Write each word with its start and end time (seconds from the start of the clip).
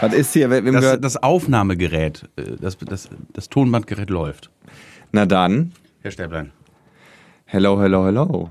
Was 0.00 0.14
ist 0.14 0.32
hier? 0.32 0.50
Wem 0.50 0.64
Das, 0.66 0.80
gehört? 0.80 1.04
das 1.04 1.16
Aufnahmegerät, 1.16 2.28
äh, 2.36 2.56
das, 2.60 2.78
das, 2.78 3.08
das 3.32 3.48
Tonbandgerät 3.48 4.10
läuft. 4.10 4.50
Na 5.12 5.26
dann. 5.26 5.72
Herr 6.00 6.10
Stäblein. 6.10 6.52
Hello, 7.44 7.80
hello, 7.80 8.06
hello. 8.06 8.50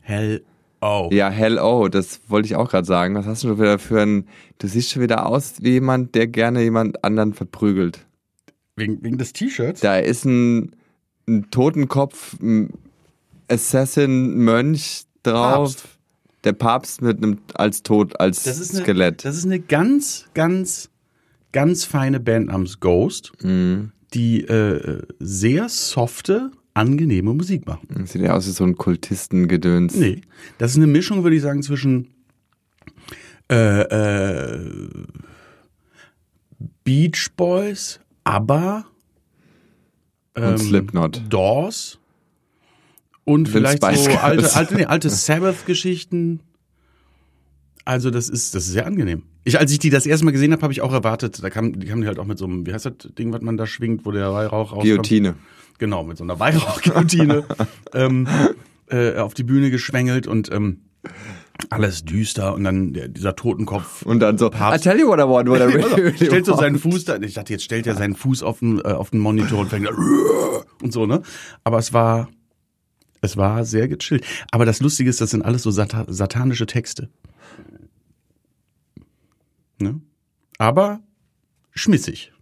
Hell 0.00 0.42
oh. 0.80 1.08
Ja, 1.12 1.28
hello, 1.28 1.88
das 1.88 2.20
wollte 2.28 2.46
ich 2.46 2.56
auch 2.56 2.70
gerade 2.70 2.86
sagen. 2.86 3.14
Was 3.14 3.26
hast 3.26 3.42
du 3.42 3.48
schon 3.48 3.58
wieder 3.60 3.78
für 3.78 4.00
ein. 4.02 4.26
Du 4.58 4.68
siehst 4.68 4.90
schon 4.90 5.02
wieder 5.02 5.26
aus 5.26 5.54
wie 5.60 5.72
jemand, 5.72 6.14
der 6.14 6.26
gerne 6.26 6.62
jemand 6.62 7.02
anderen 7.04 7.34
verprügelt. 7.34 8.06
Wegen, 8.76 9.02
wegen 9.02 9.18
des 9.18 9.32
T-Shirts? 9.32 9.80
Da 9.80 9.98
ist 9.98 10.24
ein, 10.24 10.76
ein 11.28 11.50
Totenkopf, 11.50 12.38
ein 12.40 12.72
Assassin-Mönch 13.48 15.02
drauf. 15.22 15.74
Papst. 15.74 15.99
Der 16.44 16.52
Papst 16.54 17.02
mit 17.02 17.18
einem 17.18 17.38
als 17.54 17.82
Tod, 17.82 18.18
als 18.18 18.44
Das 18.44 18.58
ist 18.58 18.74
eine, 18.74 18.82
Skelett. 18.82 19.24
Das 19.24 19.36
ist 19.36 19.44
eine 19.44 19.60
ganz, 19.60 20.26
ganz, 20.34 20.88
ganz 21.52 21.84
feine 21.84 22.18
Band 22.20 22.46
namens 22.46 22.80
Ghost, 22.80 23.32
Mhm. 23.42 23.92
die 24.14 24.42
äh, 24.44 25.02
sehr 25.18 25.68
softe, 25.68 26.50
angenehme 26.72 27.34
Musik 27.34 27.66
machen. 27.66 27.88
Das 27.94 28.12
Sieht 28.12 28.22
ja 28.22 28.34
aus 28.34 28.46
wie 28.46 28.52
so 28.52 28.64
ein 28.64 28.76
Kultistengedöns. 28.76 29.94
Nee, 29.96 30.22
das 30.58 30.70
ist 30.72 30.76
eine 30.78 30.86
Mischung, 30.86 31.22
würde 31.24 31.36
ich 31.36 31.42
sagen, 31.42 31.62
zwischen 31.62 32.08
äh, 33.50 33.82
äh, 33.82 34.70
Beach 36.84 37.28
Boys, 37.36 38.00
ABBA 38.24 38.86
Und 40.36 40.58
Slipknot. 40.58 41.22
Doors 41.28 41.98
und 43.30 43.48
vielleicht 43.48 43.82
so 43.82 43.86
alte, 44.18 44.54
alte, 44.54 44.74
nee, 44.74 44.84
alte 44.84 45.08
Sabbath-Geschichten. 45.08 46.40
Also 47.84 48.10
das 48.10 48.28
ist, 48.28 48.54
das 48.54 48.66
ist 48.66 48.72
sehr 48.72 48.86
angenehm. 48.86 49.22
Ich, 49.44 49.58
als 49.58 49.72
ich 49.72 49.78
die 49.78 49.90
das 49.90 50.06
erste 50.06 50.24
Mal 50.24 50.32
gesehen 50.32 50.52
habe, 50.52 50.62
habe 50.62 50.72
ich 50.72 50.82
auch 50.82 50.92
erwartet, 50.92 51.42
da 51.42 51.50
kam, 51.50 51.78
die 51.78 51.86
kamen 51.86 52.02
die 52.02 52.08
halt 52.08 52.18
auch 52.18 52.26
mit 52.26 52.38
so 52.38 52.44
einem, 52.44 52.66
wie 52.66 52.72
heißt 52.72 52.86
das 52.86 52.94
Ding, 53.18 53.32
was 53.32 53.40
man 53.40 53.56
da 53.56 53.66
schwingt, 53.66 54.04
wo 54.04 54.10
der 54.10 54.32
Weihrauch 54.32 54.72
rauskommt? 54.72 54.82
Guillotine. 54.82 55.34
Genau, 55.78 56.04
mit 56.04 56.18
so 56.18 56.24
einer 56.24 56.38
Weihrauchguillotine 56.38 57.44
ähm, 57.94 58.28
äh, 58.90 59.16
auf 59.16 59.32
die 59.32 59.44
Bühne 59.44 59.70
geschwängelt 59.70 60.26
und 60.26 60.52
ähm, 60.52 60.82
alles 61.70 62.04
düster 62.04 62.54
und 62.54 62.64
dann 62.64 62.92
der, 62.92 63.08
dieser 63.08 63.34
Totenkopf. 63.36 64.02
Und 64.02 64.20
dann 64.20 64.36
so, 64.38 64.48
I 64.48 64.50
Papst. 64.50 64.84
tell 64.84 64.98
you 64.98 65.06
what 65.06 65.18
I 65.18 65.22
want, 65.22 65.48
what 65.48 65.60
I 65.60 65.64
really, 65.64 65.94
really 65.94 66.16
stellt 66.16 66.46
so 66.46 66.56
seinen 66.56 66.78
Fuß 66.78 67.04
da. 67.04 67.16
Ich 67.16 67.34
dachte, 67.34 67.52
jetzt 67.52 67.64
stellt 67.64 67.86
er 67.86 67.94
seinen 67.94 68.14
Fuß 68.14 68.42
auf 68.42 68.58
den, 68.58 68.78
äh, 68.80 68.88
auf 68.88 69.10
den 69.10 69.20
Monitor 69.20 69.60
und 69.60 69.68
fängt 69.68 69.86
da 69.86 69.90
und 70.82 70.92
so, 70.92 71.06
ne? 71.06 71.22
Aber 71.64 71.78
es 71.78 71.92
war, 71.92 72.28
es 73.20 73.36
war 73.36 73.64
sehr 73.64 73.88
gechillt. 73.88 74.24
Aber 74.50 74.64
das 74.64 74.80
Lustige 74.80 75.10
ist, 75.10 75.20
das 75.20 75.30
sind 75.30 75.42
alles 75.42 75.62
so 75.62 75.70
sata 75.70 76.06
satanische 76.08 76.66
Texte. 76.66 77.08
Ne? 79.78 80.00
Aber 80.58 81.00
schmissig. 81.72 82.32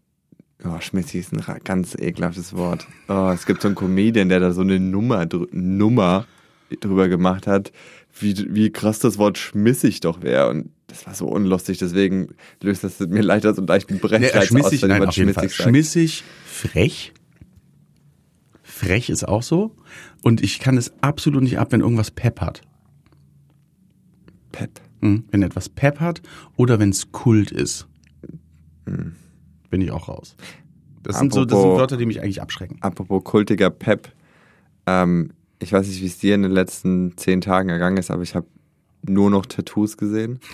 Oh, 0.64 0.80
schmissig 0.80 1.20
ist 1.20 1.32
ein 1.32 1.60
ganz 1.62 1.94
ekelhaftes 1.94 2.52
Wort. 2.54 2.86
Oh, 3.08 3.30
es 3.32 3.46
gibt 3.46 3.62
so 3.62 3.68
einen 3.68 3.76
Comedian, 3.76 4.28
der 4.28 4.40
da 4.40 4.50
so 4.52 4.62
eine 4.62 4.80
Nummer, 4.80 5.22
drü- 5.22 5.48
Nummer 5.52 6.26
drüber 6.80 7.08
gemacht 7.08 7.46
hat, 7.46 7.72
wie, 8.18 8.34
wie 8.52 8.70
krass 8.70 8.98
das 8.98 9.18
Wort 9.18 9.38
schmissig 9.38 10.00
doch 10.00 10.20
wäre. 10.22 10.48
Und 10.50 10.70
das 10.88 11.06
war 11.06 11.14
so 11.14 11.26
unlustig, 11.26 11.78
deswegen 11.78 12.34
löst 12.60 12.82
das 12.82 12.98
mir 12.98 13.22
leider 13.22 13.54
so 13.54 13.60
einen 13.60 13.68
leichten 13.68 14.00
Brechreiz 14.00 14.48
schmissig, 14.48 14.78
aus, 14.78 14.82
wenn 14.82 14.88
nein, 14.88 14.96
jemand 14.98 15.08
auf 15.10 15.16
jeden 15.16 15.32
Fall. 15.34 15.48
schmissig. 15.48 16.24
Schmissig, 16.24 16.24
frech. 16.46 17.12
Frech 18.78 19.10
ist 19.10 19.26
auch 19.26 19.42
so. 19.42 19.74
Und 20.22 20.42
ich 20.42 20.60
kann 20.60 20.76
es 20.76 20.92
absolut 21.00 21.42
nicht 21.42 21.58
ab, 21.58 21.72
wenn 21.72 21.80
irgendwas 21.80 22.10
Pep 22.12 22.40
hat. 22.40 22.60
Pep. 24.52 24.80
Hm? 25.00 25.24
Wenn 25.30 25.42
etwas 25.42 25.68
Pep 25.68 26.00
hat 26.00 26.22
oder 26.56 26.78
wenn 26.78 26.90
es 26.90 27.10
Kult 27.10 27.50
ist. 27.50 27.88
Bin 28.84 29.80
ich 29.82 29.90
auch 29.90 30.08
raus. 30.08 30.36
Das 31.02 31.18
sind 31.18 31.32
so 31.32 31.44
das 31.44 31.52
sind 31.52 31.58
Apropos- 31.60 31.80
Wörter, 31.80 31.96
die 31.96 32.06
mich 32.06 32.22
eigentlich 32.22 32.40
abschrecken. 32.40 32.78
Apropos 32.80 33.22
kultiger 33.24 33.70
Pep. 33.70 34.12
Ähm, 34.86 35.32
ich 35.58 35.72
weiß 35.72 35.86
nicht, 35.88 36.00
wie 36.00 36.06
es 36.06 36.18
dir 36.18 36.34
in 36.36 36.42
den 36.42 36.52
letzten 36.52 37.16
zehn 37.16 37.40
Tagen 37.40 37.68
ergangen 37.68 37.96
ist, 37.96 38.10
aber 38.10 38.22
ich 38.22 38.34
habe 38.34 38.46
nur 39.02 39.28
noch 39.30 39.46
Tattoos 39.46 39.96
gesehen. 39.96 40.38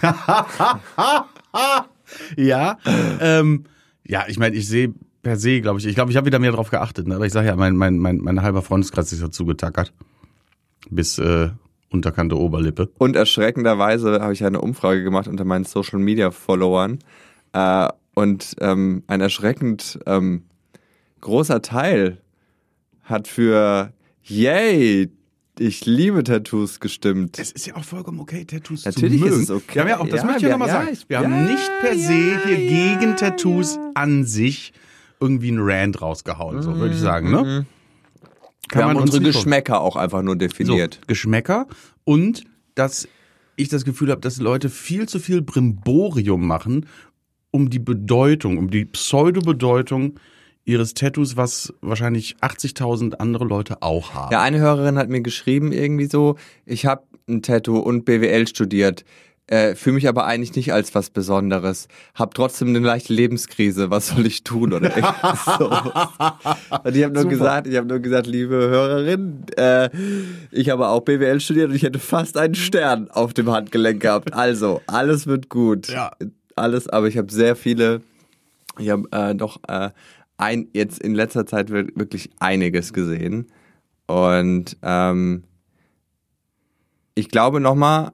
Ja, 2.37 2.79
ähm, 3.21 3.65
ja, 4.07 4.25
ich 4.29 4.39
meine, 4.39 4.55
ich 4.57 4.69
sehe 4.69 4.93
per 5.25 5.37
se, 5.37 5.61
glaube 5.61 5.81
ich, 5.81 5.87
ich 5.87 5.97
glaube, 5.97 6.13
ich 6.13 6.17
habe 6.17 6.27
wieder 6.27 6.39
mehr 6.39 6.53
drauf 6.53 6.71
geachtet, 6.71 7.09
ne? 7.09 7.17
aber 7.17 7.27
ich 7.27 7.33
sage 7.33 7.49
ja, 7.49 7.57
mein, 7.57 7.75
mein, 7.77 7.99
mein, 7.99 8.19
mein 8.19 8.43
halber 8.43 8.63
Freundeskreis 8.63 9.13
ist 9.13 9.23
dazu 9.23 9.45
getackert. 9.45 9.93
Bis 10.91 11.19
äh, 11.19 11.51
unterkante 11.91 12.39
Oberlippe. 12.39 12.91
Und 12.99 13.17
erschreckenderweise 13.17 14.21
habe 14.21 14.33
ich 14.33 14.45
eine 14.45 14.61
Umfrage 14.61 15.03
gemacht 15.03 15.27
unter 15.27 15.45
meinen 15.45 15.65
Social 15.65 15.99
Media 15.99 16.31
Followern. 16.31 16.99
Äh, 17.53 17.89
und 18.15 18.55
ähm, 18.61 19.03
ein 19.09 19.21
erschreckend 19.21 19.99
ähm, 20.07 20.45
großer 21.21 21.63
Teil 21.63 22.19
hat 23.03 23.27
für 23.27 23.93
Yay, 24.23 25.11
ich 25.59 25.85
liebe 25.87 26.23
Tattoos 26.25 26.81
gestimmt. 26.81 27.39
Es 27.39 27.51
ist 27.53 27.67
ja 27.67 27.77
auch 27.77 27.85
vollkommen 27.85 28.21
okay, 28.21 28.45
Tattoos 28.45 28.85
Natürlich 28.85 29.21
zu 29.21 29.25
mögen. 29.27 29.37
ist 29.43 29.51
es 29.51 29.51
okay. 29.51 29.79
Ja, 29.81 29.89
ja, 29.89 30.01
auch 30.01 30.09
das 30.09 30.21
Ja, 30.21 30.27
möchte 30.27 30.39
ich 30.39 30.43
ja 30.45 30.49
wir- 30.49 30.53
nochmal 30.59 30.69
ja, 30.69 30.85
sagen. 30.85 30.99
Wir 31.09 31.19
haben 31.19 31.45
nicht 31.47 31.71
per 31.81 31.99
se 31.99 32.13
hier 32.45 32.59
ja, 32.61 32.97
gegen 32.99 33.17
Tattoos 33.17 33.79
an 33.95 34.25
sich 34.25 34.73
irgendwie 35.21 35.49
einen 35.49 35.61
Rant 35.61 36.01
rausgehauen, 36.03 36.63
so 36.63 36.77
würde 36.77 36.95
ich 36.95 37.01
sagen, 37.01 37.31
ne? 37.31 37.67
Wir 38.71 38.83
haben 38.85 38.97
uns 38.97 39.05
unsere 39.11 39.23
nicht 39.23 39.33
vor- 39.33 39.43
Geschmäcker 39.43 39.81
auch 39.81 39.97
einfach 39.97 40.23
nur 40.23 40.37
definiert. 40.37 40.95
So, 40.95 41.07
Geschmäcker 41.07 41.67
und 42.05 42.45
dass 42.75 43.07
ich 43.57 43.69
das 43.69 43.85
Gefühl 43.85 44.11
habe, 44.11 44.21
dass 44.21 44.39
Leute 44.41 44.69
viel 44.71 45.09
zu 45.09 45.19
viel 45.21 45.43
Brimborium 45.43 46.47
machen 46.47 46.87
um 47.51 47.71
die 47.71 47.79
Bedeutung, 47.79 48.59
um 48.59 48.69
die 48.69 48.85
Pseudo-Bedeutung 48.85 50.19
ihres 50.65 50.95
Tattoos, 50.95 51.37
was 51.37 51.73
wahrscheinlich 51.83 52.37
80.000 52.41 53.15
andere 53.21 53.45
Leute 53.45 53.81
auch 53.83 54.13
haben. 54.15 54.33
Ja, 54.33 54.43
eine 54.43 54.59
Hörerin 54.59 54.99
hat 54.99 55.09
mir 55.09 55.21
geschrieben 55.21 55.71
irgendwie 55.71 56.07
so, 56.07 56.37
ich 56.67 56.85
habe 56.87 57.05
ein 57.29 57.43
Tattoo 57.43 57.79
und 57.79 58.05
BWL 58.07 58.49
studiert, 58.49 59.05
äh, 59.47 59.75
fühle 59.75 59.95
mich 59.95 60.09
aber 60.09 60.25
eigentlich 60.25 60.57
nicht 60.57 60.73
als 60.73 60.95
was 60.95 61.11
Besonderes, 61.11 61.89
hab 62.15 62.35
trotzdem 62.35 62.69
eine 62.69 62.79
leichte 62.79 63.13
Lebenskrise, 63.13 63.91
was 63.91 64.09
soll 64.09 64.25
ich 64.27 64.43
tun 64.45 64.73
oder 64.73 64.91
so. 65.59 65.71
Und 65.71 66.97
ich 66.97 67.05
habe 67.05 67.13
nur 67.13 67.23
Super. 67.23 67.29
gesagt, 67.29 67.67
ich 67.67 67.77
habe 67.77 67.87
nur 67.87 67.99
gesagt, 68.01 68.27
liebe 68.27 68.55
Hörerin, 68.55 69.45
äh, 69.57 69.91
ich 70.51 70.71
habe 70.71 70.89
auch 70.89 71.01
BWL 71.01 71.41
studiert 71.41 71.69
und 71.71 71.77
ich 71.77 71.83
hätte 71.83 71.99
fast 71.99 72.37
einen 72.39 72.55
Stern 72.55 73.11
auf 73.11 73.35
dem 73.35 73.51
Handgelenk 73.51 74.01
gehabt. 74.01 74.33
Also, 74.33 74.81
alles 74.87 75.27
wird 75.27 75.49
gut. 75.51 75.89
Ja. 75.89 76.13
Alles, 76.57 76.89
aber 76.89 77.09
ich 77.09 77.19
habe 77.19 77.31
sehr 77.33 77.55
viele, 77.57 78.01
ich 78.79 78.89
habe 78.89 79.07
äh, 79.11 79.35
doch 79.35 79.59
äh, 79.69 79.91
ein, 80.39 80.69
jetzt 80.73 81.01
in 81.01 81.15
letzter 81.15 81.45
Zeit 81.47 81.71
wir- 81.71 81.89
wirklich 81.97 82.31
einiges 82.41 82.93
gesehen. 82.93 83.49
Und 84.07 84.77
ähm, 84.83 85.45
ich 87.15 87.29
glaube 87.29 87.61
nochmal, 87.61 88.13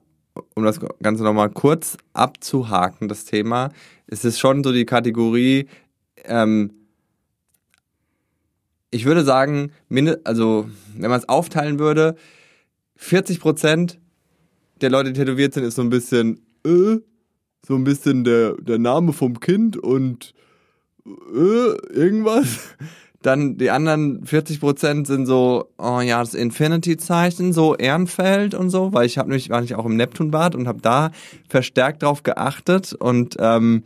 um 0.55 0.63
das 0.63 0.79
Ganze 1.01 1.23
nochmal 1.23 1.49
kurz 1.49 1.97
abzuhaken, 2.13 3.07
das 3.07 3.25
Thema, 3.25 3.69
ist 4.07 4.25
es 4.25 4.39
schon 4.39 4.63
so 4.63 4.71
die 4.71 4.85
Kategorie, 4.85 5.67
ähm, 6.25 6.71
ich 8.91 9.05
würde 9.05 9.23
sagen, 9.23 9.71
also 10.25 10.69
wenn 10.95 11.09
man 11.09 11.19
es 11.19 11.29
aufteilen 11.29 11.79
würde, 11.79 12.15
40 12.97 13.39
Prozent 13.39 13.99
der 14.81 14.89
Leute, 14.89 15.13
die 15.13 15.19
tätowiert 15.19 15.53
sind, 15.53 15.63
ist 15.63 15.75
so 15.75 15.81
ein 15.81 15.89
bisschen, 15.89 16.41
äh, 16.65 16.97
so 17.65 17.75
ein 17.75 17.83
bisschen 17.83 18.23
der, 18.23 18.55
der 18.55 18.79
Name 18.79 19.13
vom 19.13 19.39
Kind 19.39 19.77
und 19.77 20.33
äh, 21.05 21.93
irgendwas. 21.93 22.75
Dann 23.21 23.57
die 23.57 23.69
anderen 23.69 24.25
40% 24.25 25.05
sind 25.05 25.25
so, 25.27 25.69
oh 25.77 25.99
ja, 25.99 26.19
das 26.19 26.33
Infinity-Zeichen, 26.33 27.53
so 27.53 27.75
Ehrenfeld 27.75 28.55
und 28.55 28.69
so, 28.69 28.93
weil 28.93 29.05
ich 29.05 29.17
habe 29.17 29.29
nämlich, 29.29 29.49
war 29.49 29.61
nicht 29.61 29.75
auch 29.75 29.85
im 29.85 29.95
Neptunbad 29.95 30.55
und 30.55 30.67
habe 30.67 30.81
da 30.81 31.11
verstärkt 31.47 32.01
drauf 32.01 32.23
geachtet 32.23 32.93
und 32.93 33.37
ähm, 33.39 33.83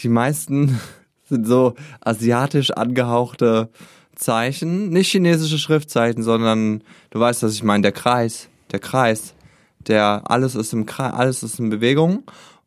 die 0.00 0.08
meisten 0.08 0.78
sind 1.28 1.46
so 1.46 1.74
asiatisch 2.00 2.72
angehauchte 2.72 3.70
Zeichen, 4.16 4.90
nicht 4.90 5.10
chinesische 5.10 5.58
Schriftzeichen, 5.58 6.22
sondern 6.22 6.82
du 7.10 7.20
weißt, 7.20 7.42
was 7.42 7.54
ich 7.54 7.62
meine, 7.62 7.82
der 7.82 7.92
Kreis, 7.92 8.48
der 8.70 8.78
Kreis, 8.78 9.34
der 9.78 10.22
alles 10.26 10.54
ist 10.54 10.72
im 10.72 10.86
Kreis, 10.86 11.14
alles 11.14 11.42
ist 11.42 11.58
in 11.58 11.70
Bewegung 11.70 12.24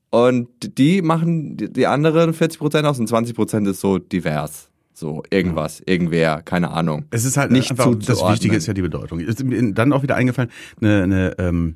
und 0.10 0.48
die 0.78 1.02
machen 1.02 1.58
die, 1.58 1.88
anderen 1.88 2.34
40% 2.34 2.84
aus 2.86 3.00
und 3.00 3.10
20% 3.10 3.70
ist 3.70 3.82
so 3.82 3.98
divers. 4.00 4.67
So, 5.00 5.22
irgendwas, 5.30 5.80
irgendwer, 5.86 6.42
keine 6.42 6.72
Ahnung. 6.72 7.06
Es 7.12 7.24
ist 7.24 7.38
halt 7.38 7.52
Nicht 7.52 7.70
einfach, 7.70 7.94
das. 7.94 8.20
Wichtige 8.20 8.56
ist 8.56 8.66
ja 8.66 8.74
die 8.74 8.82
Bedeutung. 8.82 9.20
Ist 9.20 9.44
mir 9.44 9.72
dann 9.72 9.94
auch 9.94 10.02
wieder 10.02 10.16
eingefallen, 10.16 10.50
eine, 10.82 11.04
eine, 11.04 11.36
ähm, 11.38 11.76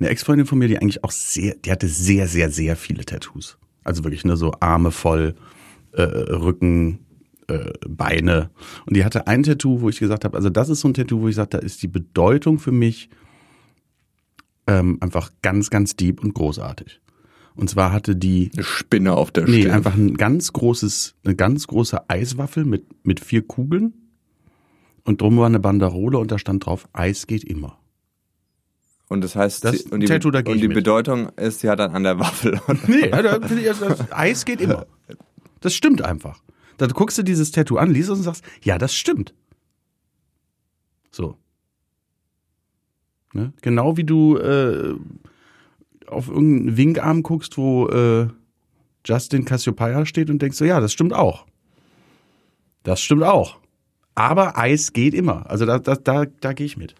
eine 0.00 0.08
Ex-Freundin 0.08 0.46
von 0.46 0.58
mir, 0.58 0.68
die 0.68 0.78
eigentlich 0.78 1.04
auch 1.04 1.10
sehr, 1.10 1.54
die 1.56 1.70
hatte 1.70 1.86
sehr, 1.86 2.28
sehr, 2.28 2.48
sehr 2.48 2.76
viele 2.76 3.04
Tattoos. 3.04 3.58
Also 3.84 4.04
wirklich 4.04 4.24
ne, 4.24 4.38
so 4.38 4.54
Arme 4.60 4.90
voll, 4.90 5.34
äh, 5.92 6.00
Rücken, 6.00 7.00
äh, 7.48 7.72
Beine. 7.86 8.48
Und 8.86 8.96
die 8.96 9.04
hatte 9.04 9.26
ein 9.26 9.42
Tattoo, 9.42 9.82
wo 9.82 9.90
ich 9.90 9.98
gesagt 9.98 10.24
habe, 10.24 10.34
also 10.34 10.48
das 10.48 10.70
ist 10.70 10.80
so 10.80 10.88
ein 10.88 10.94
Tattoo, 10.94 11.20
wo 11.20 11.28
ich 11.28 11.34
sage, 11.34 11.50
da 11.50 11.58
ist 11.58 11.82
die 11.82 11.88
Bedeutung 11.88 12.58
für 12.58 12.72
mich 12.72 13.10
ähm, 14.66 14.96
einfach 15.02 15.30
ganz, 15.42 15.68
ganz 15.68 15.94
deep 15.94 16.24
und 16.24 16.32
großartig. 16.32 17.01
Und 17.54 17.68
zwar 17.68 17.92
hatte 17.92 18.16
die 18.16 18.50
Eine 18.54 18.64
Spinne 18.64 19.14
auf 19.14 19.30
der 19.30 19.46
nee, 19.46 19.62
Stirn. 19.62 19.74
einfach 19.74 19.94
ein 19.94 20.14
ganz 20.14 20.52
großes, 20.52 21.14
eine 21.24 21.34
ganz 21.34 21.66
große 21.66 22.08
Eiswaffel 22.08 22.64
mit 22.64 22.84
mit 23.04 23.20
vier 23.20 23.42
Kugeln 23.42 23.94
und 25.04 25.20
drum 25.20 25.38
war 25.38 25.46
eine 25.46 25.60
Banderole 25.60 26.18
und 26.18 26.30
da 26.30 26.38
stand 26.38 26.66
drauf 26.66 26.88
Eis 26.92 27.26
geht 27.26 27.44
immer. 27.44 27.78
Und 29.08 29.22
das 29.22 29.36
heißt, 29.36 29.64
Das 29.64 29.82
und 29.82 30.00
die, 30.00 30.06
Tattoo, 30.06 30.30
da 30.30 30.38
und 30.38 30.58
die. 30.58 30.68
Bedeutung 30.68 31.28
ist 31.36 31.62
ja 31.62 31.76
dann 31.76 31.90
an 31.90 32.02
der 32.02 32.18
Waffel. 32.18 32.58
Nee, 32.86 33.10
da 33.10 33.40
finde 33.40 33.60
ich, 33.60 33.78
das 33.78 34.10
Eis 34.12 34.44
geht 34.44 34.60
immer. 34.60 34.86
Das 35.60 35.74
stimmt 35.74 36.02
einfach. 36.02 36.42
Dann 36.78 36.90
guckst 36.90 37.18
du 37.18 37.22
dieses 37.22 37.50
Tattoo 37.50 37.76
an, 37.76 37.90
liest 37.90 38.08
es 38.08 38.18
und 38.18 38.24
sagst, 38.24 38.42
ja, 38.62 38.78
das 38.78 38.94
stimmt. 38.94 39.34
So. 41.10 41.36
Ne? 43.34 43.52
Genau 43.60 43.96
wie 43.96 44.04
du 44.04 44.38
äh, 44.38 44.94
auf 46.12 46.28
irgendeinen 46.28 46.76
Winkarm 46.76 47.22
guckst, 47.22 47.56
wo 47.56 47.88
äh, 47.88 48.28
Justin 49.04 49.44
Cassiopeia 49.44 50.06
steht 50.06 50.30
und 50.30 50.40
denkst 50.40 50.58
so, 50.58 50.64
ja, 50.64 50.80
das 50.80 50.92
stimmt 50.92 51.12
auch. 51.12 51.46
Das 52.82 53.00
stimmt 53.00 53.22
auch. 53.24 53.58
Aber 54.14 54.58
Eis 54.58 54.92
geht 54.92 55.14
immer. 55.14 55.48
Also 55.50 55.66
da, 55.66 55.78
da, 55.78 55.94
da, 55.96 56.24
da 56.40 56.52
gehe 56.52 56.66
ich 56.66 56.76
mit. 56.76 56.94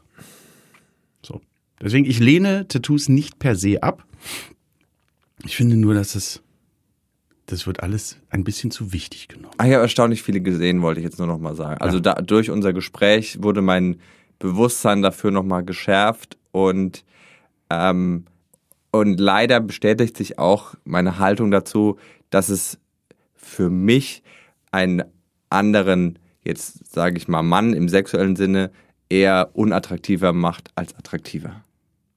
So. 1.22 1.40
Deswegen, 1.80 2.08
ich 2.08 2.18
lehne 2.18 2.66
Tattoos 2.68 3.08
nicht 3.08 3.38
per 3.38 3.56
se 3.56 3.82
ab. 3.82 4.04
Ich 5.44 5.56
finde 5.56 5.76
nur, 5.76 5.94
dass 5.94 6.14
es, 6.14 6.42
das 7.46 7.66
wird 7.66 7.82
alles 7.82 8.18
ein 8.30 8.44
bisschen 8.44 8.70
zu 8.70 8.92
wichtig 8.92 9.28
genommen. 9.28 9.54
Ah, 9.58 9.66
ich 9.66 9.72
habe 9.72 9.82
erstaunlich 9.82 10.22
viele 10.22 10.40
gesehen, 10.40 10.82
wollte 10.82 11.00
ich 11.00 11.04
jetzt 11.04 11.18
nur 11.18 11.26
noch 11.26 11.38
mal 11.38 11.54
sagen. 11.54 11.80
Also 11.80 12.00
da, 12.00 12.14
durch 12.14 12.50
unser 12.50 12.72
Gespräch 12.72 13.42
wurde 13.42 13.62
mein 13.62 13.96
Bewusstsein 14.38 15.02
dafür 15.02 15.30
noch 15.30 15.44
mal 15.44 15.62
geschärft 15.62 16.38
und 16.52 17.04
ähm, 17.70 18.24
und 18.92 19.18
leider 19.18 19.58
bestätigt 19.60 20.16
sich 20.16 20.38
auch 20.38 20.74
meine 20.84 21.18
Haltung 21.18 21.50
dazu, 21.50 21.98
dass 22.30 22.48
es 22.48 22.78
für 23.34 23.70
mich 23.70 24.22
einen 24.70 25.02
anderen, 25.50 26.18
jetzt 26.44 26.92
sage 26.92 27.16
ich 27.16 27.26
mal 27.26 27.42
Mann 27.42 27.72
im 27.72 27.88
sexuellen 27.88 28.36
Sinne, 28.36 28.70
eher 29.08 29.50
unattraktiver 29.54 30.32
macht 30.32 30.70
als 30.74 30.94
attraktiver. 30.94 31.64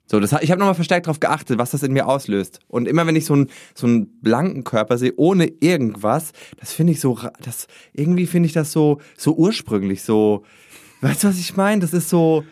So, 0.07 0.19
das, 0.19 0.33
ich 0.41 0.51
habe 0.51 0.59
nochmal 0.59 0.75
verstärkt 0.75 1.07
darauf 1.07 1.19
geachtet, 1.19 1.57
was 1.57 1.71
das 1.71 1.81
in 1.81 1.93
mir 1.93 2.07
auslöst. 2.07 2.59
Und 2.67 2.87
immer 2.87 3.07
wenn 3.07 3.15
ich 3.15 3.25
so 3.25 3.33
einen 3.33 3.49
so 3.73 3.87
einen 3.87 4.21
blanken 4.21 4.63
Körper 4.63 4.97
sehe, 4.97 5.13
ohne 5.15 5.47
irgendwas, 5.61 6.31
das 6.59 6.73
finde 6.73 6.93
ich 6.93 6.99
so, 6.99 7.19
das 7.41 7.67
irgendwie 7.93 8.27
finde 8.27 8.47
ich 8.47 8.53
das 8.53 8.71
so 8.71 9.01
so 9.17 9.35
ursprünglich, 9.35 10.03
so, 10.03 10.43
weißt 11.01 11.23
du, 11.23 11.27
was 11.29 11.39
ich 11.39 11.57
meine? 11.57 11.81
Das 11.81 11.93
ist 11.93 12.09
so, 12.09 12.43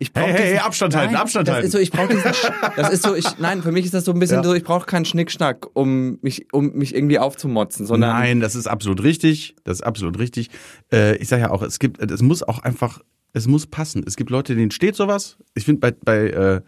ich 0.00 0.12
brauche 0.14 0.26
Hey, 0.26 0.32
hey, 0.32 0.48
hey, 0.52 0.58
Abstand 0.58 0.96
halten, 0.96 1.14
Abstand 1.14 1.46
das 1.46 1.54
halten. 1.54 1.66
Ist 1.66 1.72
so, 1.72 1.78
ich 1.78 1.90
brauche 1.92 2.08
diesen, 2.08 2.24
das 2.76 2.90
ist 2.90 3.02
so, 3.04 3.14
ich, 3.14 3.38
nein, 3.38 3.62
für 3.62 3.70
mich 3.70 3.84
ist 3.84 3.92
das 3.94 4.06
so 4.06 4.12
ein 4.12 4.18
bisschen 4.18 4.38
Ja. 4.38 4.42
so, 4.44 4.54
ich 4.54 4.64
brauche 4.64 4.86
keinen 4.86 5.04
Schnickschnack, 5.04 5.68
um 5.74 6.18
mich, 6.22 6.46
um 6.52 6.72
mich 6.72 6.94
irgendwie 6.94 7.18
aufzumotzen, 7.18 7.86
sondern 7.86 8.10
Nein, 8.10 8.40
das 8.40 8.54
ist 8.56 8.66
absolut 8.66 9.02
richtig. 9.02 9.54
Das 9.64 9.76
ist 9.78 9.82
absolut 9.82 10.18
richtig. 10.18 10.48
Äh, 10.90 11.16
ich 11.18 11.28
sage 11.28 11.42
ja 11.42 11.50
auch, 11.50 11.62
es 11.62 11.78
gibt, 11.78 12.00
es 12.02 12.22
muss 12.22 12.42
auch 12.42 12.60
einfach, 12.60 13.00
es 13.34 13.46
muss 13.46 13.66
passen. 13.66 14.02
Es 14.06 14.16
gibt 14.16 14.30
Leute, 14.30 14.54
denen 14.56 14.70
steht 14.70 14.96
sowas. 14.96 15.36
Ich 15.54 15.66
finde 15.66 15.80
bei, 15.80 15.92
bei 16.02 16.30
äh, 16.30 16.60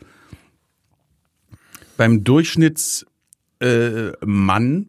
beim 1.97 2.23
Durchschnitts 2.25 3.07
äh, 3.61 4.13
Mann 4.25 4.89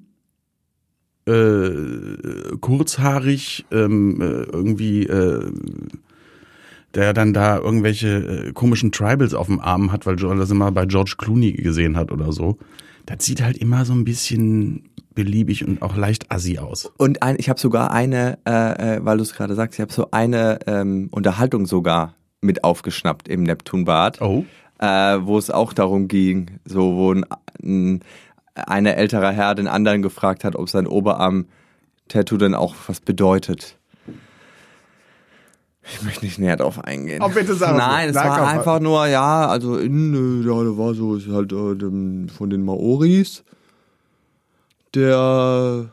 äh, 1.25 2.57
kurzhaarig 2.59 3.65
ähm, 3.71 4.19
äh, 4.21 4.25
irgendwie 4.25 5.03
äh, 5.05 5.51
der 6.95 7.13
dann 7.13 7.33
da 7.33 7.57
irgendwelche 7.57 8.47
äh, 8.47 8.51
komischen 8.53 8.91
Tribals 8.91 9.33
auf 9.33 9.47
dem 9.47 9.59
Arm 9.59 9.91
hat, 9.91 10.05
weil 10.05 10.21
er 10.23 10.35
das 10.35 10.51
immer 10.51 10.71
bei 10.71 10.85
George 10.85 11.15
Clooney 11.17 11.53
gesehen 11.53 11.97
hat 11.97 12.11
oder 12.11 12.31
so. 12.31 12.57
Das 13.05 13.25
sieht 13.25 13.41
halt 13.43 13.57
immer 13.57 13.83
so 13.85 13.93
ein 13.93 14.03
bisschen 14.05 14.89
beliebig 15.13 15.65
und 15.67 15.81
auch 15.81 15.95
leicht 15.95 16.31
assi 16.31 16.57
aus. 16.57 16.91
Und 16.97 17.21
ein, 17.21 17.35
ich 17.37 17.49
habe 17.49 17.59
sogar 17.59 17.91
eine, 17.91 18.37
äh, 18.47 18.95
äh, 18.97 19.05
weil 19.05 19.17
du 19.17 19.23
es 19.23 19.33
gerade 19.33 19.55
sagst, 19.55 19.77
ich 19.77 19.81
habe 19.81 19.93
so 19.93 20.09
eine 20.11 20.59
ähm, 20.67 21.09
Unterhaltung 21.11 21.65
sogar 21.65 22.15
mit 22.41 22.63
aufgeschnappt 22.63 23.27
im 23.27 23.43
Neptunbad, 23.43 24.21
Oh. 24.21 24.45
äh, 24.79 24.85
wo 25.21 25.37
es 25.37 25.49
auch 25.49 25.73
darum 25.73 26.07
ging, 26.07 26.59
so 26.65 26.95
wo 26.95 27.13
ein, 27.13 27.25
ein 27.63 27.99
eine 28.55 28.95
älterer 28.95 29.31
Herr 29.31 29.55
den 29.55 29.67
anderen 29.67 30.03
gefragt 30.03 30.43
hat, 30.43 30.55
ob 30.55 30.69
sein 30.69 30.85
Oberarm-Tattoo 30.85 32.37
denn 32.37 32.53
auch 32.53 32.75
was 32.85 32.99
bedeutet. 32.99 33.79
Ich 35.85 36.01
möchte 36.03 36.23
nicht 36.25 36.39
näher 36.39 36.55
drauf 36.55 36.83
eingehen. 36.83 37.21
Oh, 37.21 37.29
bitte 37.29 37.55
sag 37.55 37.75
Nein, 37.75 38.09
es 38.09 38.15
war 38.15 38.37
komm. 38.39 38.47
einfach 38.47 38.79
nur, 38.79 39.05
ja, 39.07 39.47
also 39.47 39.77
innen, 39.77 40.41
äh, 40.43 40.47
ja, 40.47 40.63
da 40.63 40.77
war 40.77 40.93
so, 40.93 41.15
ist 41.15 41.27
halt 41.27 41.51
äh, 41.51 42.27
von 42.31 42.49
den 42.49 42.63
Maoris 42.63 43.43
der, 44.95 45.89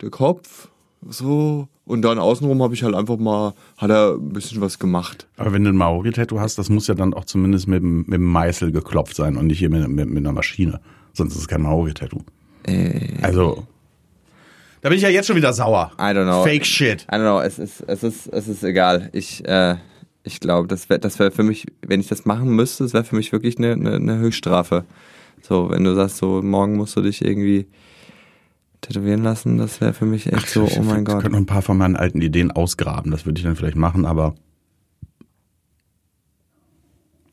der 0.00 0.10
Kopf, 0.10 0.68
so. 1.08 1.68
Und 1.86 2.02
dann 2.02 2.18
außenrum 2.20 2.62
habe 2.62 2.74
ich 2.74 2.84
halt 2.84 2.94
einfach 2.94 3.16
mal, 3.16 3.52
hat 3.76 3.90
er 3.90 4.12
ein 4.14 4.28
bisschen 4.32 4.60
was 4.60 4.78
gemacht. 4.78 5.26
Aber 5.36 5.52
wenn 5.52 5.64
du 5.64 5.70
ein 5.70 5.76
Maori-Tattoo 5.76 6.38
hast, 6.38 6.56
das 6.56 6.68
muss 6.70 6.86
ja 6.86 6.94
dann 6.94 7.14
auch 7.14 7.24
zumindest 7.24 7.66
mit, 7.66 7.82
dem- 7.82 8.02
mit 8.02 8.14
dem 8.14 8.24
Meißel 8.24 8.70
geklopft 8.70 9.16
sein 9.16 9.36
und 9.36 9.48
nicht 9.48 9.58
hier 9.58 9.70
mit, 9.70 9.88
mit, 9.88 10.08
mit 10.08 10.18
einer 10.18 10.32
Maschine. 10.32 10.80
Sonst 11.14 11.34
ist 11.34 11.40
es 11.40 11.48
kein 11.48 11.62
Maori-Tattoo. 11.62 12.20
Also, 13.22 13.66
da 14.80 14.88
bin 14.88 14.96
ich 14.96 15.02
ja 15.02 15.08
jetzt 15.08 15.26
schon 15.26 15.36
wieder 15.36 15.52
sauer. 15.52 15.92
I 15.98 16.02
don't 16.14 16.24
know. 16.24 16.42
Fake 16.44 16.64
shit. 16.66 17.02
I 17.10 17.16
don't 17.16 17.20
know, 17.22 17.40
es 17.40 17.58
ist, 17.58 17.82
es 17.86 18.02
ist, 18.02 18.26
es 18.28 18.48
ist 18.48 18.62
egal. 18.62 19.10
Ich, 19.12 19.46
äh, 19.46 19.76
ich 20.22 20.40
glaube, 20.40 20.68
das 20.68 20.88
wäre 20.88 21.00
das 21.00 21.18
wär 21.18 21.30
für 21.32 21.42
mich, 21.42 21.66
wenn 21.86 22.00
ich 22.00 22.08
das 22.08 22.24
machen 22.24 22.50
müsste, 22.54 22.84
das 22.84 22.92
wäre 22.92 23.04
für 23.04 23.16
mich 23.16 23.32
wirklich 23.32 23.58
eine, 23.58 23.72
eine, 23.72 23.94
eine 23.96 24.18
Höchststrafe. 24.18 24.84
So, 25.42 25.70
wenn 25.70 25.84
du 25.84 25.94
sagst, 25.94 26.18
so 26.18 26.42
morgen 26.42 26.76
musst 26.76 26.96
du 26.96 27.00
dich 27.02 27.24
irgendwie 27.24 27.66
tätowieren 28.82 29.22
lassen, 29.22 29.58
das 29.58 29.80
wäre 29.80 29.92
für 29.92 30.04
mich 30.06 30.32
echt 30.32 30.48
so, 30.48 30.64
oh 30.64 30.82
mein 30.82 31.00
Ich 31.00 31.04
Gott. 31.06 31.20
könnte 31.20 31.30
noch 31.30 31.38
ein 31.38 31.46
paar 31.46 31.62
von 31.62 31.76
meinen 31.78 31.96
alten 31.96 32.20
Ideen 32.20 32.50
ausgraben. 32.50 33.10
Das 33.10 33.26
würde 33.26 33.38
ich 33.38 33.44
dann 33.44 33.56
vielleicht 33.56 33.76
machen, 33.76 34.04
aber. 34.06 34.34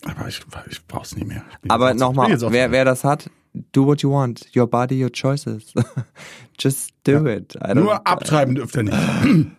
Aber 0.06 0.28
ich, 0.28 0.42
ich 0.70 0.86
brauch's 0.88 1.16
nicht 1.16 1.28
mehr. 1.28 1.44
Ich 1.64 1.72
Aber 1.72 1.92
ich 1.92 1.98
nochmal, 2.00 2.30
wer, 2.52 2.72
wer 2.72 2.86
das 2.86 3.04
hat, 3.04 3.30
do 3.72 3.86
what 3.86 4.02
you 4.02 4.12
want. 4.12 4.46
Your 4.56 4.68
body, 4.68 4.96
your 5.02 5.12
choices. 5.12 5.74
Just 6.60 6.92
do 7.04 7.26
it. 7.28 7.56
I 7.58 7.70
don't- 7.74 7.76
Nur 7.84 8.06
abtreiben 8.08 8.56
dürft 8.56 8.76
ihr 8.76 8.84
nicht. 8.84 8.98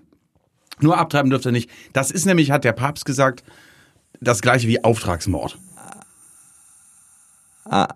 Nur 0.80 0.96
abtreiben 0.98 1.30
dürft 1.30 1.46
ihr 1.46 1.52
nicht. 1.52 1.70
Das 1.92 2.10
ist 2.10 2.24
nämlich, 2.26 2.50
hat 2.50 2.64
der 2.64 2.72
Papst 2.72 3.04
gesagt, 3.04 3.42
das 4.20 4.40
gleiche 4.42 4.68
wie 4.68 4.82
Auftragsmord. 4.84 5.58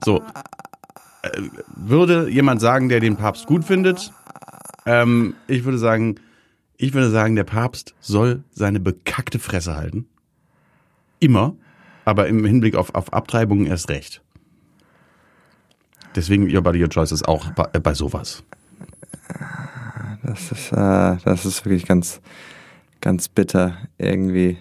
So. 0.04 0.22
Äh, 1.22 1.42
Würde 1.76 2.28
jemand 2.28 2.60
sagen, 2.60 2.88
der 2.88 3.00
den 3.00 3.16
Papst 3.16 3.46
gut 3.46 3.64
findet, 3.64 4.12
ähm, 4.86 5.34
ich 5.46 5.64
würde 5.64 5.78
sagen, 5.78 6.16
ich 6.76 6.92
würde 6.94 7.10
sagen, 7.10 7.36
der 7.36 7.44
Papst 7.44 7.94
soll 8.00 8.42
seine 8.50 8.80
bekackte 8.80 9.38
Fresse 9.38 9.76
halten. 9.76 10.06
Immer. 11.20 11.54
Aber 12.04 12.26
im 12.26 12.44
Hinblick 12.44 12.74
auf, 12.74 12.94
auf 12.94 13.12
Abtreibungen 13.12 13.66
erst 13.66 13.88
recht. 13.88 14.22
Deswegen 16.14 16.54
Your 16.54 16.62
Body 16.62 16.82
Your 16.82 16.90
Choice 16.90 17.12
ist 17.12 17.26
auch 17.26 17.50
bei, 17.52 17.68
äh, 17.72 17.80
bei 17.80 17.94
sowas. 17.94 18.42
Das 20.22 20.52
ist, 20.52 20.72
äh, 20.72 21.16
das 21.24 21.44
ist 21.46 21.64
wirklich 21.64 21.86
ganz, 21.86 22.20
ganz 23.00 23.28
bitter 23.28 23.76
irgendwie. 23.98 24.58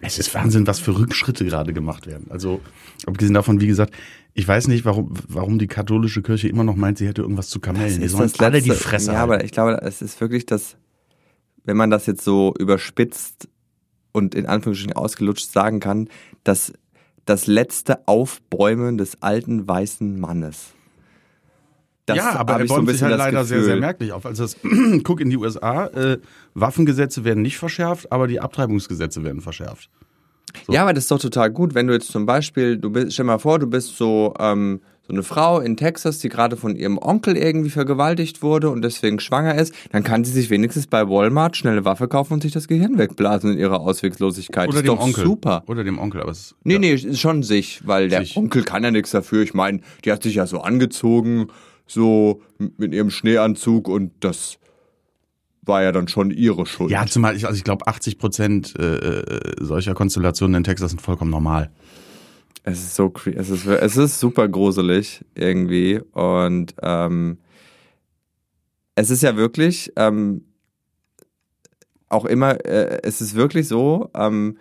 Es 0.00 0.18
ist 0.18 0.34
Wahnsinn, 0.34 0.66
was 0.66 0.78
für 0.80 0.96
Rückschritte 0.98 1.44
gerade 1.44 1.72
gemacht 1.72 2.06
werden. 2.06 2.26
Also, 2.30 2.60
abgesehen 3.06 3.34
davon, 3.34 3.60
wie 3.60 3.66
gesagt, 3.66 3.94
ich 4.34 4.46
weiß 4.46 4.68
nicht, 4.68 4.84
warum, 4.84 5.14
warum 5.28 5.58
die 5.58 5.66
katholische 5.68 6.22
Kirche 6.22 6.48
immer 6.48 6.64
noch 6.64 6.76
meint, 6.76 6.98
sie 6.98 7.06
hätte 7.08 7.22
irgendwas 7.22 7.48
zu 7.48 7.60
kamellen. 7.60 8.00
Die 8.00 8.04
ist 8.06 8.12
sollen 8.12 8.30
das 8.30 8.40
alle 8.40 8.60
die. 8.60 8.70
Fresse 8.70 9.12
Ja, 9.12 9.18
halten. 9.20 9.32
aber 9.32 9.44
ich 9.44 9.52
glaube, 9.52 9.78
es 9.82 10.02
ist 10.02 10.20
wirklich 10.20 10.44
das, 10.44 10.76
wenn 11.64 11.76
man 11.76 11.90
das 11.90 12.06
jetzt 12.06 12.22
so 12.22 12.52
überspitzt 12.58 13.48
und 14.12 14.34
in 14.34 14.46
Anführungsstrichen 14.46 14.94
ausgelutscht 14.94 15.50
sagen 15.50 15.80
kann, 15.80 16.08
dass 16.44 16.72
das 17.24 17.46
letzte 17.46 18.06
Aufbäumen 18.06 18.98
des 18.98 19.22
alten 19.22 19.66
weißen 19.66 20.20
Mannes. 20.20 20.74
Das 22.06 22.16
ja, 22.16 22.36
aber 22.36 22.54
er 22.54 22.60
ich 22.62 22.68
so 22.68 22.76
bäumt 22.76 22.88
sich 22.90 23.02
halt 23.02 23.18
leider 23.18 23.44
sehr, 23.44 23.58
Gefühl. 23.58 23.72
sehr 23.72 23.80
merklich 23.80 24.12
auf. 24.12 24.24
Also 24.26 24.44
das, 24.44 24.56
guck 25.02 25.20
in 25.20 25.28
die 25.28 25.36
USA, 25.36 25.86
äh, 25.86 26.18
Waffengesetze 26.54 27.24
werden 27.24 27.42
nicht 27.42 27.58
verschärft, 27.58 28.12
aber 28.12 28.28
die 28.28 28.40
Abtreibungsgesetze 28.40 29.24
werden 29.24 29.40
verschärft. 29.40 29.90
Ja, 30.68 30.82
aber 30.82 30.92
das 30.94 31.04
ist 31.04 31.10
doch 31.10 31.18
total 31.18 31.50
gut, 31.50 31.74
wenn 31.74 31.86
du 31.86 31.92
jetzt 31.92 32.10
zum 32.10 32.24
Beispiel, 32.24 32.78
du 32.78 32.90
bist, 32.90 33.12
stell 33.12 33.24
mal 33.26 33.38
vor, 33.38 33.58
du 33.58 33.66
bist 33.66 33.96
so, 33.96 34.34
ähm, 34.38 34.80
so 35.06 35.12
eine 35.12 35.22
Frau 35.22 35.60
in 35.60 35.76
Texas, 35.76 36.18
die 36.18 36.28
gerade 36.28 36.56
von 36.56 36.74
ihrem 36.74 36.98
Onkel 36.98 37.36
irgendwie 37.36 37.70
vergewaltigt 37.70 38.42
wurde 38.42 38.70
und 38.70 38.82
deswegen 38.82 39.20
schwanger 39.20 39.54
ist, 39.54 39.74
dann 39.92 40.02
kann 40.02 40.24
sie 40.24 40.32
sich 40.32 40.50
wenigstens 40.50 40.86
bei 40.86 41.08
Walmart 41.08 41.56
schnell 41.56 41.74
eine 41.74 41.84
Waffe 41.84 42.08
kaufen 42.08 42.34
und 42.34 42.42
sich 42.42 42.52
das 42.52 42.66
Gehirn 42.68 42.98
wegblasen 42.98 43.52
in 43.52 43.58
ihrer 43.58 43.80
Ausweglosigkeit. 43.80 44.68
Oder 44.68 44.78
ist 44.78 44.86
dem 44.86 44.96
doch 44.96 45.00
Onkel. 45.02 45.24
super. 45.24 45.62
Oder 45.66 45.84
dem 45.84 45.98
Onkel, 45.98 46.22
aber 46.22 46.32
es 46.32 46.54
Nee, 46.64 46.74
ja. 46.74 46.78
nee, 46.80 46.94
ist 46.94 47.20
schon 47.20 47.42
sich, 47.42 47.86
weil 47.86 48.08
der 48.08 48.20
Sich. 48.20 48.36
Onkel 48.36 48.64
kann 48.64 48.82
ja 48.82 48.90
nichts 48.90 49.10
dafür. 49.10 49.42
Ich 49.42 49.54
meine, 49.54 49.80
die 50.04 50.10
hat 50.12 50.22
sich 50.22 50.36
ja 50.36 50.46
so 50.46 50.60
angezogen, 50.60 51.48
so 51.86 52.42
mit 52.58 52.92
ihrem 52.92 53.10
Schneeanzug 53.10 53.88
und 53.88 54.12
das 54.20 54.58
war 55.62 55.82
ja 55.82 55.92
dann 55.92 56.08
schon 56.08 56.30
ihre 56.30 56.66
Schuld. 56.66 56.90
Ja, 56.90 57.06
zumal 57.06 57.36
ich, 57.36 57.46
also 57.46 57.56
ich 57.56 57.64
glaube, 57.64 57.86
80 57.86 58.18
Prozent 58.18 58.74
äh, 58.78 58.96
äh, 58.96 59.54
solcher 59.60 59.94
Konstellationen 59.94 60.56
in 60.56 60.64
Texas 60.64 60.90
sind 60.90 61.00
vollkommen 61.00 61.30
normal. 61.30 61.70
Es 62.62 62.78
ist 62.80 62.96
so 62.96 63.12
es 63.24 63.48
ist, 63.48 63.66
es 63.66 63.96
ist 63.96 64.18
super 64.18 64.48
gruselig 64.48 65.24
irgendwie 65.34 66.00
und 66.12 66.74
ähm, 66.82 67.38
es 68.96 69.10
ist 69.10 69.22
ja 69.22 69.36
wirklich 69.36 69.92
ähm, 69.96 70.42
auch 72.08 72.24
immer, 72.24 72.64
äh, 72.64 73.00
es 73.02 73.20
ist 73.20 73.34
wirklich 73.34 73.68
so, 73.68 74.10
ähm, 74.14 74.58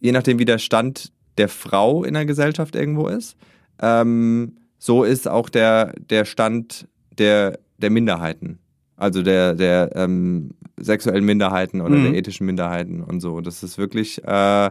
je 0.00 0.12
nachdem 0.12 0.38
wie 0.38 0.44
der 0.44 0.58
Stand 0.58 1.12
der 1.38 1.48
Frau 1.48 2.02
in 2.04 2.14
der 2.14 2.26
Gesellschaft 2.26 2.74
irgendwo 2.74 3.08
ist, 3.08 3.36
ähm, 3.80 4.56
so 4.84 5.04
ist 5.04 5.28
auch 5.28 5.48
der, 5.48 5.94
der 6.10 6.24
Stand 6.24 6.88
der, 7.16 7.60
der 7.78 7.90
Minderheiten. 7.90 8.58
Also 8.96 9.22
der, 9.22 9.54
der 9.54 9.92
ähm, 9.94 10.54
sexuellen 10.76 11.24
Minderheiten 11.24 11.80
oder 11.80 11.94
Mhm. 11.94 12.02
der 12.02 12.14
ethischen 12.14 12.46
Minderheiten 12.46 13.00
und 13.00 13.20
so. 13.20 13.40
Das 13.40 13.62
ist 13.62 13.78
wirklich 13.78 14.24
äh, 14.24 14.70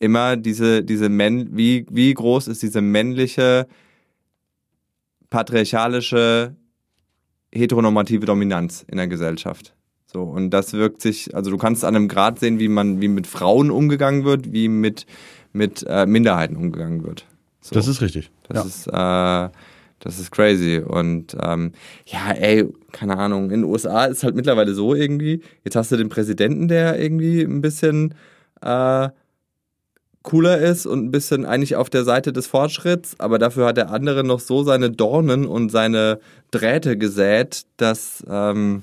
immer 0.00 0.36
diese, 0.36 0.84
diese 0.84 1.08
Männ 1.08 1.56
wie, 1.56 1.86
wie 1.90 2.12
groß 2.12 2.46
ist 2.48 2.62
diese 2.62 2.82
männliche, 2.82 3.66
patriarchalische, 5.30 6.54
heteronormative 7.50 8.26
Dominanz 8.26 8.84
in 8.86 8.98
der 8.98 9.08
Gesellschaft. 9.08 9.74
So, 10.04 10.24
und 10.24 10.50
das 10.50 10.74
wirkt 10.74 11.00
sich, 11.00 11.34
also 11.34 11.50
du 11.50 11.56
kannst 11.56 11.86
an 11.86 11.96
einem 11.96 12.08
Grad 12.08 12.38
sehen, 12.38 12.58
wie 12.58 12.68
man, 12.68 13.00
wie 13.00 13.08
mit 13.08 13.26
Frauen 13.26 13.70
umgegangen 13.70 14.24
wird, 14.24 14.52
wie 14.52 14.68
mit, 14.68 15.06
mit 15.54 15.86
äh, 15.88 16.04
Minderheiten 16.04 16.56
umgegangen 16.56 17.02
wird. 17.02 17.24
So. 17.62 17.74
Das 17.74 17.88
ist 17.88 18.02
richtig. 18.02 18.30
Das 18.48 18.86
ja. 18.86 19.48
ist, 19.48 19.50
äh, 19.50 19.56
das 20.00 20.18
ist 20.18 20.30
crazy. 20.30 20.78
Und 20.78 21.36
ähm, 21.42 21.72
ja, 22.06 22.30
ey, 22.32 22.66
keine 22.92 23.16
Ahnung, 23.18 23.44
in 23.50 23.62
den 23.62 23.64
USA 23.64 24.04
ist 24.06 24.22
halt 24.22 24.34
mittlerweile 24.36 24.74
so 24.74 24.94
irgendwie, 24.94 25.42
jetzt 25.64 25.76
hast 25.76 25.90
du 25.92 25.96
den 25.96 26.08
Präsidenten, 26.08 26.68
der 26.68 27.00
irgendwie 27.00 27.42
ein 27.42 27.60
bisschen 27.60 28.14
äh, 28.62 29.08
cooler 30.22 30.58
ist 30.58 30.86
und 30.86 31.04
ein 31.06 31.10
bisschen 31.10 31.46
eigentlich 31.46 31.76
auf 31.76 31.90
der 31.90 32.04
Seite 32.04 32.32
des 32.32 32.46
Fortschritts, 32.46 33.18
aber 33.18 33.38
dafür 33.38 33.66
hat 33.66 33.76
der 33.76 33.90
andere 33.90 34.24
noch 34.24 34.40
so 34.40 34.62
seine 34.62 34.90
Dornen 34.90 35.46
und 35.46 35.70
seine 35.70 36.18
Drähte 36.50 36.98
gesät, 36.98 37.62
dass 37.78 38.24
ähm, 38.28 38.82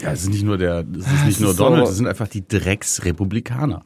Ja, 0.00 0.12
es 0.12 0.22
ist 0.22 0.30
nicht 0.30 0.42
nur 0.42 0.58
der, 0.58 0.84
es 0.98 1.06
ist 1.06 1.26
nicht 1.26 1.40
nur 1.40 1.52
so- 1.54 1.64
Donald, 1.64 1.88
es 1.88 1.96
sind 1.96 2.06
einfach 2.06 2.28
die 2.28 2.46
Drecksrepublikaner. 2.46 3.82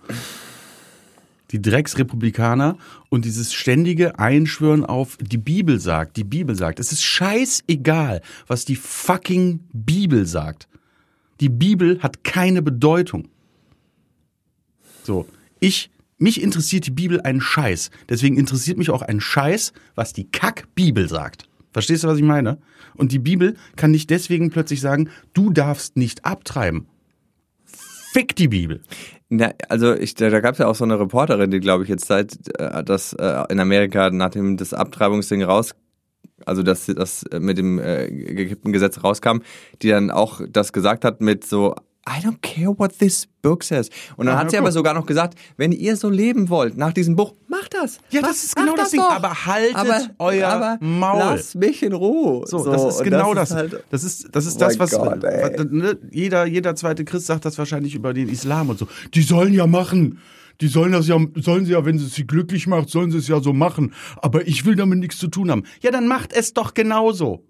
Die 1.50 1.62
Drecksrepublikaner 1.62 2.76
und 3.08 3.24
dieses 3.24 3.54
ständige 3.54 4.18
Einschwören 4.18 4.84
auf 4.84 5.16
die 5.18 5.38
Bibel 5.38 5.80
sagt, 5.80 6.16
die 6.16 6.24
Bibel 6.24 6.54
sagt. 6.54 6.78
Es 6.78 6.92
ist 6.92 7.02
scheißegal, 7.02 8.20
was 8.46 8.64
die 8.64 8.76
fucking 8.76 9.60
Bibel 9.72 10.26
sagt. 10.26 10.68
Die 11.40 11.48
Bibel 11.48 12.00
hat 12.02 12.24
keine 12.24 12.60
Bedeutung. 12.62 13.28
So, 15.04 15.26
ich, 15.58 15.90
mich 16.18 16.42
interessiert 16.42 16.86
die 16.86 16.90
Bibel 16.90 17.20
einen 17.22 17.40
Scheiß. 17.40 17.90
Deswegen 18.08 18.36
interessiert 18.36 18.76
mich 18.76 18.90
auch 18.90 19.02
ein 19.02 19.20
Scheiß, 19.20 19.72
was 19.94 20.12
die 20.12 20.28
Kack-Bibel 20.30 21.08
sagt. 21.08 21.48
Verstehst 21.72 22.04
du, 22.04 22.08
was 22.08 22.18
ich 22.18 22.24
meine? 22.24 22.58
Und 22.94 23.12
die 23.12 23.18
Bibel 23.18 23.56
kann 23.76 23.90
nicht 23.90 24.10
deswegen 24.10 24.50
plötzlich 24.50 24.80
sagen, 24.80 25.10
du 25.32 25.50
darfst 25.50 25.96
nicht 25.96 26.24
abtreiben. 26.24 26.88
Fick 27.64 28.34
die 28.36 28.48
Bibel. 28.48 28.82
Na, 29.30 29.52
also 29.68 29.94
ich, 29.94 30.14
da, 30.14 30.30
da 30.30 30.40
gab 30.40 30.54
es 30.54 30.58
ja 30.58 30.66
auch 30.66 30.74
so 30.74 30.84
eine 30.84 30.98
Reporterin, 30.98 31.50
die 31.50 31.60
glaube 31.60 31.82
ich 31.82 31.90
jetzt 31.90 32.06
seit 32.06 32.34
äh, 32.58 32.82
das 32.82 33.12
äh, 33.12 33.44
in 33.50 33.60
Amerika 33.60 34.10
nachdem 34.10 34.56
das 34.56 34.72
Abtreibungsding 34.72 35.42
raus, 35.42 35.74
also 36.46 36.62
dass 36.62 36.86
das 36.86 37.24
äh, 37.24 37.38
mit 37.38 37.58
dem 37.58 37.78
äh, 37.78 38.08
gekippten 38.10 38.72
Gesetz 38.72 39.04
rauskam, 39.04 39.40
die 39.82 39.90
dann 39.90 40.10
auch 40.10 40.40
das 40.48 40.72
gesagt 40.72 41.04
hat 41.04 41.20
mit 41.20 41.44
so 41.44 41.74
I 42.08 42.20
don't 42.24 42.40
care 42.40 42.72
what 42.78 42.98
this 42.98 43.26
book 43.42 43.62
says. 43.62 43.90
Und 44.16 44.26
dann 44.26 44.36
Ah, 44.36 44.38
hat 44.40 44.50
sie 44.50 44.56
guck. 44.56 44.64
aber 44.64 44.72
sogar 44.72 44.94
noch 44.94 45.04
gesagt, 45.04 45.38
wenn 45.58 45.72
ihr 45.72 45.94
so 45.96 46.08
leben 46.08 46.48
wollt 46.48 46.76
nach 46.76 46.92
diesem 46.92 47.16
Buch, 47.16 47.34
macht 47.48 47.74
das. 47.74 47.98
Ja, 48.10 48.20
Macht- 48.22 48.30
das 48.30 48.44
ist 48.44 48.56
genau 48.56 48.74
das 48.76 48.90
Ding. 48.90 49.00
doch. 49.00 49.10
Aber 49.10 49.46
haltet 49.46 50.10
euer 50.18 50.78
Maul. 50.80 51.18
Lass 51.18 51.54
mich 51.54 51.82
in 51.82 51.92
Ruhe. 51.92 52.46
So, 52.46 52.64
das 52.64 52.96
ist 52.96 53.04
genau 53.04 53.34
das. 53.34 53.50
ist 53.50 53.56
halt- 53.56 53.84
das 53.90 54.04
ist, 54.04 54.28
das 54.32 54.46
ist 54.46 54.56
Oh 54.56 54.60
das, 54.60 54.78
mein 54.78 54.90
was, 54.90 55.24
ey. 55.24 55.56
was 55.58 55.66
ne, 55.70 55.98
jeder, 56.10 56.46
jeder 56.46 56.74
zweite 56.74 57.04
Christ 57.04 57.26
sagt 57.26 57.44
das 57.44 57.58
wahrscheinlich 57.58 57.94
über 57.94 58.14
den 58.14 58.28
Islam 58.28 58.70
und 58.70 58.78
so. 58.78 58.88
Die 59.14 59.22
sollen 59.22 59.52
ja 59.52 59.66
machen. 59.66 60.18
Die 60.60 60.66
sollen 60.66 60.90
das 60.90 61.06
ja, 61.06 61.16
sollen 61.36 61.66
sie 61.66 61.72
ja, 61.72 61.84
wenn 61.84 61.96
es 61.96 62.14
sie 62.16 62.26
glücklich 62.26 62.66
macht, 62.66 62.90
sollen 62.90 63.12
sie 63.12 63.18
es 63.18 63.28
ja 63.28 63.40
so 63.40 63.52
machen. 63.52 63.94
Aber 64.16 64.48
ich 64.48 64.64
will 64.66 64.74
damit 64.74 64.98
nichts 64.98 65.18
zu 65.18 65.28
tun 65.28 65.52
haben. 65.52 65.62
Ja, 65.82 65.92
dann 65.92 66.08
macht 66.08 66.32
es 66.32 66.52
doch 66.52 66.74
genauso. 66.74 67.44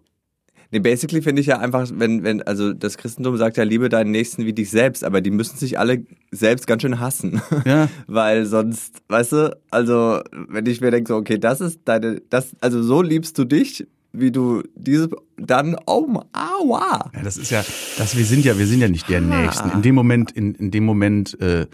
Nee, 0.70 0.80
basically 0.80 1.22
finde 1.22 1.40
ich 1.40 1.46
ja 1.46 1.58
einfach, 1.58 1.88
wenn, 1.94 2.22
wenn, 2.24 2.42
also 2.42 2.74
das 2.74 2.98
Christentum 2.98 3.38
sagt 3.38 3.56
ja, 3.56 3.64
liebe 3.64 3.88
deinen 3.88 4.10
Nächsten 4.10 4.44
wie 4.44 4.52
dich 4.52 4.70
selbst, 4.70 5.02
aber 5.02 5.22
die 5.22 5.30
müssen 5.30 5.56
sich 5.56 5.78
alle 5.78 6.04
selbst 6.30 6.66
ganz 6.66 6.82
schön 6.82 7.00
hassen. 7.00 7.40
Ja. 7.64 7.88
Weil 8.06 8.44
sonst, 8.44 9.02
weißt 9.08 9.32
du, 9.32 9.56
also 9.70 10.20
wenn 10.30 10.66
ich 10.66 10.82
mir 10.82 10.90
denke, 10.90 11.08
so, 11.08 11.16
okay, 11.16 11.38
das 11.38 11.62
ist 11.62 11.80
deine, 11.86 12.20
das, 12.28 12.54
also 12.60 12.82
so 12.82 13.00
liebst 13.00 13.38
du 13.38 13.44
dich, 13.44 13.86
wie 14.12 14.30
du 14.30 14.62
diese, 14.74 15.08
dann, 15.38 15.76
oh, 15.86 16.20
aua. 16.32 17.10
Ja, 17.14 17.22
das 17.22 17.38
ist 17.38 17.50
ja, 17.50 17.64
das, 17.96 18.16
wir 18.16 18.24
sind 18.24 18.44
ja, 18.44 18.58
wir 18.58 18.66
sind 18.66 18.80
ja 18.80 18.88
nicht 18.88 19.08
der 19.08 19.22
Nächsten. 19.22 19.70
In 19.70 19.80
dem 19.80 19.94
Moment, 19.94 20.32
in, 20.32 20.54
in 20.54 20.70
dem 20.70 20.84
Moment, 20.84 21.40
äh, 21.40 21.66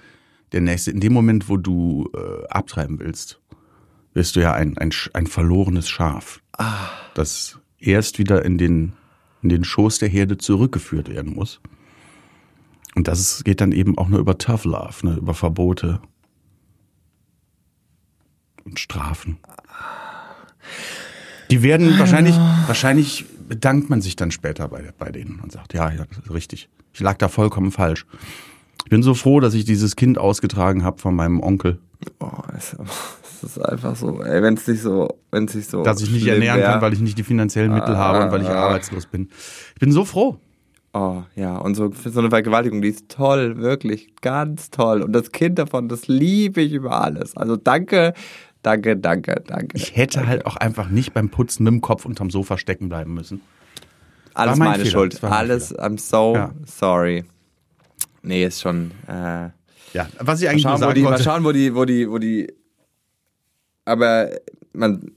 der 0.53 0.61
Nächste, 0.61 0.93
in 0.93 1.01
dem 1.01 1.13
Moment, 1.13 1.49
wo 1.49 1.57
du 1.57 2.11
äh, 2.15 2.47
abtreiben 2.49 3.01
willst, 3.01 3.41
bist 4.13 4.37
du 4.37 4.41
ja 4.41 4.53
ein, 4.53 4.79
ein, 4.79 4.91
ein 5.15 5.27
verlorenes 5.27 5.89
Schaf. 5.89 6.41
Das 7.15 7.59
erst 7.87 8.19
wieder 8.19 8.45
in 8.45 8.59
den, 8.59 8.93
in 9.43 9.49
den 9.49 9.65
Schoß 9.65 9.99
der 9.99 10.09
Herde 10.09 10.39
zurückgeführt 10.39 11.09
werden 11.09 11.35
muss. 11.35 11.61
Und 12.95 13.09
das 13.09 13.21
ist, 13.21 13.45
geht 13.45 13.61
dann 13.61 13.73
eben 13.73 13.99
auch 13.99 14.09
nur 14.09 14.21
über 14.21 14.39
Tough 14.39 14.65
Love, 14.65 15.07
ne, 15.07 15.17
über 15.17 15.35
Verbote 15.35 16.01
und 18.65 18.79
Strafen. 18.79 19.39
Die 21.51 21.63
werden 21.63 21.99
wahrscheinlich, 21.99 22.37
wahrscheinlich 22.67 23.27
bedankt 23.49 23.91
man 23.91 24.01
sich 24.01 24.17
dann 24.17 24.31
später 24.31 24.69
bei, 24.69 24.93
bei 24.99 25.11
denen 25.11 25.41
und 25.41 25.53
sagt, 25.53 25.75
ja, 25.75 25.91
ja, 25.91 26.05
das 26.07 26.19
ist 26.19 26.33
richtig. 26.33 26.69
Ich 26.93 27.01
lag 27.01 27.19
da 27.19 27.29
vollkommen 27.29 27.71
falsch. 27.71 28.07
Ich 28.85 28.91
bin 28.91 29.03
so 29.03 29.15
froh, 29.15 29.41
dass 29.41 29.55
ich 29.55 29.65
dieses 29.65 29.97
Kind 29.97 30.19
ausgetragen 30.19 30.85
habe 30.85 30.99
von 30.99 31.15
meinem 31.15 31.41
Onkel, 31.41 31.81
Oh, 32.21 32.43
es 32.57 32.77
ist 33.45 33.59
einfach 33.59 33.97
so, 33.97 34.23
ey, 34.23 34.43
wenn 34.43 34.55
es 34.55 34.65
sich 34.65 34.81
so, 34.83 35.19
wenn 35.31 35.45
es 35.45 35.53
sich 35.53 35.67
so. 35.67 35.83
dass 35.83 36.01
ich 36.01 36.11
nicht 36.11 36.27
ernähren 36.27 36.61
wär. 36.61 36.67
kann, 36.73 36.81
weil 36.83 36.93
ich 36.93 37.01
nicht 37.01 37.17
die 37.19 37.23
finanziellen 37.25 37.73
Mittel 37.73 37.97
habe 37.97 38.25
und 38.25 38.33
weil 38.33 38.43
ich 38.43 38.49
arbeitslos 38.49 39.07
bin. 39.07 39.29
Ich 39.75 39.81
bin 39.81 39.93
so 39.93 40.05
froh. 40.05 40.39
Oh, 40.97 41.23
ja, 41.35 41.57
und 41.57 41.75
so, 41.75 41.91
so 41.93 42.21
eine 42.21 42.31
Vergewaltigung, 42.31 42.81
die 42.81 42.89
ist 42.89 43.09
toll, 43.09 43.57
wirklich, 43.59 44.15
ganz 44.21 44.71
toll. 44.71 45.03
Und 45.03 45.13
das 45.13 45.33
Kind 45.33 45.59
davon, 45.59 45.89
das 45.89 46.07
liebe 46.07 46.61
ich 46.61 46.73
über 46.73 47.03
alles. 47.03 47.37
Also 47.37 47.57
danke, 47.57 48.15
danke, 48.63 48.97
danke, 48.97 49.43
danke. 49.45 49.77
Ich 49.77 49.97
hätte 49.97 50.27
halt 50.29 50.47
auch 50.47 50.55
einfach 50.57 50.89
nicht 50.91 51.13
beim 51.13 51.31
Putzen 51.31 51.65
mit 51.65 51.73
dem 51.73 51.81
Kopf 51.81 52.05
unterm 52.05 52.31
Sofa 52.31 52.59
stecken 52.59 52.89
bleiben 52.89 53.13
müssen. 53.13 53.41
Alles 54.35 54.57
mein 54.57 54.69
meine 54.69 54.85
Fehler, 54.85 54.93
Schuld. 54.93 55.19
mein 55.23 55.33
Alles, 55.33 55.77
I'm 55.77 55.99
so 55.99 56.35
Ja. 56.37 56.53
sorry. 56.65 57.25
Nee, 58.23 58.45
ist 58.45 58.61
schon. 58.61 58.93
Äh, 59.09 59.49
Ja, 59.93 60.09
was 60.21 60.41
ich 60.41 60.47
mal, 60.47 60.53
eigentlich 60.53 60.65
nur 60.65 60.79
schauen, 60.79 60.89
wo 60.89 60.93
die, 60.93 61.03
mal 61.03 61.11
wollte. 61.11 61.23
schauen, 61.25 61.45
wo 61.45 61.53
die, 61.53 61.75
wo 61.75 61.85
die, 61.85 62.09
wo 62.11 62.19
die. 62.19 62.53
Aber 63.85 64.31
man, 64.73 65.13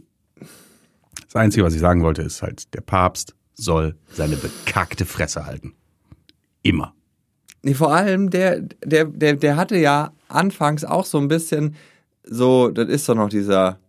Das 1.25 1.35
Einzige, 1.35 1.65
was 1.65 1.73
ich 1.73 1.79
sagen 1.79 2.03
wollte, 2.03 2.21
ist 2.21 2.41
halt, 2.41 2.73
der 2.73 2.81
Papst 2.81 3.35
soll 3.53 3.95
seine 4.11 4.35
bekackte 4.35 5.05
Fresse 5.05 5.45
halten. 5.45 5.73
Immer. 6.61 6.93
Nee, 7.63 7.73
vor 7.73 7.93
allem, 7.93 8.29
der, 8.29 8.61
der, 8.85 9.05
der, 9.05 9.35
der 9.35 9.55
hatte 9.55 9.77
ja 9.77 10.11
anfangs 10.27 10.85
auch 10.85 11.05
so 11.05 11.17
ein 11.17 11.27
bisschen 11.27 11.75
so, 12.23 12.69
das 12.69 12.87
ist 12.89 13.07
doch 13.09 13.15
noch 13.15 13.29
dieser, 13.29 13.79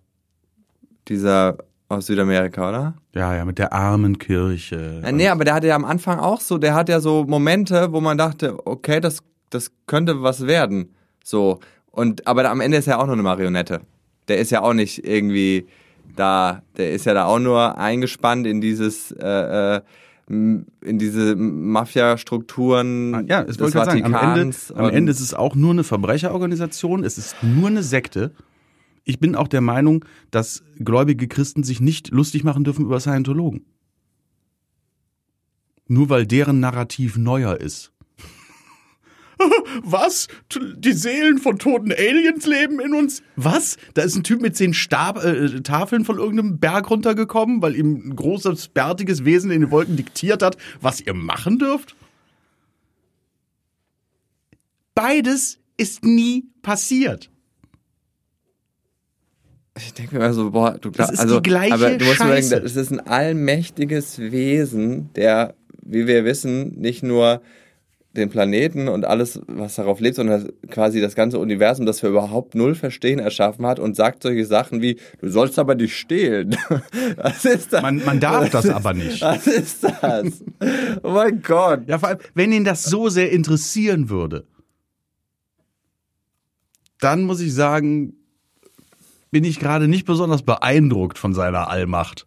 dieser 1.08 1.58
aus 1.88 2.06
Südamerika, 2.06 2.68
oder? 2.68 2.94
Ja, 3.14 3.34
ja, 3.34 3.44
mit 3.44 3.58
der 3.58 3.72
armen 3.72 4.18
Kirche. 4.18 5.02
Äh, 5.04 5.12
nee, 5.12 5.28
aber 5.28 5.44
der 5.44 5.54
hatte 5.54 5.66
ja 5.66 5.76
am 5.76 5.84
Anfang 5.84 6.18
auch 6.18 6.40
so, 6.40 6.58
der 6.58 6.74
hat 6.74 6.88
ja 6.88 7.00
so 7.00 7.24
Momente, 7.24 7.92
wo 7.92 8.00
man 8.00 8.18
dachte, 8.18 8.66
okay, 8.66 9.00
das, 9.00 9.20
das 9.50 9.70
könnte 9.86 10.22
was 10.22 10.46
werden. 10.46 10.94
So. 11.24 11.60
Und, 11.90 12.26
aber 12.26 12.48
am 12.50 12.60
Ende 12.60 12.76
ist 12.76 12.86
er 12.86 12.98
auch 13.00 13.06
nur 13.06 13.14
eine 13.14 13.22
Marionette. 13.22 13.80
Der 14.28 14.38
ist 14.38 14.50
ja 14.50 14.62
auch 14.62 14.74
nicht 14.74 15.06
irgendwie 15.06 15.66
da, 16.16 16.62
der 16.76 16.92
ist 16.92 17.06
ja 17.06 17.14
da 17.14 17.24
auch 17.26 17.38
nur 17.38 17.78
eingespannt 17.78 18.46
in 18.46 18.60
dieses, 18.60 19.12
äh, 19.12 19.76
äh, 19.76 19.80
in 20.28 20.66
diese 20.82 21.36
Mafia-Strukturen 21.36 23.14
Ah, 23.14 23.22
Ja, 23.26 23.42
es 23.42 23.58
wollte 23.58 23.78
gerade 23.78 23.90
sagen, 23.92 24.14
am 24.14 24.38
Ende, 24.38 24.56
am 24.74 24.90
Ende 24.90 25.10
ist 25.12 25.20
es 25.20 25.32
auch 25.32 25.54
nur 25.54 25.70
eine 25.70 25.84
Verbrecherorganisation, 25.84 27.04
es 27.04 27.18
ist 27.18 27.36
nur 27.42 27.68
eine 27.68 27.82
Sekte. 27.82 28.32
Ich 29.04 29.18
bin 29.20 29.34
auch 29.34 29.48
der 29.48 29.62
Meinung, 29.62 30.04
dass 30.30 30.62
gläubige 30.78 31.28
Christen 31.28 31.62
sich 31.62 31.80
nicht 31.80 32.10
lustig 32.10 32.44
machen 32.44 32.64
dürfen 32.64 32.84
über 32.84 33.00
Scientologen. 33.00 33.64
Nur 35.86 36.10
weil 36.10 36.26
deren 36.26 36.60
Narrativ 36.60 37.16
neuer 37.16 37.58
ist. 37.58 37.92
Was? 39.82 40.28
Die 40.52 40.92
Seelen 40.92 41.38
von 41.38 41.58
toten 41.58 41.92
Aliens 41.92 42.46
leben 42.46 42.80
in 42.80 42.94
uns? 42.94 43.22
Was? 43.36 43.76
Da 43.94 44.02
ist 44.02 44.16
ein 44.16 44.24
Typ 44.24 44.40
mit 44.40 44.56
zehn 44.56 44.74
Stab 44.74 45.22
äh, 45.24 45.60
Tafeln 45.60 46.04
von 46.04 46.18
irgendeinem 46.18 46.58
Berg 46.58 46.90
runtergekommen, 46.90 47.62
weil 47.62 47.76
ihm 47.76 48.10
ein 48.10 48.16
großes, 48.16 48.68
bärtiges 48.68 49.24
Wesen 49.24 49.50
in 49.50 49.60
den 49.60 49.70
Wolken 49.70 49.96
diktiert 49.96 50.42
hat, 50.42 50.56
was 50.80 51.00
ihr 51.00 51.14
machen 51.14 51.58
dürft? 51.58 51.94
Beides 54.94 55.58
ist 55.76 56.04
nie 56.04 56.46
passiert. 56.62 57.30
Ich 59.76 59.94
denke 59.94 60.16
mir 60.16 60.24
immer 60.24 60.34
so, 60.34 60.50
boah, 60.50 60.76
du 60.76 60.90
glaubst, 60.90 61.20
also, 61.20 61.38
die 61.38 61.48
gleiche 61.48 61.74
aber 61.74 61.90
du 61.96 62.04
musst 62.04 62.16
Scheiße. 62.16 62.48
überlegen, 62.48 62.64
das 62.64 62.76
ist 62.76 62.90
ein 62.90 63.06
allmächtiges 63.06 64.18
Wesen, 64.18 65.12
der, 65.14 65.54
wie 65.84 66.08
wir 66.08 66.24
wissen, 66.24 66.80
nicht 66.80 67.04
nur 67.04 67.42
den 68.12 68.30
Planeten 68.30 68.88
und 68.88 69.04
alles, 69.04 69.40
was 69.46 69.76
darauf 69.76 70.00
lebt, 70.00 70.16
sondern 70.16 70.48
quasi 70.70 71.00
das 71.00 71.14
ganze 71.14 71.38
Universum, 71.38 71.84
das 71.86 72.02
wir 72.02 72.10
überhaupt 72.10 72.54
null 72.54 72.74
verstehen, 72.74 73.18
erschaffen 73.18 73.66
hat 73.66 73.78
und 73.78 73.96
sagt 73.96 74.22
solche 74.22 74.46
Sachen 74.46 74.80
wie, 74.80 74.98
du 75.20 75.28
sollst 75.28 75.58
aber 75.58 75.74
nicht 75.74 75.96
stehlen. 75.96 76.56
Was 77.16 77.44
ist 77.44 77.72
das? 77.72 77.82
Man, 77.82 78.02
man 78.04 78.18
darf 78.18 78.50
das 78.50 78.68
aber 78.68 78.94
nicht. 78.94 79.20
Was 79.20 79.46
ist 79.46 79.84
das? 79.84 80.42
Oh 81.02 81.10
mein 81.10 81.42
Gott. 81.42 81.82
Ja, 81.86 81.98
vor 81.98 82.08
allem, 82.08 82.18
wenn 82.34 82.52
ihn 82.52 82.64
das 82.64 82.84
so 82.84 83.08
sehr 83.08 83.30
interessieren 83.30 84.08
würde, 84.08 84.46
dann 87.00 87.24
muss 87.24 87.40
ich 87.40 87.54
sagen, 87.54 88.14
bin 89.30 89.44
ich 89.44 89.60
gerade 89.60 89.86
nicht 89.86 90.06
besonders 90.06 90.42
beeindruckt 90.42 91.18
von 91.18 91.34
seiner 91.34 91.68
Allmacht. 91.68 92.26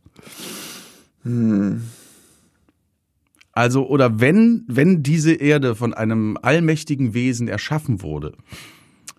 Also, 3.54 3.88
oder 3.88 4.20
wenn, 4.20 4.64
wenn 4.68 5.04
diese 5.04 5.34
Erde 5.34 5.76
von 5.76 5.94
einem 5.94 6.38
allmächtigen 6.42 7.14
Wesen 7.14 7.48
erschaffen 7.48 8.02
wurde, 8.02 8.34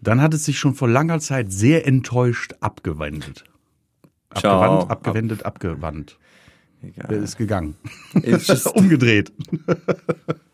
dann 0.01 0.21
hat 0.21 0.35
es 0.35 0.45
sich 0.45 0.59
schon 0.59 0.75
vor 0.75 0.89
langer 0.89 1.21
Zeit 1.21 1.53
sehr 1.53 1.87
enttäuscht 1.87 2.55
abgewendet. 2.61 3.45
Ciao. 4.35 4.61
Abgewandt, 4.63 4.91
abgewendet, 4.91 5.47
abgewandt. 5.47 6.19
Er 6.81 6.89
Egal. 6.89 7.23
ist 7.23 7.37
gegangen. 7.37 7.77
Just- 8.25 8.67
Umgedreht. 8.75 9.33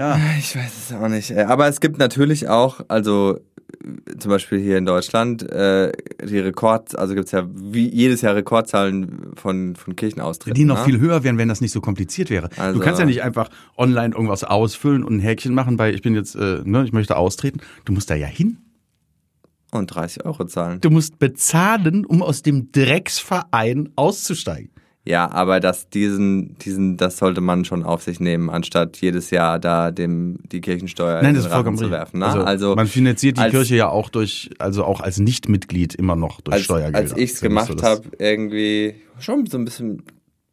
ja. 0.00 0.18
Ich 0.38 0.56
weiß 0.56 0.90
es 0.90 0.96
auch 0.96 1.08
nicht. 1.08 1.30
ey. 1.30 1.44
Aber 1.44 1.68
es 1.68 1.80
gibt 1.80 1.98
natürlich 1.98 2.48
auch, 2.48 2.80
also 2.88 3.38
äh, 3.84 4.16
zum 4.18 4.30
Beispiel 4.30 4.58
hier 4.58 4.78
in 4.78 4.86
Deutschland, 4.86 5.42
äh, 5.50 5.92
die 6.24 6.38
Rekord, 6.38 6.98
also 6.98 7.14
gibt 7.14 7.26
es 7.26 7.32
ja 7.32 7.46
wie 7.52 7.88
jedes 7.88 8.22
Jahr 8.22 8.34
Rekordzahlen 8.34 9.32
von, 9.34 9.76
von 9.76 9.96
Kirchenaustritten. 9.96 10.54
Die 10.54 10.64
noch 10.64 10.78
ne? 10.78 10.84
viel 10.84 11.00
höher 11.00 11.22
wären, 11.22 11.38
wenn 11.38 11.48
das 11.48 11.60
nicht 11.60 11.72
so 11.72 11.80
kompliziert 11.80 12.30
wäre. 12.30 12.48
Also- 12.56 12.78
du 12.78 12.84
kannst 12.84 12.98
ja 12.98 13.06
nicht 13.06 13.22
einfach 13.22 13.50
online 13.76 14.14
irgendwas 14.14 14.44
ausfüllen 14.44 15.04
und 15.04 15.16
ein 15.16 15.20
Häkchen 15.20 15.54
machen, 15.54 15.78
weil 15.78 15.94
ich 15.94 16.02
bin 16.02 16.14
jetzt, 16.14 16.34
äh, 16.34 16.62
ne, 16.64 16.84
ich 16.84 16.92
möchte 16.92 17.16
austreten. 17.16 17.60
Du 17.84 17.92
musst 17.92 18.10
da 18.10 18.14
ja 18.14 18.26
hin. 18.26 18.58
Und 19.72 19.86
30 19.86 20.24
Euro 20.24 20.46
zahlen. 20.46 20.80
Du 20.80 20.90
musst 20.90 21.20
bezahlen, 21.20 22.04
um 22.04 22.22
aus 22.22 22.42
dem 22.42 22.72
Drecksverein 22.72 23.90
auszusteigen. 23.94 24.70
Ja, 25.04 25.30
aber 25.30 25.60
das, 25.60 25.88
diesen, 25.88 26.58
diesen, 26.58 26.96
das 26.98 27.16
sollte 27.16 27.40
man 27.40 27.64
schon 27.64 27.84
auf 27.84 28.02
sich 28.02 28.20
nehmen, 28.20 28.50
anstatt 28.50 28.98
jedes 28.98 29.30
Jahr 29.30 29.58
da 29.58 29.90
dem 29.90 30.36
die 30.52 30.60
Kirchensteuer 30.60 31.22
Nein, 31.22 31.30
in 31.30 31.34
das 31.36 31.44
den 31.44 31.48
ist 31.48 31.54
vollkommen 31.54 31.76
Rachen 31.78 31.86
zu 31.86 31.90
werfen. 31.90 32.18
Ne? 32.20 32.26
Also, 32.46 32.74
man 32.76 32.86
finanziert 32.86 33.38
die 33.38 33.40
als- 33.42 33.50
Kirche 33.50 33.76
ja 33.76 33.88
auch 33.88 34.10
durch, 34.10 34.50
also 34.58 34.84
auch 34.84 35.00
als 35.00 35.18
Nichtmitglied 35.18 35.94
immer 35.94 36.16
noch 36.16 36.42
durch 36.42 36.54
als, 36.56 36.64
Steuergelder. 36.64 36.98
als 36.98 37.16
ich 37.16 37.30
es 37.32 37.38
so, 37.40 37.46
gemacht 37.46 37.72
dass- 37.74 37.82
habe, 37.82 38.02
irgendwie 38.18 38.94
schon 39.18 39.46
so 39.46 39.56
ein 39.56 39.64
bisschen 39.64 40.02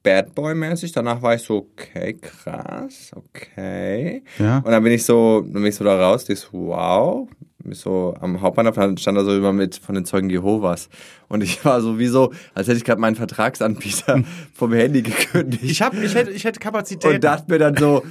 Bad 0.02 0.34
Boy-mäßig. 0.34 0.94
Danach 0.94 1.22
war 1.22 1.36
ich 1.36 1.42
so, 1.42 1.68
okay, 1.74 2.14
krass, 2.14 3.12
okay. 3.16 4.24
Ja. 4.40 4.60
Und 4.60 4.72
dann 4.72 4.82
bin 4.82 4.94
ich 4.94 5.04
so, 5.04 5.42
dann 5.42 5.52
bin 5.54 5.66
ich 5.66 5.76
so 5.76 5.84
da 5.84 6.00
raus, 6.00 6.24
die 6.24 6.36
so, 6.36 6.48
wow. 6.54 7.28
So 7.72 8.16
am 8.20 8.42
Hauptbahnhof, 8.42 8.76
stand 9.00 9.18
da 9.18 9.24
so 9.24 9.36
immer 9.36 9.54
mit 9.54 9.76
von 9.76 9.96
den 9.96 10.06
Zeugen 10.06 10.30
Jehovas. 10.30 10.90
Und 11.28 11.44
ich 11.44 11.64
war 11.66 11.82
so 11.82 12.00
wie 12.00 12.08
so, 12.08 12.32
als 12.54 12.68
hätte 12.68 12.78
ich 12.78 12.84
gerade 12.84 13.02
meinen 13.02 13.16
Vertragsanbieter 13.16 14.24
vom 14.54 14.74
Handy 14.74 15.02
gekündigt. 15.02 15.64
Ich, 15.64 15.82
hab, 15.82 15.94
ich, 15.94 16.16
hätte, 16.16 16.32
ich 16.32 16.44
hätte 16.44 16.60
Kapazität. 16.60 17.16
und 17.16 17.24
dachte 17.24 17.52
mir 17.52 17.60
dann 17.60 17.76
so, 17.76 18.04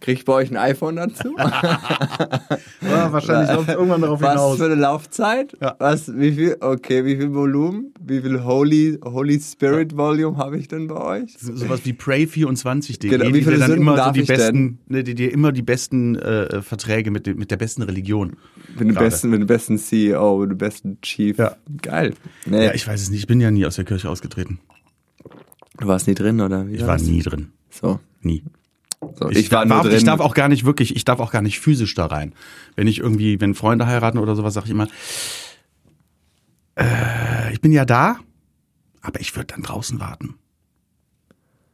krieg 0.00 0.18
ich 0.18 0.24
bei 0.24 0.32
euch 0.32 0.50
ein 0.50 0.56
iPhone 0.56 0.96
dazu? 0.96 1.34
ja, 1.38 3.12
wahrscheinlich 3.12 3.54
läuft 3.54 3.68
irgendwann 3.68 4.00
darauf 4.00 4.20
Was 4.20 4.30
hinaus. 4.32 4.56
für 4.58 4.64
eine 4.66 4.74
Laufzeit? 4.74 5.56
Ja. 5.60 5.76
Was, 5.78 6.16
wie 6.16 6.32
viel, 6.32 6.56
okay, 6.60 7.04
wie 7.04 7.16
viel 7.16 7.32
Volumen? 7.34 7.92
Wie 8.00 8.20
viel 8.20 8.42
Holy, 8.44 8.98
Holy 9.04 9.40
Spirit 9.40 9.96
Volume 9.96 10.36
habe 10.38 10.58
ich 10.58 10.68
denn 10.68 10.86
bei 10.88 10.96
euch? 11.22 11.36
sowas 11.38 11.80
wie 11.84 11.92
Pray24.de, 11.92 13.10
Genau, 13.10 13.26
wie 13.26 13.32
die 13.32 13.42
viele 13.42 13.56
dir 13.56 13.58
dann 13.60 13.68
Sünden 13.70 13.82
immer 13.88 14.04
so 14.04 14.10
die 14.12 14.22
besten, 14.22 14.78
ne, 14.88 15.04
die 15.04 15.14
dir 15.14 15.32
immer 15.32 15.52
die 15.52 15.62
besten 15.62 16.16
äh, 16.16 16.62
Verträge 16.62 17.10
mit, 17.10 17.26
mit 17.36 17.50
der 17.50 17.56
besten 17.56 17.82
Religion. 17.82 18.36
Mit 18.78 18.88
dem 18.88 18.94
besten, 18.94 19.30
mit 19.30 19.40
dem 19.40 19.46
besten 19.46 19.78
CEO, 19.78 20.38
mit 20.38 20.50
dem 20.50 20.58
besten 20.58 20.98
Chief. 21.02 21.36
Ja. 21.38 21.56
Geil. 21.82 22.14
Nee, 22.46 22.66
Ja, 22.66 22.74
ich 22.74 22.86
weiß 22.86 23.00
es 23.02 23.10
nicht, 23.10 23.20
ich 23.20 23.26
bin 23.26 23.40
ja 23.40 23.50
nie 23.50 23.66
aus 23.66 23.76
der 23.76 23.84
Kirche 23.84 24.08
ausgetreten. 24.08 24.58
du 25.78 25.86
warst 25.86 26.06
nie 26.08 26.14
drin, 26.14 26.40
oder? 26.40 26.66
Wie 26.68 26.74
Ich 26.76 26.86
war 26.86 26.98
nie 26.98 27.22
drin. 27.22 27.52
So. 27.70 28.00
Nie. 28.22 28.42
So. 29.14 29.30
Ich, 29.30 29.38
Ich, 29.38 29.52
war 29.52 29.64
nur 29.64 29.76
darf, 29.76 29.86
drin. 29.86 29.96
ich 29.96 30.04
darf 30.04 30.20
auch 30.20 30.34
gar 30.34 30.48
nicht 30.48 30.64
wirklich, 30.64 30.94
ich 30.96 31.04
darf 31.04 31.20
auch 31.20 31.32
gar 31.32 31.42
nicht 31.42 31.60
physisch 31.60 31.94
da 31.94 32.06
rein. 32.06 32.34
Wenn 32.76 32.86
ich 32.86 32.98
irgendwie, 32.98 33.40
wenn 33.40 33.54
Freunde 33.54 33.86
heiraten 33.86 34.18
oder 34.18 34.36
sowas, 34.36 34.54
sage 34.54 34.66
ich 34.66 34.72
immer, 34.72 34.88
äh, 36.76 37.52
ich 37.52 37.60
bin 37.60 37.72
ja 37.72 37.84
da, 37.84 38.16
aber 39.02 39.20
ich 39.20 39.34
würde 39.36 39.46
dann 39.54 39.62
draußen 39.62 40.00
warten. 40.00 40.34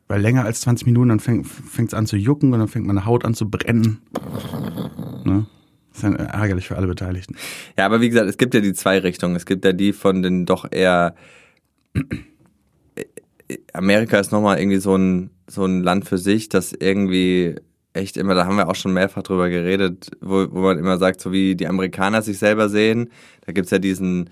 Weil 0.09 0.21
länger 0.21 0.45
als 0.45 0.61
20 0.61 0.87
Minuten, 0.87 1.09
dann 1.09 1.21
fängt 1.21 1.49
es 1.89 1.95
an 1.95 2.07
zu 2.07 2.17
jucken 2.17 2.53
und 2.53 2.61
dann 2.61 2.69
fängt 2.69 2.87
meine 2.87 3.07
Haut 3.07 3.25
an 3.25 3.35
zu 3.35 3.51
brennen. 3.51 4.03
Ne? 5.25 5.47
Das 5.89 5.99
ist 5.99 6.05
dann 6.05 6.15
ärgerlich 6.15 6.69
für 6.69 6.77
alle 6.77 6.87
Beteiligten. 6.87 7.37
Ja, 7.77 7.87
aber 7.87 8.01
wie 8.01 8.09
gesagt, 8.09 8.29
es 8.29 8.39
gibt 8.39 8.55
ja 8.55 8.61
die 8.61 8.73
zwei 8.73 8.99
Richtungen. 8.99 9.35
Es 9.35 9.47
gibt 9.47 9.65
ja 9.65 9.73
die 9.73 9.93
von 9.93 10.23
den 10.23 10.47
doch 10.47 10.71
eher. 10.71 11.15
Amerika 13.72 14.18
ist 14.18 14.32
nochmal 14.32 14.59
irgendwie 14.59 14.78
so 14.78 14.96
ein, 14.96 15.30
so 15.48 15.64
ein 15.64 15.82
Land 15.82 16.06
für 16.06 16.18
sich, 16.18 16.48
das 16.48 16.72
irgendwie 16.72 17.56
echt 17.92 18.16
immer, 18.16 18.35
da 18.35 18.46
haben 18.46 18.56
wir 18.56 18.68
auch 18.68 18.74
schon 18.74 18.92
mehrfach 18.92 19.22
drüber 19.22 19.48
geredet, 19.48 20.11
wo, 20.20 20.46
wo 20.50 20.61
man 20.61 20.78
immer 20.78 20.98
sagt, 20.98 21.20
so 21.20 21.32
wie 21.32 21.56
die 21.56 21.66
Amerikaner 21.66 22.22
sich 22.22 22.38
selber 22.38 22.68
sehen. 22.68 23.11
Da 23.44 23.52
gibt's 23.52 23.70
ja 23.70 23.78
diesen 23.78 24.30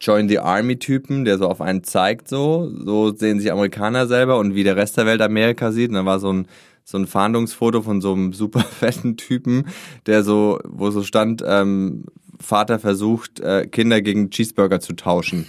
Join 0.00 0.28
the 0.28 0.40
Army-Typen, 0.40 1.24
der 1.24 1.38
so 1.38 1.48
auf 1.48 1.60
einen 1.60 1.84
zeigt, 1.84 2.28
so. 2.28 2.72
So 2.84 3.14
sehen 3.14 3.38
sich 3.38 3.52
Amerikaner 3.52 4.08
selber 4.08 4.38
und 4.38 4.54
wie 4.54 4.64
der 4.64 4.76
Rest 4.76 4.96
der 4.96 5.06
Welt 5.06 5.22
Amerika 5.22 5.70
sieht. 5.70 5.90
Und 5.90 5.94
da 5.94 6.04
war 6.04 6.18
so 6.18 6.32
ein, 6.32 6.48
so 6.84 6.98
ein 6.98 7.06
Fahndungsfoto 7.06 7.82
von 7.82 8.00
so 8.00 8.12
einem 8.12 8.32
super 8.32 8.60
fetten 8.80 9.16
Typen, 9.16 9.68
der 10.06 10.24
so, 10.24 10.58
wo 10.64 10.90
so 10.90 11.04
stand, 11.04 11.42
ähm, 11.46 12.04
Vater 12.40 12.80
versucht, 12.80 13.38
äh, 13.38 13.68
Kinder 13.68 14.02
gegen 14.02 14.30
Cheeseburger 14.30 14.80
zu 14.80 14.94
tauschen. 14.94 15.46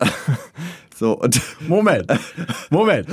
so, 1.02 1.18
und 1.18 1.40
Moment, 1.68 2.06
Moment. 2.70 3.08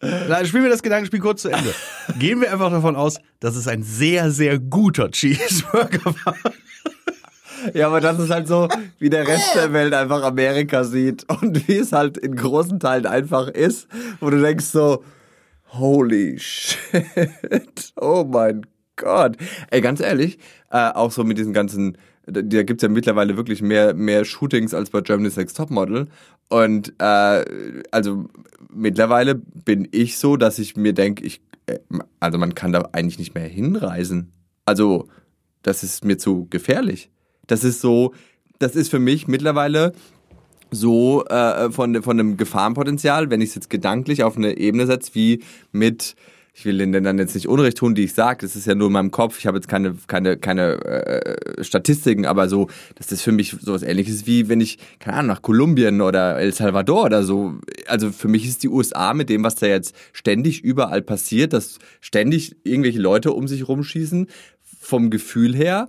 Na, 0.00 0.44
spielen 0.44 0.64
wir 0.64 0.70
das 0.70 0.82
Gedankenspiel 0.82 1.20
kurz 1.20 1.42
zu 1.42 1.48
Ende. 1.48 1.72
Gehen 2.18 2.40
wir 2.40 2.52
einfach 2.52 2.72
davon 2.72 2.96
aus, 2.96 3.18
dass 3.38 3.54
es 3.54 3.68
ein 3.68 3.84
sehr, 3.84 4.32
sehr 4.32 4.58
guter 4.58 5.08
Cheeseburger 5.08 6.12
war. 6.24 6.34
Ja, 7.72 7.86
aber 7.86 8.00
das 8.00 8.18
ist 8.18 8.30
halt 8.30 8.48
so, 8.48 8.68
wie 8.98 9.10
der 9.10 9.28
Rest 9.28 9.54
der 9.54 9.72
Welt 9.72 9.94
einfach 9.94 10.24
Amerika 10.24 10.82
sieht 10.82 11.24
und 11.40 11.68
wie 11.68 11.76
es 11.76 11.92
halt 11.92 12.18
in 12.18 12.34
großen 12.34 12.80
Teilen 12.80 13.06
einfach 13.06 13.46
ist, 13.46 13.86
wo 14.18 14.28
du 14.28 14.40
denkst 14.40 14.64
so, 14.64 15.04
holy 15.68 16.36
shit, 16.40 17.92
oh 17.94 18.24
mein 18.28 18.66
Gott. 18.96 19.36
Ey, 19.70 19.80
ganz 19.80 20.00
ehrlich, 20.00 20.38
äh, 20.72 20.90
auch 20.90 21.12
so 21.12 21.22
mit 21.22 21.38
diesen 21.38 21.52
ganzen, 21.52 21.96
da 22.30 22.42
da 22.42 22.62
gibt's 22.62 22.82
ja 22.82 22.88
mittlerweile 22.88 23.36
wirklich 23.36 23.62
mehr, 23.62 23.94
mehr 23.94 24.24
Shootings 24.24 24.74
als 24.74 24.90
bei 24.90 25.00
Germany's 25.00 25.36
Next 25.36 25.56
Topmodel 25.56 26.08
und 26.48 26.94
äh, 26.98 27.44
also 27.90 28.26
mittlerweile 28.72 29.34
bin 29.34 29.88
ich 29.90 30.18
so, 30.18 30.36
dass 30.36 30.58
ich 30.58 30.76
mir 30.76 30.92
denke, 30.92 31.24
ich, 31.24 31.40
äh, 31.66 31.78
also 32.20 32.38
man 32.38 32.54
kann 32.54 32.72
da 32.72 32.88
eigentlich 32.92 33.18
nicht 33.18 33.34
mehr 33.34 33.48
hinreisen. 33.48 34.32
Also, 34.64 35.08
das 35.62 35.82
ist 35.82 36.04
mir 36.04 36.18
zu 36.18 36.46
gefährlich. 36.50 37.10
Das 37.46 37.64
ist 37.64 37.80
so, 37.80 38.14
das 38.58 38.76
ist 38.76 38.90
für 38.90 38.98
mich 38.98 39.28
mittlerweile 39.28 39.92
so 40.70 41.24
äh, 41.26 41.70
von, 41.70 42.02
von 42.02 42.20
einem 42.20 42.36
Gefahrenpotenzial, 42.36 43.30
wenn 43.30 43.40
ich 43.40 43.50
es 43.50 43.54
jetzt 43.54 43.70
gedanklich 43.70 44.22
auf 44.22 44.36
eine 44.36 44.58
Ebene 44.58 44.86
setze, 44.86 45.14
wie 45.14 45.42
mit, 45.72 46.14
ich 46.58 46.64
will 46.64 46.76
denen 46.76 47.04
dann 47.04 47.18
jetzt 47.18 47.36
nicht 47.36 47.46
Unrecht 47.46 47.78
tun, 47.78 47.94
die 47.94 48.02
ich 48.02 48.14
sage, 48.14 48.38
das 48.40 48.56
ist 48.56 48.66
ja 48.66 48.74
nur 48.74 48.88
in 48.88 48.92
meinem 48.92 49.12
Kopf, 49.12 49.38
ich 49.38 49.46
habe 49.46 49.58
jetzt 49.58 49.68
keine, 49.68 49.94
keine, 50.08 50.36
keine 50.36 50.84
äh, 50.84 51.62
Statistiken, 51.62 52.26
aber 52.26 52.48
so, 52.48 52.66
das 52.96 53.12
ist 53.12 53.22
für 53.22 53.30
mich 53.30 53.54
sowas 53.60 53.84
ähnliches 53.84 54.26
wie, 54.26 54.48
wenn 54.48 54.60
ich, 54.60 54.78
keine 54.98 55.18
Ahnung, 55.18 55.28
nach 55.28 55.42
Kolumbien 55.42 56.00
oder 56.00 56.36
El 56.36 56.52
Salvador 56.52 57.04
oder 57.04 57.22
so, 57.22 57.54
also 57.86 58.10
für 58.10 58.26
mich 58.26 58.44
ist 58.44 58.64
die 58.64 58.68
USA 58.68 59.14
mit 59.14 59.28
dem, 59.28 59.44
was 59.44 59.54
da 59.54 59.68
jetzt 59.68 59.94
ständig 60.12 60.64
überall 60.64 61.00
passiert, 61.00 61.52
dass 61.52 61.78
ständig 62.00 62.56
irgendwelche 62.64 62.98
Leute 62.98 63.32
um 63.32 63.46
sich 63.46 63.68
rumschießen, 63.68 64.26
vom 64.80 65.10
Gefühl 65.10 65.54
her, 65.54 65.88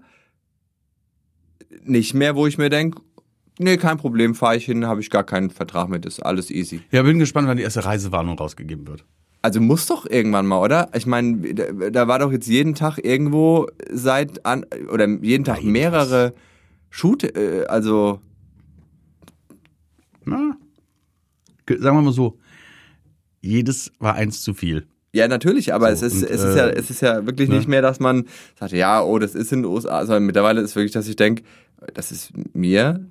nicht 1.83 2.13
mehr, 2.13 2.35
wo 2.35 2.45
ich 2.45 2.59
mir 2.59 2.69
denke, 2.69 3.01
nee, 3.57 3.77
kein 3.77 3.97
Problem, 3.97 4.35
fahre 4.35 4.57
ich 4.57 4.65
hin, 4.65 4.85
habe 4.85 5.01
ich 5.01 5.09
gar 5.09 5.23
keinen 5.23 5.49
Vertrag 5.49 5.89
mit, 5.89 6.05
ist 6.05 6.19
alles 6.19 6.51
easy. 6.51 6.81
Ja, 6.91 7.01
bin 7.01 7.17
gespannt, 7.17 7.47
wann 7.47 7.57
die 7.57 7.63
erste 7.63 7.85
Reisewarnung 7.85 8.37
rausgegeben 8.37 8.87
wird. 8.87 9.03
Also 9.41 9.61
muss 9.61 9.85
doch 9.87 10.05
irgendwann 10.05 10.45
mal, 10.45 10.59
oder? 10.59 10.89
Ich 10.93 11.05
meine, 11.05 11.53
da, 11.53 11.89
da 11.89 12.07
war 12.09 12.19
doch 12.19 12.31
jetzt 12.31 12.47
jeden 12.47 12.75
Tag 12.75 12.97
irgendwo 12.97 13.67
seit 13.91 14.45
an 14.45 14.65
oder 14.91 15.07
jeden 15.07 15.45
Tag 15.45 15.63
Nein, 15.63 15.71
mehrere 15.71 16.33
Shoot, 16.89 17.23
äh, 17.23 17.65
also 17.67 18.19
Na, 20.25 20.57
ge- 21.65 21.79
sagen 21.79 21.97
wir 21.97 22.01
mal 22.01 22.11
so, 22.13 22.37
jedes 23.41 23.91
war 23.99 24.15
eins 24.15 24.41
zu 24.41 24.53
viel. 24.53 24.85
ja 25.13 25.27
natürlich, 25.27 25.73
aber 25.73 25.95
So, 25.95 26.05
es 26.05 26.13
ist 26.13 26.23
und, 26.23 26.29
es 26.29 26.43
ist 26.43 26.55
ja 26.57 26.67
äh, 26.67 26.73
es 26.77 26.89
ist 26.89 27.01
ja 27.01 27.25
wirklich 27.25 27.47
ne? 27.49 27.55
nicht 27.55 27.67
mehr, 27.67 27.81
dass 27.81 27.99
man 27.99 28.25
sagt, 28.59 28.73
ja, 28.73 29.01
oh, 29.01 29.19
das 29.19 29.35
ist 29.35 29.51
in 29.53 29.61
den 29.63 29.71
USA, 29.71 30.05
sondern 30.05 30.25
mittlerweile 30.25 30.61
ist 30.61 30.75
wirklich, 30.75 30.91
dass 30.91 31.07
ich 31.07 31.15
denke, 31.15 31.43
das 31.93 32.11
ist 32.11 32.31
mir 32.53 33.05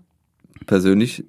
persönlich, 0.66 1.24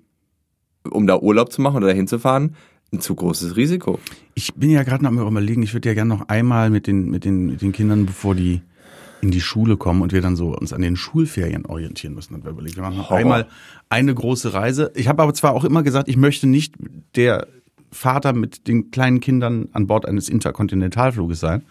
um 0.89 1.07
da 1.07 1.17
Urlaub 1.19 1.51
zu 1.53 1.61
machen 1.61 1.77
oder 1.77 1.87
dahin 1.87 2.07
zu 2.07 2.19
fahren, 2.19 2.55
ein 2.91 3.01
zu 3.01 3.15
großes 3.15 3.55
Risiko. 3.55 3.99
Ich 4.33 4.53
bin 4.55 4.69
ja 4.69 4.83
gerade 4.83 5.03
noch 5.03 5.11
am 5.11 5.19
überlegen, 5.19 5.63
ich 5.63 5.73
würde 5.73 5.89
ja 5.89 5.95
gerne 5.95 6.09
noch 6.09 6.27
einmal 6.27 6.69
mit 6.69 6.87
den, 6.87 7.09
mit 7.09 7.25
den, 7.25 7.47
mit 7.47 7.61
den 7.61 7.71
Kindern, 7.71 8.05
bevor 8.05 8.35
die 8.35 8.61
in 9.21 9.31
die 9.31 9.41
Schule 9.41 9.77
kommen 9.77 10.01
und 10.01 10.13
wir 10.13 10.21
dann 10.21 10.35
so 10.35 10.55
uns 10.55 10.71
an 10.73 10.81
den 10.81 10.95
Schulferien 10.95 11.65
orientieren 11.65 12.15
müssen. 12.15 12.33
Dann 12.33 12.43
wir 12.43 12.51
überlegen, 12.51 12.77
wir 12.77 12.83
machen 12.83 12.97
noch 12.97 13.09
Horror. 13.09 13.19
einmal 13.19 13.47
eine 13.89 14.13
große 14.13 14.53
Reise. 14.53 14.91
Ich 14.95 15.07
habe 15.07 15.21
aber 15.21 15.33
zwar 15.33 15.53
auch 15.53 15.65
immer 15.65 15.83
gesagt, 15.83 16.07
ich 16.07 16.17
möchte 16.17 16.47
nicht 16.47 16.75
der 17.15 17.47
Vater 17.91 18.33
mit 18.33 18.67
den 18.67 18.91
kleinen 18.91 19.19
Kindern 19.19 19.67
an 19.73 19.87
Bord 19.87 20.07
eines 20.07 20.29
Interkontinentalfluges 20.29 21.39
sein. 21.39 21.63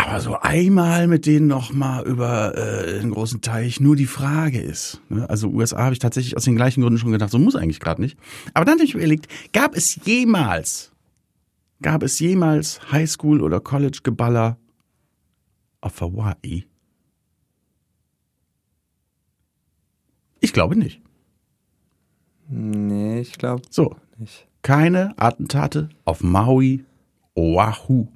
Aber 0.00 0.20
so 0.20 0.38
einmal 0.38 1.08
mit 1.08 1.26
denen 1.26 1.48
noch 1.48 1.72
mal 1.72 2.06
über 2.06 2.56
äh, 2.56 3.00
den 3.00 3.10
großen 3.10 3.40
Teich. 3.40 3.80
Nur 3.80 3.96
die 3.96 4.06
Frage 4.06 4.60
ist, 4.60 5.00
ne, 5.08 5.28
also 5.28 5.48
USA 5.48 5.78
habe 5.78 5.92
ich 5.92 5.98
tatsächlich 5.98 6.36
aus 6.36 6.44
den 6.44 6.54
gleichen 6.54 6.82
Gründen 6.82 6.98
schon 7.00 7.10
gedacht, 7.10 7.30
so 7.32 7.38
muss 7.40 7.56
eigentlich 7.56 7.80
gerade 7.80 8.00
nicht. 8.00 8.16
Aber 8.54 8.64
dann 8.64 8.74
habe 8.74 8.84
ich 8.84 8.94
mir 8.94 9.00
überlegt, 9.00 9.26
gab 9.52 9.74
es 9.76 9.98
jemals, 10.04 10.92
gab 11.82 12.04
es 12.04 12.20
jemals 12.20 12.80
Highschool 12.92 13.42
oder 13.42 13.58
College 13.58 13.98
Geballer 14.04 14.56
auf 15.80 16.00
Hawaii? 16.00 16.64
Ich 20.38 20.52
glaube 20.52 20.76
nicht. 20.76 21.00
Nee, 22.48 23.18
ich 23.20 23.32
glaube 23.32 23.62
So, 23.68 23.96
nicht. 24.16 24.46
keine 24.62 25.12
Attentate 25.18 25.88
auf 26.04 26.22
Maui, 26.22 26.84
Oahu, 27.34 28.06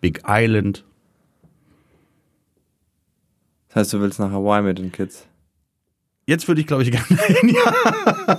Big 0.00 0.22
Island. 0.26 0.84
Das 3.74 3.76
heißt, 3.86 3.92
du 3.94 4.00
willst 4.00 4.18
nach 4.20 4.30
Hawaii 4.30 4.62
mit 4.62 4.78
den 4.78 4.92
Kids. 4.92 5.26
Jetzt 6.26 6.46
würde 6.46 6.60
ich, 6.60 6.66
glaube 6.66 6.82
ich, 6.82 6.90
gerne 6.92 7.06
hin. 7.22 7.54
Ja. 7.54 8.38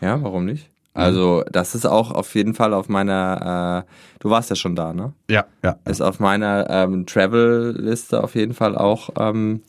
Ja, 0.00 0.22
warum 0.22 0.44
nicht? 0.44 0.68
Also, 0.92 1.42
das 1.50 1.74
ist 1.74 1.84
auch 1.86 2.10
auf 2.10 2.34
jeden 2.34 2.54
Fall 2.54 2.72
auf 2.72 2.88
meiner, 2.88 3.84
äh, 3.86 3.90
du 4.20 4.30
warst 4.30 4.48
ja 4.50 4.56
schon 4.56 4.74
da, 4.76 4.94
ne? 4.94 5.12
ja, 5.30 5.44
ja. 5.62 5.78
Ist 5.84 6.00
auf 6.00 6.20
meiner 6.20 6.70
ähm, 6.70 7.04
Travel-Liste 7.06 8.22
auf 8.24 8.34
jeden 8.34 8.54
Fall 8.54 8.76
auch 8.76 9.10
ähm, 9.18 9.60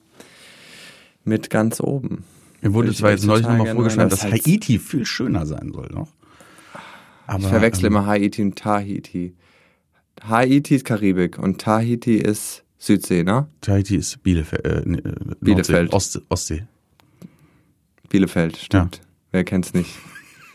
mit 1.26 1.50
ganz 1.50 1.82
oben. 1.82 2.24
Mir 2.62 2.74
wurde 2.74 2.94
zwar 2.94 3.12
jetzt 3.12 3.26
neulich 3.26 3.46
nochmal 3.48 3.74
vorgeschlagen, 3.74 4.10
dass 4.10 4.24
heißt- 4.26 4.32
Haiti 4.48 4.80
viel 4.80 5.06
schöner 5.06 5.46
sein 5.46 5.72
soll 5.74 5.90
noch. 5.92 6.10
Aber, 7.26 7.40
Ich 7.40 7.48
verwechsle 7.48 7.88
ähm, 7.88 7.94
immer 7.94 8.06
Haiti 8.06 8.42
und 8.42 8.58
Tahiti. 8.58 9.36
Haiti 10.24 10.76
ist 10.76 10.86
Karibik 10.86 11.38
und 11.40 11.60
Tahiti 11.60 12.16
ist 12.18 12.64
Südsee, 12.78 13.24
ne? 13.24 13.48
Tahiti 13.62 13.96
ist 13.96 14.22
Bielefeld. 14.24 14.66
Äh, 14.66 14.82
nee, 14.86 14.98
äh, 14.98 15.14
Bielefeld. 15.42 15.92
Nordsee, 15.92 16.20
Ost, 16.20 16.22
Ostsee. 16.30 16.64
Bielefeld, 18.10 18.58
stimmt. 18.58 19.02
Wer 19.32 19.44
kennt's 19.44 19.74
nicht? 19.74 19.90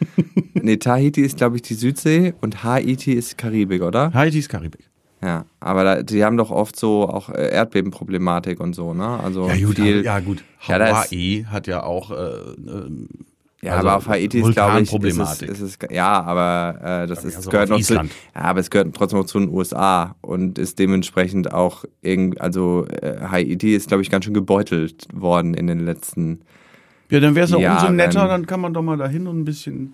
nee, 0.55 0.77
Tahiti 0.77 1.23
ist, 1.23 1.37
glaube 1.37 1.57
ich, 1.57 1.63
die 1.63 1.75
Südsee 1.75 2.35
und 2.41 2.65
Haiti 2.65 3.13
ist 3.13 3.39
Karibik, 3.39 3.83
oder? 3.83 4.13
Haiti 4.15 4.39
ist 4.39 4.49
Karibik. 4.49 4.89
Ja, 5.23 5.45
aber 5.61 5.85
da, 5.85 6.03
die 6.03 6.25
haben 6.25 6.37
doch 6.37 6.51
oft 6.51 6.75
so 6.77 7.09
auch 7.09 7.29
äh, 7.29 7.53
Erdbebenproblematik 7.53 8.59
und 8.59 8.75
so, 8.75 8.93
ne? 8.93 9.21
Also 9.21 9.49
Ja 9.49 9.65
gut, 9.65 9.77
viel, 9.77 10.05
ja, 10.05 10.19
gut. 10.19 10.43
Ja, 10.67 10.81
Hawaii 10.81 11.47
hat 11.49 11.69
ja 11.69 11.85
auch 11.85 12.11
äh, 12.11 12.15
ähm, 12.15 13.09
Ja, 13.64 13.77
Also 13.77 13.88
aber 13.88 13.96
auf 13.98 14.09
Haiti 14.09 14.40
ist, 14.40 14.53
glaube 14.55 14.81
ich, 14.81 14.92
ist 14.92 15.18
es, 15.18 15.42
ist 15.42 15.61
es, 15.61 15.79
ja, 15.88 16.20
aber 16.20 17.03
äh, 17.05 17.07
das 17.07 17.25
ist, 17.25 17.37
also 17.37 17.51
gehört 17.51 17.68
noch 17.68 17.77
zu, 17.81 17.92
Island. 17.94 18.11
ja, 18.35 18.40
aber 18.40 18.59
es 18.59 18.70
gehört 18.70 18.92
trotzdem 18.94 19.20
noch 19.20 19.27
zu 19.27 19.38
den 19.38 19.51
USA 19.51 20.16
und 20.20 20.59
ist 20.59 20.81
dementsprechend 20.81 21.53
auch 21.53 21.85
irgend, 22.01 22.40
also 22.40 22.87
äh, 22.88 23.20
Haiti 23.20 23.75
ist, 23.75 23.87
glaube 23.87 24.03
ich, 24.03 24.11
ganz 24.11 24.25
schön 24.25 24.35
gebeutelt 24.35 25.07
worden 25.14 25.55
in 25.55 25.68
den 25.68 25.79
letzten. 25.79 26.40
Ja, 27.09 27.20
dann 27.20 27.37
wäre 27.37 27.44
es 27.44 27.53
auch 27.53 27.59
umso 27.61 27.88
netter, 27.90 28.27
dann 28.27 28.46
kann 28.46 28.61
man 28.61 28.75
doch 28.75 28.83
mal 28.83 28.96
dahin 28.96 29.29
und 29.29 29.38
ein 29.40 29.44
bisschen, 29.44 29.92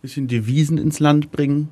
bisschen 0.00 0.26
Devisen 0.26 0.78
ins 0.78 1.00
Land 1.00 1.30
bringen. 1.32 1.68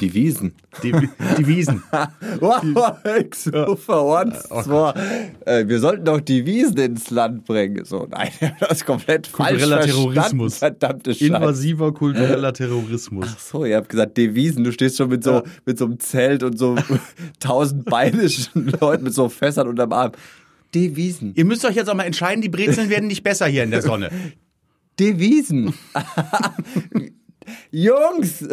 Die 0.00 0.12
Wiesen. 0.12 0.52
Die, 0.82 0.92
Devisen. 1.38 1.82
Wow, 2.40 2.98
ich 3.18 3.34
so 3.34 3.76
verwandt. 3.76 4.36
Oh 4.50 4.92
äh, 5.46 5.66
wir 5.66 5.80
sollten 5.80 6.04
doch 6.04 6.20
die 6.20 6.44
Wiesen 6.44 6.76
ins 6.76 7.10
Land 7.10 7.44
bringen. 7.44 7.84
So, 7.84 8.06
nein, 8.10 8.30
das 8.60 8.72
ist 8.72 8.86
komplett 8.86 9.26
falsch 9.26 9.62
Kultureller. 9.62 9.80
Terrorismus. 9.80 10.58
Verdammte 10.58 11.14
Scheiße. 11.14 11.26
Invasiver 11.26 11.94
kultureller 11.94 12.52
Terrorismus. 12.52 13.26
Ach 13.30 13.38
so, 13.38 13.64
ihr 13.64 13.76
habt 13.76 13.88
gesagt 13.88 14.16
Devisen. 14.18 14.64
Du 14.64 14.72
stehst 14.72 14.98
schon 14.98 15.08
mit 15.08 15.24
so, 15.24 15.42
mit 15.64 15.78
so 15.78 15.86
einem 15.86 15.98
Zelt 15.98 16.42
und 16.42 16.58
so 16.58 16.76
tausend 17.40 17.86
beinischen 17.86 18.72
Leuten 18.80 19.04
mit 19.04 19.14
so 19.14 19.28
Fässern 19.28 19.68
unterm 19.68 19.92
Arm. 19.92 20.12
Devisen. 20.74 21.32
Ihr 21.36 21.46
müsst 21.46 21.64
euch 21.64 21.76
jetzt 21.76 21.88
auch 21.88 21.94
mal 21.94 22.04
entscheiden, 22.04 22.42
die 22.42 22.48
Brezeln 22.50 22.90
werden 22.90 23.06
nicht 23.06 23.22
besser 23.22 23.46
hier 23.46 23.64
in 23.64 23.70
der 23.70 23.82
Sonne. 23.82 24.10
Devisen. 24.98 25.72
Jungs, 27.70 28.44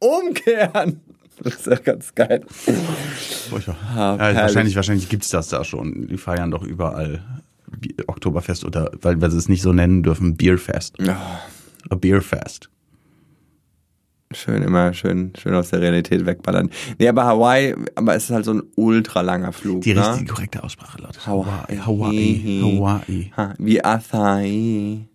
umkehren. 0.00 1.00
Das 1.42 1.54
ist 1.54 1.66
ja 1.66 1.76
ganz 1.76 2.14
geil. 2.14 2.44
Furchtbar. 3.48 3.76
Ah, 3.96 4.30
ja, 4.30 4.42
wahrscheinlich 4.42 4.76
wahrscheinlich 4.76 5.08
gibt's 5.08 5.30
das 5.30 5.48
da 5.48 5.64
schon. 5.64 6.06
Die 6.08 6.18
feiern 6.18 6.50
doch 6.50 6.62
überall 6.62 7.22
Oktoberfest 8.06 8.64
oder, 8.64 8.90
weil 9.00 9.20
wir 9.20 9.28
es 9.28 9.48
nicht 9.48 9.62
so 9.62 9.72
nennen 9.72 10.02
dürfen, 10.02 10.36
Beerfest. 10.36 10.96
A 11.88 11.94
Beerfest. 11.94 12.68
Schön, 14.32 14.62
immer 14.62 14.92
schön, 14.92 15.32
schön 15.36 15.54
aus 15.54 15.70
der 15.70 15.80
Realität 15.80 16.24
wegballern. 16.24 16.70
Nee, 16.98 17.08
aber 17.08 17.24
Hawaii, 17.24 17.74
aber 17.96 18.14
es 18.14 18.24
ist 18.24 18.30
halt 18.30 18.44
so 18.44 18.54
ein 18.54 18.62
ultra 18.76 19.22
langer 19.22 19.52
Flug. 19.52 19.80
Die 19.80 19.92
ne? 19.92 20.08
richtige 20.08 20.32
korrekte 20.32 20.62
Aussprache, 20.62 21.02
Leute. 21.02 21.26
Hawaii. 21.26 21.78
Hawaii. 21.78 22.60
Hawaii. 22.62 23.32
Ha, 23.36 23.54
Wie 23.58 23.82
Acai. 23.82 25.08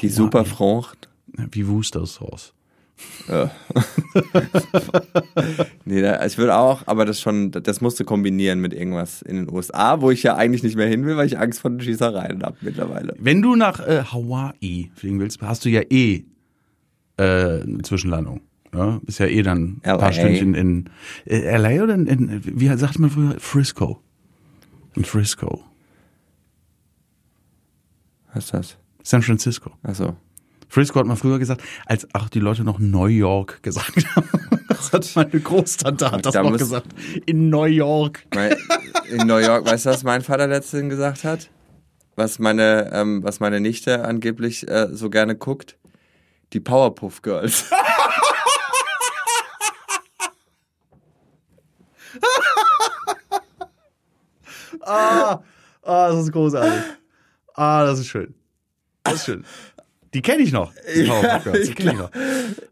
Die 0.00 0.08
Superfrucht. 0.08 1.08
Wie 1.52 1.68
Wustersauce. 1.68 2.52
Nee, 5.84 6.02
da, 6.02 6.24
ich 6.24 6.38
würde 6.38 6.56
auch, 6.56 6.86
aber 6.86 7.04
das 7.04 7.20
schon, 7.20 7.50
das 7.50 7.80
musst 7.80 7.98
du 8.00 8.04
kombinieren 8.04 8.60
mit 8.60 8.72
irgendwas 8.72 9.22
in 9.22 9.36
den 9.36 9.50
USA, 9.50 10.00
wo 10.00 10.10
ich 10.10 10.22
ja 10.22 10.36
eigentlich 10.36 10.62
nicht 10.62 10.76
mehr 10.76 10.88
hin 10.88 11.04
will, 11.04 11.16
weil 11.16 11.26
ich 11.26 11.38
Angst 11.38 11.60
vor 11.60 11.70
den 11.70 11.80
Schießereien 11.80 12.42
habe 12.42 12.56
mittlerweile. 12.60 13.14
Wenn 13.18 13.42
du 13.42 13.56
nach 13.56 13.80
äh, 13.80 14.02
Hawaii 14.04 14.90
fliegen 14.94 15.20
willst, 15.20 15.40
hast 15.42 15.64
du 15.64 15.68
ja 15.68 15.82
eh 15.90 16.24
äh, 17.16 17.62
eine 17.62 17.82
Zwischenlandung. 17.82 18.40
Ja? 18.74 19.00
Bist 19.02 19.18
ja 19.18 19.26
eh 19.26 19.42
dann 19.42 19.80
ein 19.82 19.90
LA. 19.90 19.96
paar 19.98 20.12
Stündchen 20.12 20.54
in 20.54 20.90
äh, 21.26 21.56
LA 21.56 21.82
oder 21.82 21.94
in, 21.94 22.06
in, 22.06 22.42
wie 22.44 22.68
sagt 22.76 22.98
man 22.98 23.10
früher? 23.10 23.34
Frisco. 23.38 24.00
In 24.94 25.04
Frisco. 25.04 25.64
Was 28.32 28.44
ist 28.44 28.54
das? 28.54 28.78
San 29.02 29.22
Francisco. 29.22 29.72
Achso. 29.82 30.16
Frisco 30.70 31.00
hat 31.00 31.06
man 31.06 31.16
früher 31.16 31.40
gesagt, 31.40 31.62
als 31.84 32.06
auch 32.14 32.28
die 32.28 32.38
Leute 32.38 32.62
noch 32.62 32.78
New 32.78 33.06
York 33.06 33.62
gesagt 33.62 34.06
haben. 34.16 34.28
Das 34.68 34.92
hat 34.92 35.10
meine 35.16 35.40
Großtante 35.40 36.10
hat 36.10 36.24
das 36.24 36.32
Da 36.32 36.42
noch 36.44 36.56
gesagt. 36.56 36.86
In 37.26 37.50
New 37.50 37.64
York. 37.64 38.24
In 39.10 39.26
New 39.26 39.38
York, 39.38 39.66
weißt 39.66 39.86
du, 39.86 39.90
was 39.90 40.04
mein 40.04 40.22
Vater 40.22 40.46
letztens 40.46 40.88
gesagt 40.88 41.24
hat? 41.24 41.50
Was 42.14 42.38
meine, 42.38 42.90
ähm, 42.92 43.22
was 43.24 43.40
meine 43.40 43.60
Nichte 43.60 44.04
angeblich 44.04 44.68
äh, 44.68 44.88
so 44.92 45.10
gerne 45.10 45.34
guckt? 45.34 45.76
Die 46.52 46.60
Powerpuff 46.60 47.20
Girls. 47.22 47.64
Ah, 54.82 55.42
ah, 55.82 56.08
das 56.08 56.24
ist 56.24 56.32
großartig. 56.32 56.82
Ah, 57.54 57.84
das 57.84 58.00
ist 58.00 58.08
schön. 58.08 58.34
Das 59.04 59.14
ist 59.16 59.24
schön. 59.26 59.44
Die 60.12 60.22
kenne 60.22 60.42
ich 60.42 60.50
noch. 60.52 60.72
Die 60.94 61.04
Powerpuff 61.04 61.44
Girls, 61.44 61.68
die 61.68 61.74
kenne 61.74 61.92
ich 61.92 61.98
noch. 61.98 62.10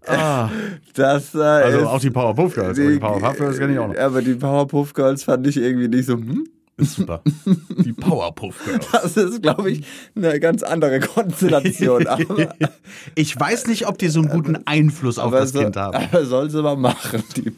Ah, 0.06 0.50
Das 0.94 1.34
äh, 1.34 1.38
also 1.38 1.86
auch 1.86 2.00
die 2.00 2.10
Powerpuff 2.10 2.54
Girls, 2.54 2.78
aber 2.78 2.90
die 2.90 2.98
Powerpuff 2.98 3.36
Girls 3.38 3.58
kenne 3.58 3.72
ich 3.74 3.78
auch 3.78 3.88
noch. 3.88 3.96
Aber 3.96 4.22
die 4.22 4.34
Powerpuff 4.34 4.92
Girls 4.94 5.22
fand 5.24 5.46
ich 5.46 5.56
irgendwie 5.56 5.88
nicht 5.88 6.06
so, 6.06 6.14
hm? 6.14 6.48
Ist 6.76 6.94
super. 6.96 7.22
Die 7.84 7.92
Powerpuff 7.92 8.56
Girls. 8.64 8.86
Das 8.92 9.16
ist, 9.16 9.42
glaube 9.42 9.70
ich, 9.70 9.84
eine 10.16 10.38
ganz 10.40 10.62
andere 10.62 11.00
Konstellation. 11.00 12.06
Aber, 12.08 12.48
Ich 13.14 13.38
weiß 13.38 13.66
nicht, 13.68 13.86
ob 13.86 13.98
die 13.98 14.08
so 14.08 14.20
einen 14.20 14.28
guten 14.30 14.58
Einfluss 14.66 15.18
auf 15.18 15.32
das 15.32 15.52
so, 15.52 15.60
Kind 15.60 15.76
haben. 15.76 15.96
aber 15.96 16.24
soll 16.24 16.50
sie 16.50 16.62
mal 16.62 16.76
machen, 16.76 17.22
die, 17.36 17.52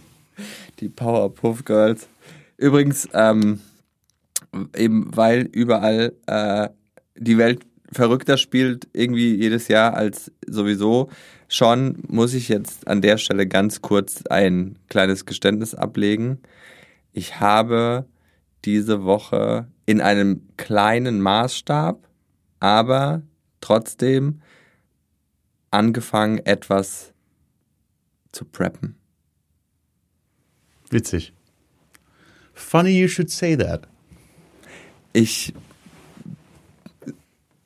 die 0.81 0.89
Powerpuff 0.89 1.65
Girls. 1.65 2.09
Übrigens, 2.57 3.09
ähm, 3.15 3.61
eben 4.77 5.11
weil 5.15 5.49
überall 5.53 6.13
äh, 6.27 6.69
die 7.17 7.37
Welt 7.39 7.61
verrückter 7.93 8.37
spielt, 8.37 8.89
irgendwie 8.93 9.35
jedes 9.35 9.69
Jahr 9.69 9.95
als 9.95 10.33
sowieso 10.47 11.11
schon, 11.49 11.97
muss 12.07 12.35
ich 12.35 12.49
jetzt 12.49 12.87
an 12.87 13.03
der 13.03 13.19
Stelle 13.19 13.47
ganz 13.47 13.83
kurz 13.83 14.25
ein 14.27 14.79
kleines 14.89 15.27
Geständnis 15.27 15.75
ablegen. 15.75 16.39
Ich 17.13 17.41
habe 17.41 18.07
diese 18.65 19.05
Woche 19.05 19.67
in 19.87 20.01
einem 20.01 20.43
kleinen 20.57 21.21
Maßstab, 21.21 22.07
aber 22.61 23.23
trotzdem 23.61 24.41
angefangen, 25.71 26.39
etwas 26.39 27.13
zu 28.33 28.45
preppen. 28.45 28.97
Witzig. 30.91 31.33
Funny 32.53 32.91
you 32.91 33.09
should 33.09 33.31
say 33.31 33.57
that. 33.57 33.89
Ich 35.13 35.55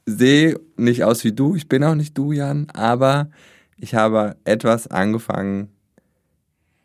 sehe 0.06 0.58
nicht 0.76 1.04
aus 1.04 1.24
wie 1.24 1.32
du, 1.32 1.54
ich 1.56 1.68
bin 1.68 1.82
auch 1.84 1.94
nicht 1.94 2.16
du, 2.16 2.32
Jan, 2.32 2.68
aber 2.72 3.30
ich 3.76 3.94
habe 3.94 4.36
etwas 4.44 4.86
angefangen. 4.86 5.68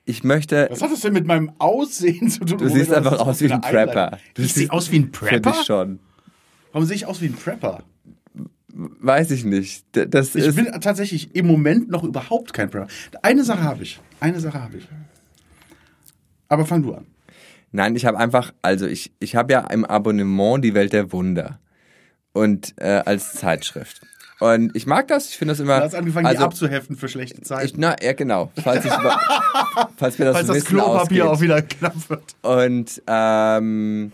Ich 0.05 0.23
möchte. 0.23 0.67
Was 0.71 0.81
hat 0.81 0.91
das 0.91 1.01
denn 1.01 1.13
mit 1.13 1.27
meinem 1.27 1.51
Aussehen 1.59 2.29
zu 2.29 2.39
tun? 2.45 2.57
Du 2.57 2.67
siehst 2.69 2.91
einfach 2.91 3.19
aus 3.19 3.41
wie 3.41 3.51
ein 3.51 3.61
Prepper. 3.61 4.17
Du 4.33 4.41
Ich 4.41 4.53
sehe 4.53 4.61
siehst- 4.63 4.71
aus 4.71 4.91
wie 4.91 4.99
ein 4.99 5.11
Prepper? 5.11 5.51
dich 5.51 5.63
schon. 5.65 5.99
Warum 6.71 6.87
sehe 6.87 6.95
ich 6.95 7.05
aus 7.05 7.21
wie 7.21 7.27
ein 7.27 7.33
Prepper? 7.35 7.83
Weiß 8.71 9.29
ich 9.31 9.43
nicht. 9.43 9.85
Das 9.91 10.33
Ich 10.35 10.45
ist. 10.45 10.55
bin 10.55 10.65
tatsächlich 10.81 11.35
im 11.35 11.45
Moment 11.47 11.89
noch 11.89 12.03
überhaupt 12.03 12.53
kein 12.53 12.69
Prepper. 12.71 12.87
Eine 13.21 13.43
Sache 13.43 13.61
habe 13.63 13.83
ich. 13.83 13.99
Eine 14.19 14.39
Sache 14.39 14.61
habe 14.61 14.77
ich. 14.77 14.87
Aber 16.47 16.65
fang 16.65 16.81
du 16.81 16.93
an. 16.93 17.05
Nein, 17.71 17.95
ich 17.95 18.05
habe 18.05 18.17
einfach, 18.17 18.51
also 18.63 18.87
ich, 18.87 19.11
ich 19.19 19.35
habe 19.35 19.53
ja 19.53 19.59
im 19.67 19.85
Abonnement 19.85 20.63
die 20.63 20.73
Welt 20.73 20.93
der 20.93 21.11
Wunder. 21.11 21.59
Und 22.33 22.73
äh, 22.77 23.01
als 23.05 23.33
Zeitschrift. 23.33 24.01
Und 24.39 24.73
ich 24.75 24.85
mag 24.85 25.07
das, 25.07 25.29
ich 25.29 25.37
finde 25.37 25.51
das 25.51 25.59
immer. 25.59 25.77
Du 25.77 25.83
hast 25.83 25.95
angefangen, 25.95 26.25
die 26.25 26.29
also, 26.29 26.45
abzuheften 26.45 26.95
für 26.95 27.09
schlechte 27.09 27.39
ich, 27.41 27.47
Zeiten. 27.47 27.79
na, 27.79 27.95
ja, 28.01 28.13
genau. 28.13 28.51
Falls, 28.63 28.85
ich, 28.85 28.91
falls 29.97 30.17
mir 30.17 30.25
das, 30.25 30.37
Falls 30.37 30.47
das 30.47 30.65
Klopapier 30.65 31.25
auch 31.25 31.31
ausgeht. 31.31 31.49
wieder 31.49 31.61
knapp 31.61 32.09
wird. 32.09 32.35
Und 32.41 33.01
ähm, 33.07 34.13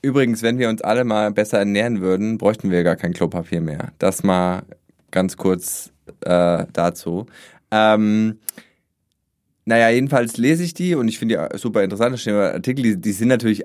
übrigens, 0.00 0.42
wenn 0.42 0.58
wir 0.58 0.70
uns 0.70 0.80
alle 0.80 1.04
mal 1.04 1.30
besser 1.30 1.58
ernähren 1.58 2.00
würden, 2.00 2.38
bräuchten 2.38 2.70
wir 2.70 2.82
gar 2.84 2.96
kein 2.96 3.12
Klopapier 3.12 3.60
mehr. 3.60 3.92
Das 3.98 4.22
mal 4.22 4.62
ganz 5.10 5.36
kurz 5.36 5.92
äh, 6.22 6.64
dazu. 6.72 7.26
Ähm, 7.70 8.38
naja, 9.66 9.90
jedenfalls 9.90 10.38
lese 10.38 10.64
ich 10.64 10.72
die 10.72 10.94
und 10.94 11.06
ich 11.08 11.18
finde 11.18 11.48
die 11.52 11.58
super 11.58 11.84
interessant. 11.84 12.14
Da 12.14 12.16
stehen 12.16 12.34
Artikel, 12.34 12.82
die, 12.82 12.96
die 12.96 13.12
sind 13.12 13.28
natürlich 13.28 13.62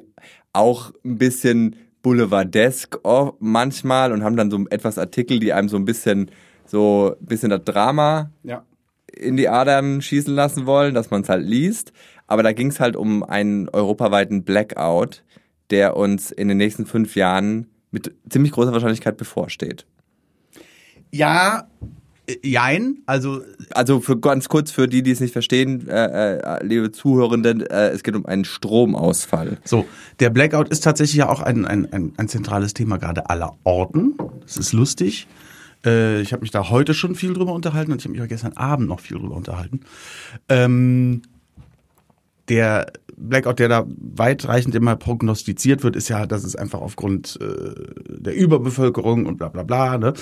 auch 0.51 0.91
ein 1.05 1.17
bisschen 1.17 1.77
boulevardesk 2.05 2.99
oh, 3.03 3.31
manchmal 3.39 4.11
und 4.11 4.23
haben 4.23 4.37
dann 4.37 4.51
so 4.51 4.63
etwas 4.69 4.99
Artikel, 4.99 5.39
die 5.39 5.53
einem 5.53 5.69
so 5.69 5.75
ein 5.75 5.85
bisschen 5.85 6.29
so 6.67 7.15
ein 7.19 7.25
bisschen 7.25 7.49
das 7.49 7.63
Drama 7.63 8.29
Ja. 8.43 8.63
in 9.11 9.37
die 9.37 9.49
Adern 9.49 10.03
schießen 10.03 10.33
lassen 10.35 10.67
wollen, 10.67 10.93
dass 10.93 11.09
man 11.09 11.21
es 11.21 11.29
halt 11.29 11.43
liest. 11.43 11.93
Aber 12.27 12.43
da 12.43 12.53
ging 12.53 12.67
es 12.67 12.79
halt 12.79 12.95
um 12.95 13.23
einen 13.23 13.69
europaweiten 13.69 14.43
Blackout, 14.43 15.23
der 15.71 15.97
uns 15.97 16.29
in 16.29 16.47
den 16.47 16.57
nächsten 16.57 16.85
fünf 16.85 17.15
Jahren 17.15 17.71
mit 17.89 18.13
ziemlich 18.29 18.51
großer 18.51 18.71
Wahrscheinlichkeit 18.71 19.17
bevorsteht. 19.17 19.87
Ja, 21.11 21.67
jein. 22.43 22.99
Also, 23.05 23.41
Also 23.71 23.99
für 23.99 24.19
ganz 24.19 24.49
kurz 24.49 24.71
für 24.71 24.87
die, 24.87 25.03
die 25.03 25.11
es 25.11 25.19
nicht 25.19 25.33
verstehen, 25.33 25.87
äh, 25.87 26.37
äh, 26.37 26.65
liebe 26.65 26.91
Zuhörenden, 26.91 27.61
äh, 27.61 27.89
es 27.89 28.03
geht 28.03 28.15
um 28.15 28.25
einen 28.25 28.45
Stromausfall. 28.45 29.57
so, 29.65 29.85
der 30.19 30.29
Blackout 30.29 30.69
ist 30.69 30.83
tatsächlich 30.83 31.17
ja 31.17 31.29
auch 31.29 31.41
ein, 31.41 31.65
ein, 31.65 31.91
ein, 31.91 32.13
ein 32.17 32.27
zentrales 32.27 32.73
Thema 32.73 32.97
gerade 32.97 33.29
aller 33.29 33.53
Orten. 33.63 34.15
Das 34.43 34.57
ist 34.57 34.73
lustig. 34.73 35.27
Äh, 35.85 36.21
ich 36.21 36.33
habe 36.33 36.41
mich 36.41 36.51
da 36.51 36.69
heute 36.69 36.93
schon 36.93 37.15
viel 37.15 37.33
drüber 37.33 37.53
unterhalten 37.53 37.91
und 37.91 37.99
ich 37.99 38.05
habe 38.05 38.13
mich 38.13 38.21
auch 38.21 38.27
gestern 38.27 38.53
Abend 38.53 38.87
noch 38.87 38.99
viel 38.99 39.17
drüber 39.17 39.35
unterhalten. 39.35 39.81
Ähm, 40.49 41.21
der 42.49 42.91
Blackout, 43.17 43.59
der 43.59 43.69
da 43.69 43.85
weitreichend 43.87 44.75
immer 44.75 44.95
prognostiziert 44.95 45.83
wird, 45.83 45.95
ist 45.95 46.09
ja, 46.09 46.25
dass 46.25 46.43
es 46.43 46.55
einfach 46.55 46.81
aufgrund 46.81 47.39
äh, 47.41 47.73
der 48.07 48.35
Überbevölkerung 48.35 49.25
und 49.25 49.37
bla 49.37 49.49
bla 49.49 49.63
bla. 49.63 49.97
Ne? 49.97 50.13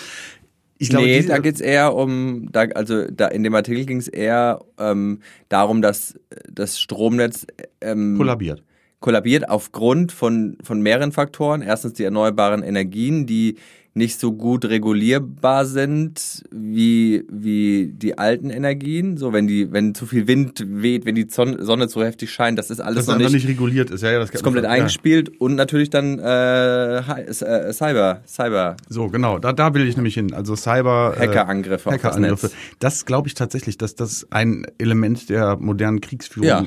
Ich 0.83 0.91
nee, 0.91 1.17
diese- 1.17 1.29
da 1.29 1.37
geht's 1.39 1.61
eher 1.61 1.95
um, 1.95 2.49
da, 2.51 2.61
also 2.75 3.05
da 3.09 3.27
in 3.27 3.43
dem 3.43 3.55
Artikel 3.55 3.85
ging 3.85 3.97
es 3.97 4.07
eher 4.07 4.59
ähm, 4.77 5.19
darum, 5.49 5.81
dass 5.81 6.19
das 6.51 6.79
Stromnetz 6.79 7.45
ähm, 7.81 8.15
kollabiert. 8.17 8.63
kollabiert 8.99 9.49
aufgrund 9.49 10.11
von, 10.11 10.57
von 10.63 10.81
mehreren 10.81 11.11
Faktoren. 11.11 11.61
Erstens 11.61 11.93
die 11.93 12.03
erneuerbaren 12.03 12.63
Energien, 12.63 13.25
die 13.25 13.57
nicht 13.95 14.19
so 14.19 14.33
gut 14.33 14.65
regulierbar 14.65 15.65
sind 15.65 16.43
wie, 16.51 17.23
wie 17.29 17.93
die 17.93 18.17
alten 18.17 18.49
Energien. 18.49 19.17
So, 19.17 19.33
wenn 19.33 19.45
die, 19.45 19.71
wenn 19.71 19.93
zu 19.93 20.07
viel 20.07 20.25
Wind 20.27 20.63
weht, 20.67 21.05
wenn 21.05 21.13
die 21.13 21.27
Sonne, 21.29 21.63
Sonne 21.63 21.87
zu 21.87 22.03
heftig 22.03 22.31
scheint, 22.31 22.57
das 22.57 22.71
ist 22.71 22.79
alles 22.79 23.05
noch 23.05 23.17
nicht, 23.17 23.33
nicht 23.33 23.47
reguliert 23.47 23.91
ist. 23.91 24.01
Ja, 24.01 24.11
ja, 24.11 24.19
das 24.19 24.31
ist 24.31 24.43
komplett 24.43 24.65
eingespielt 24.65 25.39
und 25.39 25.55
natürlich 25.55 25.91
dann 25.91 26.17
äh, 26.17 26.97
äh, 26.97 27.73
Cyber, 27.73 28.21
Cyber 28.25 28.77
So, 28.89 29.09
genau, 29.09 29.37
da, 29.37 29.53
da 29.53 29.73
will 29.75 29.87
ich 29.87 29.95
nämlich 29.95 30.15
hin. 30.15 30.33
Also 30.33 30.55
Cyber. 30.55 31.15
äh, 31.15 31.27
Hackerangriffe 31.27 31.89
auf 31.89 31.95
das 31.95 32.03
Hackerangriffe. 32.03 32.47
Netz. 32.47 32.55
Das 32.79 33.05
glaube 33.05 33.27
ich 33.27 33.35
tatsächlich, 33.35 33.77
dass 33.77 33.93
das 33.95 34.25
ein 34.31 34.65
Element 34.79 35.29
der 35.29 35.57
modernen 35.57 36.01
Kriegsführung 36.01 36.47
Ja. 36.47 36.65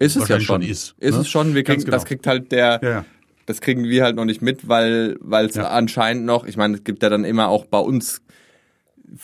Ist 0.00 0.16
es 0.16 0.28
ja 0.28 0.38
schon. 0.38 0.60
ist, 0.60 0.94
Ist 0.98 1.14
ne? 1.14 1.20
es 1.22 1.28
schon. 1.30 1.54
Wir 1.54 1.62
kriegen, 1.64 1.80
genau. 1.80 1.92
das 1.92 2.04
kriegt 2.04 2.26
halt 2.26 2.52
der, 2.52 2.78
Ja, 2.82 2.88
ja. 2.90 3.04
Das 3.48 3.60
kriegen 3.62 3.84
wir 3.84 4.04
halt 4.04 4.14
noch 4.16 4.26
nicht 4.26 4.42
mit, 4.42 4.68
weil 4.68 5.16
es 5.46 5.54
Ja. 5.54 5.68
anscheinend 5.70 6.26
noch, 6.26 6.44
ich 6.46 6.56
meine, 6.58 6.74
es 6.76 6.84
gibt 6.84 7.02
ja 7.02 7.08
dann 7.08 7.24
immer 7.24 7.48
auch 7.48 7.64
bei 7.64 7.78
uns 7.78 8.20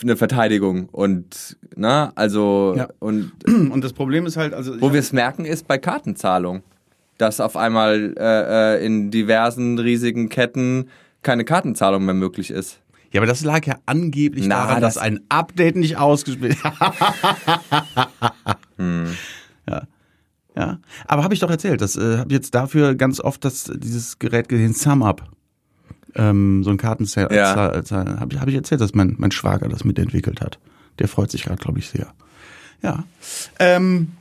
eine 0.03 0.17
Verteidigung 0.17 0.89
und 0.89 1.59
na, 1.77 2.11
also 2.15 2.73
Ja. 2.77 2.89
und 3.01 3.33
Und 3.71 3.85
das 3.85 3.93
Problem 3.93 4.25
ist 4.25 4.39
halt, 4.39 4.55
also. 4.55 4.81
wo 4.81 4.93
wir 4.95 5.01
es 5.01 5.13
merken 5.13 5.45
ist 5.45 5.69
bei 5.69 5.77
Kartenzahlung, 5.77 6.63
dass 7.19 7.39
auf 7.39 7.55
einmal 7.57 8.15
äh, 8.19 8.77
äh, 8.79 8.85
in 8.87 9.11
diversen 9.11 9.79
riesigen 9.79 10.31
Ketten 10.31 10.89
keine 11.23 11.45
Kartenzahlung 11.45 12.05
mehr 12.07 12.15
möglich 12.15 12.51
ist. 12.51 12.81
ja, 13.13 13.21
aber 13.21 13.27
das 13.27 13.45
lag 13.45 13.67
ja 13.67 13.77
angeblich 13.85 14.47
Na, 14.47 14.67
daran, 14.67 14.81
dass 14.81 14.95
das- 14.95 15.03
ein 15.03 15.21
Update 15.29 15.77
nicht 15.77 15.99
ausgespielt 15.99 16.57
Hm. 18.79 19.07
Ja. 19.69 19.83
Ja. 20.57 20.79
Aber 21.07 21.25
habe 21.25 21.35
ich 21.35 21.41
doch 21.41 21.51
erzählt, 21.51 21.81
das 21.81 21.97
äh, 21.97 22.19
habe 22.19 22.33
jetzt 22.33 22.55
dafür 22.55 22.95
ganz 22.95 23.21
oft 23.21 23.45
das, 23.45 23.71
dieses 23.75 24.19
Gerät 24.19 24.49
gesehen, 24.49 24.73
SumUp. 24.73 25.23
Ähm, 26.17 26.63
so 26.63 26.71
ein 26.71 26.77
Kartenzähler. 26.77 27.33
Ja. 27.33 27.57
Habe 27.57 27.83
ich, 28.35 28.41
hab 28.41 28.49
ich 28.49 28.55
erzählt, 28.55 28.81
dass 28.81 28.95
mein, 28.95 29.17
mein 29.19 29.33
Schwager 29.33 29.69
das 29.69 29.85
mitentwickelt 29.85 30.41
hat. 30.41 30.61
Der 31.01 31.09
freut 31.09 31.31
sich 31.31 31.43
gerade, 31.43 31.61
glaube 31.61 31.81
ich, 31.81 31.89
sehr. 31.89 32.13
Ja. 32.83 33.05
Ähm, 33.59 34.13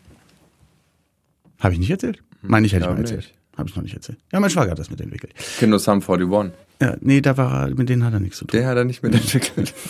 habe 1.60 1.74
ich 1.74 1.80
nicht 1.80 1.92
erzählt? 1.92 2.24
Meine 2.42 2.66
ich, 2.66 2.74
hätte 2.74 2.86
ich 2.86 2.90
mal 2.90 2.98
erzählt. 2.98 3.20
nicht. 3.20 3.36
Habe 3.58 3.70
ich 3.70 3.76
noch 3.76 3.84
nicht 3.84 3.94
erzählt. 3.94 4.18
Ja, 4.32 4.40
mein 4.40 4.50
Schwager 4.50 4.72
hat 4.72 4.80
das 4.80 4.90
mitentwickelt. 4.90 5.34
Kino 5.60 5.78
Sum 5.78 6.02
41. 6.02 6.54
Ja, 6.82 6.96
nee, 7.02 7.22
da 7.22 7.38
war 7.38 7.70
er, 7.70 7.76
mit 7.76 7.88
denen 7.90 8.04
hat 8.04 8.14
er 8.14 8.20
nichts 8.20 8.40
zu 8.40 8.46
tun. 8.46 8.60
Der 8.60 8.68
hat 8.68 8.78
er 8.78 8.86
nicht 8.86 9.04
mitentwickelt. 9.04 9.74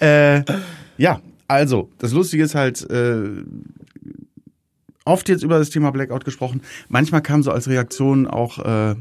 Äh, 0.00 0.44
ja, 0.96 1.20
also, 1.48 1.90
das 1.98 2.12
Lustige 2.12 2.44
ist 2.44 2.54
halt, 2.54 2.88
äh, 2.88 3.42
oft 5.08 5.28
jetzt 5.28 5.42
über 5.42 5.58
das 5.58 5.70
Thema 5.70 5.90
Blackout 5.90 6.24
gesprochen. 6.24 6.62
Manchmal 6.88 7.22
kam 7.22 7.42
so 7.42 7.50
als 7.50 7.68
Reaktion 7.68 8.26
auch 8.26 8.58
äh, 8.58 8.94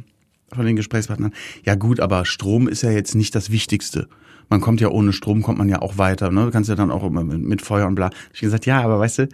von 0.53 0.65
den 0.65 0.75
Gesprächspartnern, 0.75 1.33
ja 1.63 1.75
gut, 1.75 1.99
aber 1.99 2.25
Strom 2.25 2.67
ist 2.67 2.81
ja 2.81 2.91
jetzt 2.91 3.15
nicht 3.15 3.35
das 3.35 3.51
Wichtigste. 3.51 4.07
Man 4.49 4.61
kommt 4.61 4.79
ja 4.79 4.89
ohne 4.89 5.11
Strom, 5.11 5.41
kommt 5.41 5.57
man 5.57 5.67
ja 5.67 5.81
auch 5.81 5.97
weiter. 5.97 6.31
Ne? 6.31 6.45
Du 6.45 6.51
kannst 6.51 6.69
ja 6.69 6.75
dann 6.75 6.89
auch 6.89 7.03
immer 7.03 7.23
mit, 7.23 7.41
mit 7.41 7.61
Feuer 7.61 7.85
und 7.85 7.95
bla. 7.95 8.09
Ich 8.33 8.39
gesagt, 8.39 8.65
ja, 8.65 8.81
aber 8.81 8.97
weißt 8.99 9.19
du, 9.19 9.29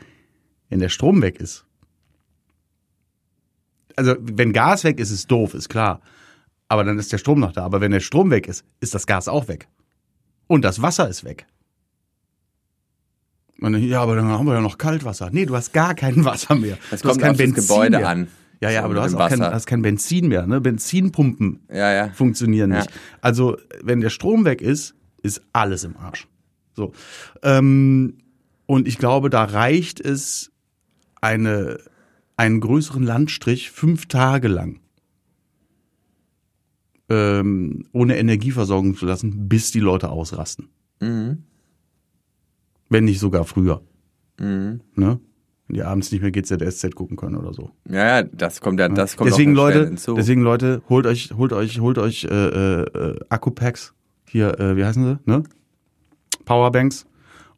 wenn 0.69 0.79
der 0.79 0.89
Strom 0.89 1.21
weg 1.21 1.39
ist, 1.39 1.65
also 3.95 4.15
wenn 4.19 4.53
Gas 4.53 4.83
weg 4.83 4.99
ist, 4.99 5.11
ist 5.11 5.29
doof, 5.29 5.53
ist 5.53 5.69
klar. 5.69 6.01
Aber 6.67 6.83
dann 6.83 6.97
ist 6.97 7.11
der 7.11 7.19
Strom 7.19 7.39
noch 7.39 7.51
da. 7.51 7.63
Aber 7.63 7.81
wenn 7.81 7.91
der 7.91 7.99
Strom 7.99 8.31
weg 8.31 8.47
ist, 8.47 8.65
ist 8.79 8.95
das 8.95 9.05
Gas 9.05 9.27
auch 9.27 9.47
weg. 9.47 9.67
Und 10.47 10.65
das 10.65 10.81
Wasser 10.81 11.07
ist 11.07 11.23
weg. 11.23 11.45
Und 13.63 13.71
dann, 13.73 13.81
ja, 13.81 14.01
aber 14.01 14.17
dann 14.17 14.25
haben 14.27 14.45
wir 14.45 14.55
ja 14.55 14.61
noch 14.61 14.77
Kaltwasser. 14.77 15.29
Nee, 15.31 15.45
du 15.45 15.55
hast 15.55 15.71
gar 15.71 15.95
kein 15.95 16.25
Wasser 16.25 16.55
mehr. 16.55 16.77
Es 16.91 17.01
du 17.01 17.07
hast 17.07 17.13
kommt 17.13 17.21
kein 17.21 17.31
auf 17.31 17.37
das 17.37 17.45
Benzin 17.45 17.67
Gebäude 17.67 17.97
mehr. 17.97 18.09
an. 18.09 18.27
Ja, 18.59 18.69
ja, 18.69 18.83
aber 18.83 18.93
du 18.93 19.01
hast 19.01 19.13
auch 19.15 19.29
kein, 19.29 19.41
hast 19.41 19.67
kein 19.67 19.81
Benzin 19.81 20.27
mehr. 20.27 20.45
Ne? 20.45 20.59
Benzinpumpen 20.59 21.61
Ja, 21.69 21.91
ja. 21.93 22.09
funktionieren 22.09 22.71
Ja. 22.71 22.77
nicht. 22.79 22.89
Also, 23.21 23.57
wenn 23.81 24.01
der 24.01 24.09
Strom 24.09 24.43
weg 24.43 24.61
ist, 24.61 24.95
ist 25.21 25.41
alles 25.53 25.85
im 25.85 25.95
Arsch. 25.95 26.27
So. 26.75 26.91
Ähm, 27.41 28.17
und 28.65 28.87
ich 28.87 28.97
glaube, 28.97 29.29
da 29.29 29.43
reicht 29.45 29.99
es, 30.01 30.51
eine, 31.21 31.79
einen 32.35 32.59
größeren 32.59 33.03
Landstrich 33.03 33.71
fünf 33.71 34.07
Tage 34.07 34.49
lang 34.49 34.81
ähm, 37.09 37.85
ohne 37.91 38.17
Energieversorgung 38.17 38.95
zu 38.95 39.05
lassen, 39.05 39.47
bis 39.47 39.71
die 39.71 39.79
Leute 39.79 40.09
ausrasten. 40.09 40.69
Mhm. 40.99 41.43
Wenn 42.93 43.05
nicht 43.05 43.19
sogar 43.19 43.43
früher. 43.43 43.81
Mhm. 44.39 44.81
Ne? 44.95 45.19
Wenn 45.67 45.75
die 45.75 45.83
abends 45.83 46.11
nicht 46.11 46.21
mehr 46.21 46.31
GZSZ 46.31 46.93
gucken 46.93 47.17
können 47.17 47.35
oder 47.35 47.53
so. 47.53 47.71
Ja, 47.89 48.19
ja, 48.19 48.23
das 48.23 48.61
kommt 48.61 48.79
ja, 48.79 48.87
das 48.87 49.17
kommt 49.17 49.31
deswegen 49.31 49.55
Leute, 49.55 49.85
hinzu. 49.85 50.13
deswegen 50.13 50.41
Leute, 50.41 50.83
holt 50.89 51.07
euch, 51.07 51.31
holt 51.35 51.53
euch, 51.53 51.79
holt 51.79 51.97
euch 51.97 52.25
äh, 52.25 52.81
äh, 52.81 53.19
Akkupacks 53.29 53.93
hier, 54.29 54.59
äh, 54.59 54.77
wie 54.77 54.85
heißen 54.85 55.03
sie, 55.03 55.19
ne? 55.25 55.43
Powerbanks 56.45 57.07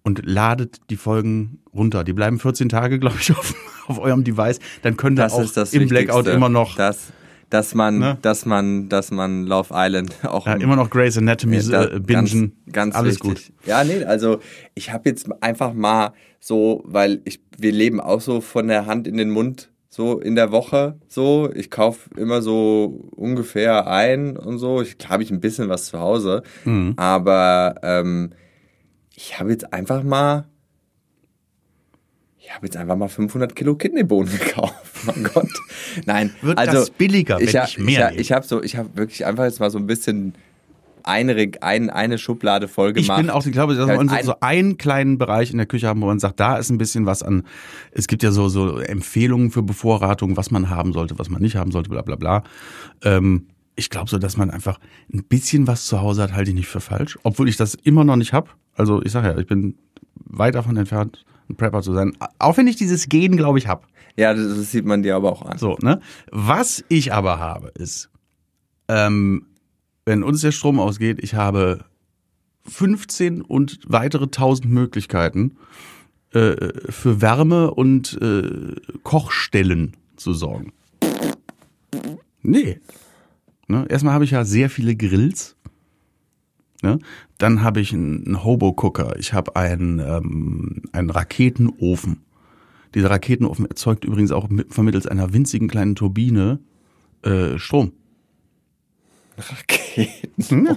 und 0.04 0.22
ladet 0.24 0.90
die 0.90 0.96
Folgen 0.98 1.60
runter. 1.74 2.04
Die 2.06 2.14
bleiben 2.14 2.40
14 2.40 2.70
Tage, 2.70 3.00
glaube 3.00 3.18
ich, 3.20 3.32
auf, 3.38 3.56
auf 3.88 4.00
eurem 4.00 4.24
Device. 4.24 4.60
Dann 4.84 4.96
könnt 4.96 5.20
ihr 5.20 5.24
das 5.24 5.34
auch 5.34 5.74
im 5.74 5.90
Blackout 5.90 6.26
Wichtigste. 6.26 6.32
immer 6.32 6.50
noch, 6.50 6.76
das, 6.76 7.12
dass 7.50 7.76
man, 7.76 8.00
Ne? 8.00 8.18
dass 8.22 8.46
man, 8.46 8.90
dass 8.90 9.12
man 9.12 9.46
Love 9.46 9.70
Island 9.74 10.14
auch 10.26 10.46
ja, 10.48 10.54
immer 10.56 10.76
noch 10.76 10.90
Grey's 10.90 11.18
Anatomy 11.18 11.58
Ja, 11.58 11.84
äh, 11.86 12.00
bingen. 12.00 12.54
Ganz, 12.72 12.74
ganz 12.74 12.96
alles 12.96 13.16
wichtig. 13.24 13.48
gut. 13.58 13.68
Ja, 13.68 13.84
nee, 13.84 14.04
also 14.04 14.40
ich 14.74 14.92
habe 14.92 15.10
jetzt 15.10 15.28
einfach 15.42 15.74
mal 15.74 16.14
so, 16.40 16.84
weil 16.86 17.22
ich, 17.26 17.40
wir 17.58 17.72
leben 17.72 18.00
auch 18.00 18.22
so 18.22 18.42
von 18.42 18.68
der 18.68 18.86
Hand 18.86 19.08
in 19.08 19.18
den 19.18 19.30
Mund 19.30 19.72
so 19.90 20.20
in 20.20 20.36
der 20.36 20.52
Woche 20.52 21.00
so. 21.08 21.50
Ich 21.56 21.72
kaufe 21.72 22.10
immer 22.18 22.42
so 22.42 23.08
ungefähr 23.16 23.88
ein 23.88 24.36
und 24.36 24.58
so. 24.60 24.82
Ich 24.82 24.98
habe 25.08 25.24
ich 25.24 25.32
ein 25.32 25.40
bisschen 25.40 25.70
was 25.70 25.86
zu 25.86 26.00
Hause, 26.00 26.44
aber 26.98 27.76
ähm, 27.82 28.32
ich 29.16 29.40
habe 29.40 29.52
jetzt 29.52 29.72
einfach 29.74 30.04
mal 30.04 30.46
ich 32.38 32.54
habe 32.54 32.68
jetzt 32.68 32.78
einfach 32.78 32.96
mal 32.96 33.08
500 33.08 33.56
Kilo 33.56 33.76
Kidneybohnen 33.76 34.32
gekauft. 34.40 34.95
Mein 35.06 35.24
Gott. 35.34 35.48
Nein, 36.06 36.32
Wird 36.42 36.58
also 36.58 36.72
das 36.74 36.90
billiger, 36.92 37.40
wenn 37.40 37.48
ich, 37.48 37.54
ich 37.56 37.78
mehr 37.80 38.12
Ich, 38.14 38.20
ich 38.20 38.32
habe 38.32 38.46
so, 38.46 38.62
ich 38.64 38.76
habe 38.78 38.90
wirklich 38.96 39.26
einfach 39.26 39.44
jetzt 39.46 39.60
mal 39.60 39.70
so 39.72 39.78
ein 39.78 39.88
bisschen 39.88 40.34
eine, 41.04 41.52
ein, 41.62 41.90
eine 41.92 42.18
Schublade 42.18 42.68
voll 42.68 42.90
Ich 42.98 43.04
gemacht. 43.06 43.22
bin 43.22 43.30
auch, 43.30 43.46
ich 43.46 43.52
glaube, 43.52 43.76
dass 43.76 43.88
wir 43.88 43.96
so, 43.96 44.02
ein- 44.10 44.24
so 44.24 44.34
einen 44.40 44.78
kleinen 44.78 45.18
Bereich 45.20 45.52
in 45.52 45.58
der 45.58 45.68
Küche 45.68 45.88
haben, 45.88 46.02
wo 46.02 46.08
man 46.08 46.18
sagt, 46.20 46.40
da 46.40 46.58
ist 46.58 46.72
ein 46.72 46.80
bisschen 46.80 47.06
was 47.06 47.22
an. 47.22 47.44
Es 47.92 48.08
gibt 48.08 48.24
ja 48.24 48.32
so, 48.32 48.50
so 48.50 48.80
Empfehlungen 48.80 49.52
für 49.52 49.62
Bevorratung, 49.62 50.36
was 50.36 50.50
man 50.50 50.70
haben 50.72 50.94
sollte, 50.94 51.20
was 51.20 51.30
man 51.30 51.42
nicht 51.44 51.56
haben 51.58 51.72
sollte, 51.72 51.90
bla 51.92 52.02
bla 52.02 52.16
bla. 52.16 52.44
Ähm, 53.04 53.48
ich 53.76 53.90
glaube 53.90 54.10
so, 54.10 54.18
dass 54.18 54.36
man 54.38 54.50
einfach 54.50 54.80
ein 55.14 55.24
bisschen 55.26 55.68
was 55.68 55.86
zu 55.86 56.02
Hause 56.02 56.24
hat, 56.24 56.34
halte 56.34 56.50
ich 56.50 56.56
nicht 56.56 56.68
für 56.68 56.80
falsch. 56.80 57.20
Obwohl 57.24 57.50
ich 57.50 57.58
das 57.58 57.76
immer 57.76 58.04
noch 58.04 58.16
nicht 58.16 58.34
habe. 58.34 58.50
Also 58.74 59.04
ich 59.04 59.12
sage 59.12 59.28
ja, 59.28 59.38
ich 59.38 59.46
bin 59.48 59.76
weit 60.26 60.56
davon 60.56 60.76
entfernt, 60.78 61.24
ein 61.50 61.56
Prepper 61.56 61.82
zu 61.84 61.94
sein. 61.94 62.14
Auch 62.40 62.58
wenn 62.58 62.66
ich 62.68 62.78
dieses 62.78 63.10
Gen, 63.10 63.38
glaube 63.38 63.60
ich, 63.60 63.68
habe. 63.68 63.84
Ja, 64.18 64.34
das, 64.34 64.72
sieht 64.72 64.86
man 64.86 65.04
dir 65.04 65.16
aber 65.16 65.32
auch 65.32 65.42
an. 65.42 65.58
So, 65.58 65.78
ne? 65.82 66.00
Was 66.32 66.84
ich 66.90 67.14
aber 67.14 67.40
habe, 67.40 67.70
ist, 67.70 68.10
ähm, 68.88 69.48
wenn 70.06 70.24
uns 70.24 70.42
der 70.42 70.52
Strom 70.52 70.80
ausgeht, 70.80 71.20
ich 71.22 71.34
habe 71.34 71.86
15 72.68 73.42
und 73.42 73.80
weitere 73.88 74.26
1000 74.26 74.70
Möglichkeiten 74.70 75.58
äh, 76.34 76.56
für 76.90 77.22
Wärme 77.22 77.72
und 77.72 78.20
äh, 78.22 78.76
Kochstellen 79.04 79.96
zu 80.16 80.34
sorgen. 80.34 80.74
Nee. 82.42 82.80
Ne? 83.68 83.86
Erstmal 83.90 84.14
habe 84.14 84.26
ich 84.26 84.32
ja 84.32 84.46
sehr 84.46 84.70
viele 84.70 84.96
Grills. 84.96 85.56
Ne? 86.82 87.00
Dann 87.38 87.64
habe 87.64 87.82
ich 87.82 87.94
einen, 87.94 88.26
einen 88.26 88.44
Hobo-Cooker. 88.44 89.18
Ich 89.18 89.34
habe 89.34 89.56
einen, 89.56 90.00
ähm, 90.00 90.84
einen 90.92 91.10
Raketenofen. 91.10 92.25
Dieser 92.96 93.12
Raketenofen 93.12 93.66
erzeugt 93.66 94.06
übrigens 94.06 94.32
auch 94.32 94.50
mit, 94.50 94.74
vermittels 94.74 95.06
einer 95.06 95.34
winzigen 95.34 95.68
kleinen 95.68 95.96
Turbine 95.96 96.60
äh, 97.24 97.58
Strom. 97.60 97.92
Raketen. 99.38 100.70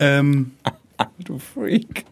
Ähm, 0.00 0.50
Du 1.18 1.38
Freak. 1.38 2.06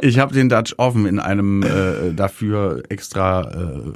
ich 0.00 0.18
habe 0.18 0.32
den 0.34 0.48
Dutch 0.48 0.74
Oven 0.78 1.04
in 1.04 1.18
einem 1.18 1.62
äh, 1.62 2.14
dafür 2.14 2.82
extra 2.88 3.50
äh, 3.50 3.92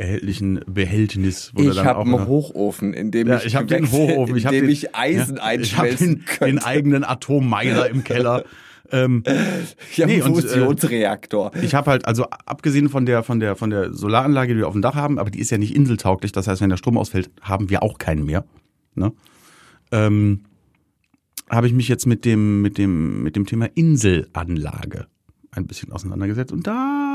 erhältlichen 0.00 0.60
Behältnis. 0.68 1.50
Wo 1.54 1.62
Ich 1.62 1.78
habe 1.84 2.02
einen 2.02 2.14
eine- 2.14 2.28
Hochofen, 2.28 2.94
in 2.94 3.10
dem 3.10 3.26
Ja, 3.26 3.38
ich, 3.38 3.46
ich 3.46 3.56
habe 3.56 3.66
den 3.66 3.90
Hochofen, 3.90 4.36
ich 4.36 4.44
in 4.44 4.50
dem 4.52 4.60
den, 4.62 4.70
ich 4.70 4.94
Eisen 4.94 5.36
ja, 5.38 5.42
einschmelzen 5.42 6.22
Ich 6.24 6.36
habe 6.40 6.46
den, 6.46 6.56
den 6.56 6.64
eigenen 6.64 7.02
Atommeiler 7.04 7.90
im 7.90 8.04
Keller. 8.04 8.44
Ähm, 8.90 9.22
ich 9.92 10.00
habe 10.00 10.12
nee, 10.12 10.22
einen 10.22 10.32
und, 10.34 10.44
äh, 10.44 10.48
Fusionsreaktor. 10.48 11.52
Ich 11.62 11.74
habe 11.74 11.90
halt, 11.90 12.06
also 12.06 12.24
abgesehen 12.46 12.88
von 12.88 13.06
der, 13.06 13.22
von 13.22 13.40
der, 13.40 13.56
von 13.56 13.70
der 13.70 13.92
Solaranlage, 13.92 14.54
die 14.54 14.60
wir 14.60 14.66
auf 14.66 14.72
dem 14.72 14.82
Dach 14.82 14.94
haben, 14.94 15.18
aber 15.18 15.30
die 15.30 15.40
ist 15.40 15.50
ja 15.50 15.58
nicht 15.58 15.74
inseltauglich. 15.74 16.32
Das 16.32 16.46
heißt, 16.46 16.60
wenn 16.60 16.70
der 16.70 16.76
Strom 16.76 16.96
ausfällt, 16.98 17.30
haben 17.40 17.70
wir 17.70 17.82
auch 17.82 17.98
keinen 17.98 18.24
mehr. 18.24 18.44
Ne? 18.94 19.12
Ähm, 19.92 20.44
habe 21.50 21.66
ich 21.66 21.72
mich 21.72 21.88
jetzt 21.88 22.06
mit 22.06 22.24
dem, 22.24 22.62
mit 22.62 22.78
dem, 22.78 23.22
mit 23.22 23.36
dem 23.36 23.46
Thema 23.46 23.66
Inselanlage 23.74 25.06
ein 25.50 25.66
bisschen 25.66 25.92
auseinandergesetzt 25.92 26.52
und 26.52 26.66
da 26.66 27.07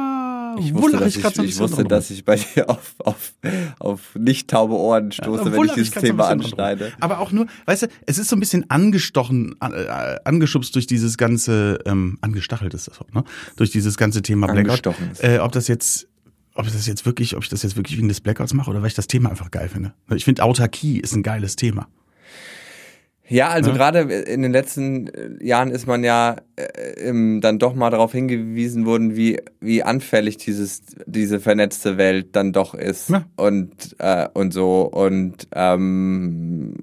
ich 0.60 0.74
wusste, 0.74 0.98
dass 0.98 1.16
ich, 1.16 1.24
ich 1.24 1.36
bisschen 1.36 1.60
wusste, 1.60 1.84
dass 1.84 2.10
ich 2.10 2.26
bei 2.26 2.36
dir 2.36 2.70
auf, 2.70 2.96
auf, 3.00 3.34
auf 3.80 4.16
nicht 4.16 4.50
taube 4.50 4.76
Ohren 4.76 5.12
stoße, 5.12 5.46
Da 5.46 5.52
wenn 5.52 5.66
ich 5.66 5.74
dieses 5.74 5.92
Thema 5.92 6.28
anschneide. 6.28 6.92
Aber 7.00 7.20
auch 7.20 7.32
nur, 7.32 7.48
weißt 7.66 7.84
du, 7.84 7.88
es 8.06 8.18
ist 8.18 8.30
so 8.30 8.36
ein 8.36 8.40
bisschen 8.40 8.70
angestochen, 8.70 9.56
äh, 9.62 10.18
angeschubst 10.24 10.76
durch 10.76 10.88
dieses 10.88 11.18
ganze, 11.18 11.80
ähm, 11.86 12.18
angestachelt 12.22 12.74
ist 12.74 12.88
das 12.88 13.02
auch, 13.02 13.12
ne? 13.14 13.24
Durch 13.56 13.72
dieses 13.72 13.98
ganze 13.98 14.22
Thema 14.22 14.48
Blackout. 14.48 14.96
Äh, 15.20 15.40
ob 15.40 15.52
das 15.52 15.68
jetzt, 15.68 16.08
ob 16.56 16.66
das 16.66 16.86
jetzt 16.88 17.06
wirklich, 17.06 17.36
ob 17.36 17.44
ich 17.44 17.50
das 17.50 17.64
jetzt 17.64 17.76
wirklich 17.76 17.98
wegen 17.98 18.08
des 18.08 18.22
Blackouts 18.22 18.54
mache 18.54 18.70
oder 18.70 18.82
weil 18.82 18.88
ich 18.88 18.96
das 18.96 19.08
Thema 19.08 19.30
einfach 19.30 19.52
geil 19.52 19.70
finde. 19.70 19.94
Ich 20.14 20.26
finde 20.26 20.44
Autarkie 20.44 21.00
ist 21.00 21.16
ein 21.16 21.24
geiles 21.24 21.56
Thema. 21.56 21.88
Ja, 23.30 23.50
also 23.50 23.72
Ne? 23.72 23.78
gerade 23.78 24.00
in 24.02 24.42
den 24.42 24.52
letzten 24.52 25.08
äh, 25.08 25.46
Jahren 25.46 25.72
ist 25.72 25.88
man 25.88 26.04
ja 26.04 26.36
äh, 26.56 27.40
dann 27.40 27.58
doch 27.58 27.74
mal 27.74 27.90
darauf 27.90 28.12
hingewiesen 28.12 28.86
worden, 28.86 29.16
wie, 29.16 29.40
wie 29.62 29.82
anfällig 29.82 30.38
dieses, 30.38 30.84
diese 31.06 31.40
vernetzte 31.40 31.98
Welt 31.98 32.36
dann 32.36 32.52
doch 32.52 32.74
ist. 32.74 33.10
Ja. 33.10 33.24
Und, 33.38 33.96
äh, 34.00 34.28
und 34.34 34.54
so. 34.54 34.82
Und 34.82 35.48
ähm, 35.54 36.76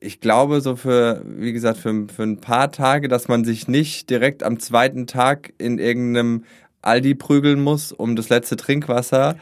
ich 0.00 0.20
glaube, 0.20 0.60
so 0.60 0.76
für, 0.76 1.22
wie 1.26 1.52
gesagt, 1.52 1.78
für, 1.78 2.06
für 2.14 2.22
ein 2.22 2.38
paar 2.38 2.70
Tage, 2.70 3.08
dass 3.08 3.28
man 3.28 3.44
sich 3.44 3.66
nicht 3.66 4.10
direkt 4.10 4.42
am 4.42 4.60
zweiten 4.60 5.06
Tag 5.06 5.54
in 5.58 5.78
irgendeinem 5.78 6.44
Aldi 6.82 7.14
prügeln 7.14 7.60
muss 7.60 7.92
um 7.92 8.14
das 8.14 8.28
letzte 8.28 8.56
Trinkwasser. 8.56 9.36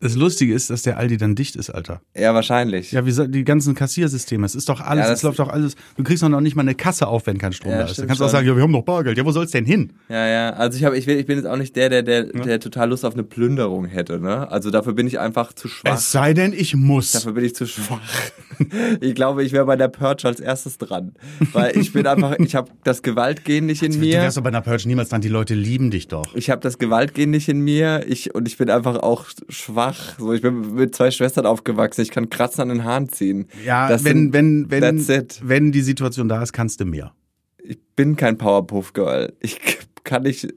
Das 0.00 0.14
Lustige 0.14 0.54
ist, 0.54 0.70
dass 0.70 0.82
der 0.82 0.96
Aldi 0.96 1.16
dann 1.16 1.34
dicht 1.34 1.56
ist, 1.56 1.70
Alter. 1.70 2.00
Ja, 2.16 2.32
wahrscheinlich. 2.32 2.92
Ja, 2.92 3.04
wie 3.04 3.10
soll, 3.10 3.26
die 3.26 3.42
ganzen 3.42 3.74
Kassiersysteme, 3.74 4.46
es 4.46 4.54
ist 4.54 4.68
doch 4.68 4.80
alles, 4.80 5.06
Ja, 5.06 5.12
es 5.12 5.22
läuft 5.24 5.40
doch 5.40 5.48
alles. 5.48 5.74
Du 5.96 6.04
kriegst 6.04 6.22
doch 6.22 6.28
noch 6.28 6.40
nicht 6.40 6.54
mal 6.54 6.62
eine 6.62 6.76
Kasse 6.76 7.08
auf, 7.08 7.26
wenn 7.26 7.36
kein 7.38 7.52
Strom 7.52 7.72
Ja, 7.72 7.78
da 7.78 7.82
ist. 7.84 7.90
Da 7.90 7.94
stimmt 7.94 8.08
kannst 8.08 8.20
du 8.20 8.24
auch 8.24 8.28
schon. 8.28 8.32
sagen, 8.38 8.46
ja, 8.46 8.54
wir 8.54 8.62
haben 8.62 8.72
doch 8.72 8.82
Bargeld. 8.84 9.18
Ja, 9.18 9.24
wo 9.24 9.32
soll's 9.32 9.50
denn 9.50 9.64
hin? 9.64 9.92
Ja, 10.08 10.24
ja. 10.28 10.50
Also 10.50 10.78
ich 10.78 10.84
habe, 10.84 10.96
ich, 10.96 11.08
will, 11.08 11.18
ich 11.18 11.26
bin 11.26 11.36
jetzt 11.38 11.46
auch 11.46 11.56
nicht 11.56 11.74
der, 11.74 11.88
der, 11.88 12.02
der, 12.04 12.24
der 12.24 12.60
total 12.60 12.90
Lust 12.90 13.04
auf 13.04 13.14
eine 13.14 13.24
Plünderung 13.24 13.86
hätte, 13.86 14.20
ne? 14.20 14.48
Also 14.50 14.70
dafür 14.70 14.92
bin 14.92 15.08
ich 15.08 15.18
einfach 15.18 15.52
zu 15.52 15.66
schwach. 15.66 15.94
Es 15.96 16.12
sei 16.12 16.32
denn, 16.32 16.52
ich 16.52 16.76
muss. 16.76 17.10
Dafür 17.10 17.32
bin 17.32 17.44
ich 17.44 17.54
zu 17.56 17.66
schwach. 17.66 18.00
Ich 19.00 19.14
glaube, 19.14 19.44
ich 19.44 19.52
wäre 19.52 19.66
bei 19.66 19.76
der 19.76 19.86
Purge 19.86 20.26
als 20.26 20.40
erstes 20.40 20.78
dran. 20.78 21.12
Weil 21.52 21.76
ich 21.78 21.92
bin 21.92 22.08
einfach, 22.08 22.36
ich 22.40 22.56
habe 22.56 22.68
das 22.82 23.02
Gewaltgen 23.04 23.66
nicht 23.66 23.84
in 23.84 23.92
Du 23.92 23.98
mir. 23.98 24.14
wärst 24.14 24.36
doch 24.36 24.42
bei 24.42 24.48
einer 24.48 24.62
Purge 24.62 24.88
niemals 24.88 25.10
dran, 25.10 25.20
die 25.20 25.28
Leute 25.28 25.54
lieben 25.54 25.92
dich 25.92 26.08
doch. 26.08 26.34
Ich 26.34 26.50
habe 26.50 26.60
das 26.60 26.78
Gewaltgen 26.78 27.30
nicht 27.30 27.48
in 27.48 27.60
mir. 27.60 28.04
Ich, 28.08 28.34
und 28.34 28.48
ich 28.48 28.56
bin 28.58 28.68
einfach 28.68 28.96
auch 28.96 29.26
schwach. 29.48 29.87
So, 30.18 30.32
ich 30.32 30.42
bin 30.42 30.74
mit 30.74 30.94
zwei 30.94 31.10
Schwestern 31.10 31.46
aufgewachsen. 31.46 32.00
Ich 32.02 32.10
kann 32.10 32.30
Kratzen 32.30 32.62
an 32.62 32.68
den 32.68 32.84
Haaren 32.84 33.08
ziehen. 33.08 33.46
Ja, 33.64 33.88
Das 33.88 34.04
wenn, 34.04 34.32
sind- 34.32 34.32
wenn, 34.32 34.70
wenn, 34.70 35.08
wenn 35.42 35.72
die 35.72 35.80
Situation 35.82 36.28
da 36.28 36.42
ist, 36.42 36.52
kannst 36.52 36.80
du 36.80 36.84
mehr. 36.84 37.12
Ich 37.62 37.78
bin 37.96 38.16
kein 38.16 38.38
Powerpuff-Girl. 38.38 39.32
Ich 39.40 39.58
kann 40.04 40.22
nicht 40.22 40.48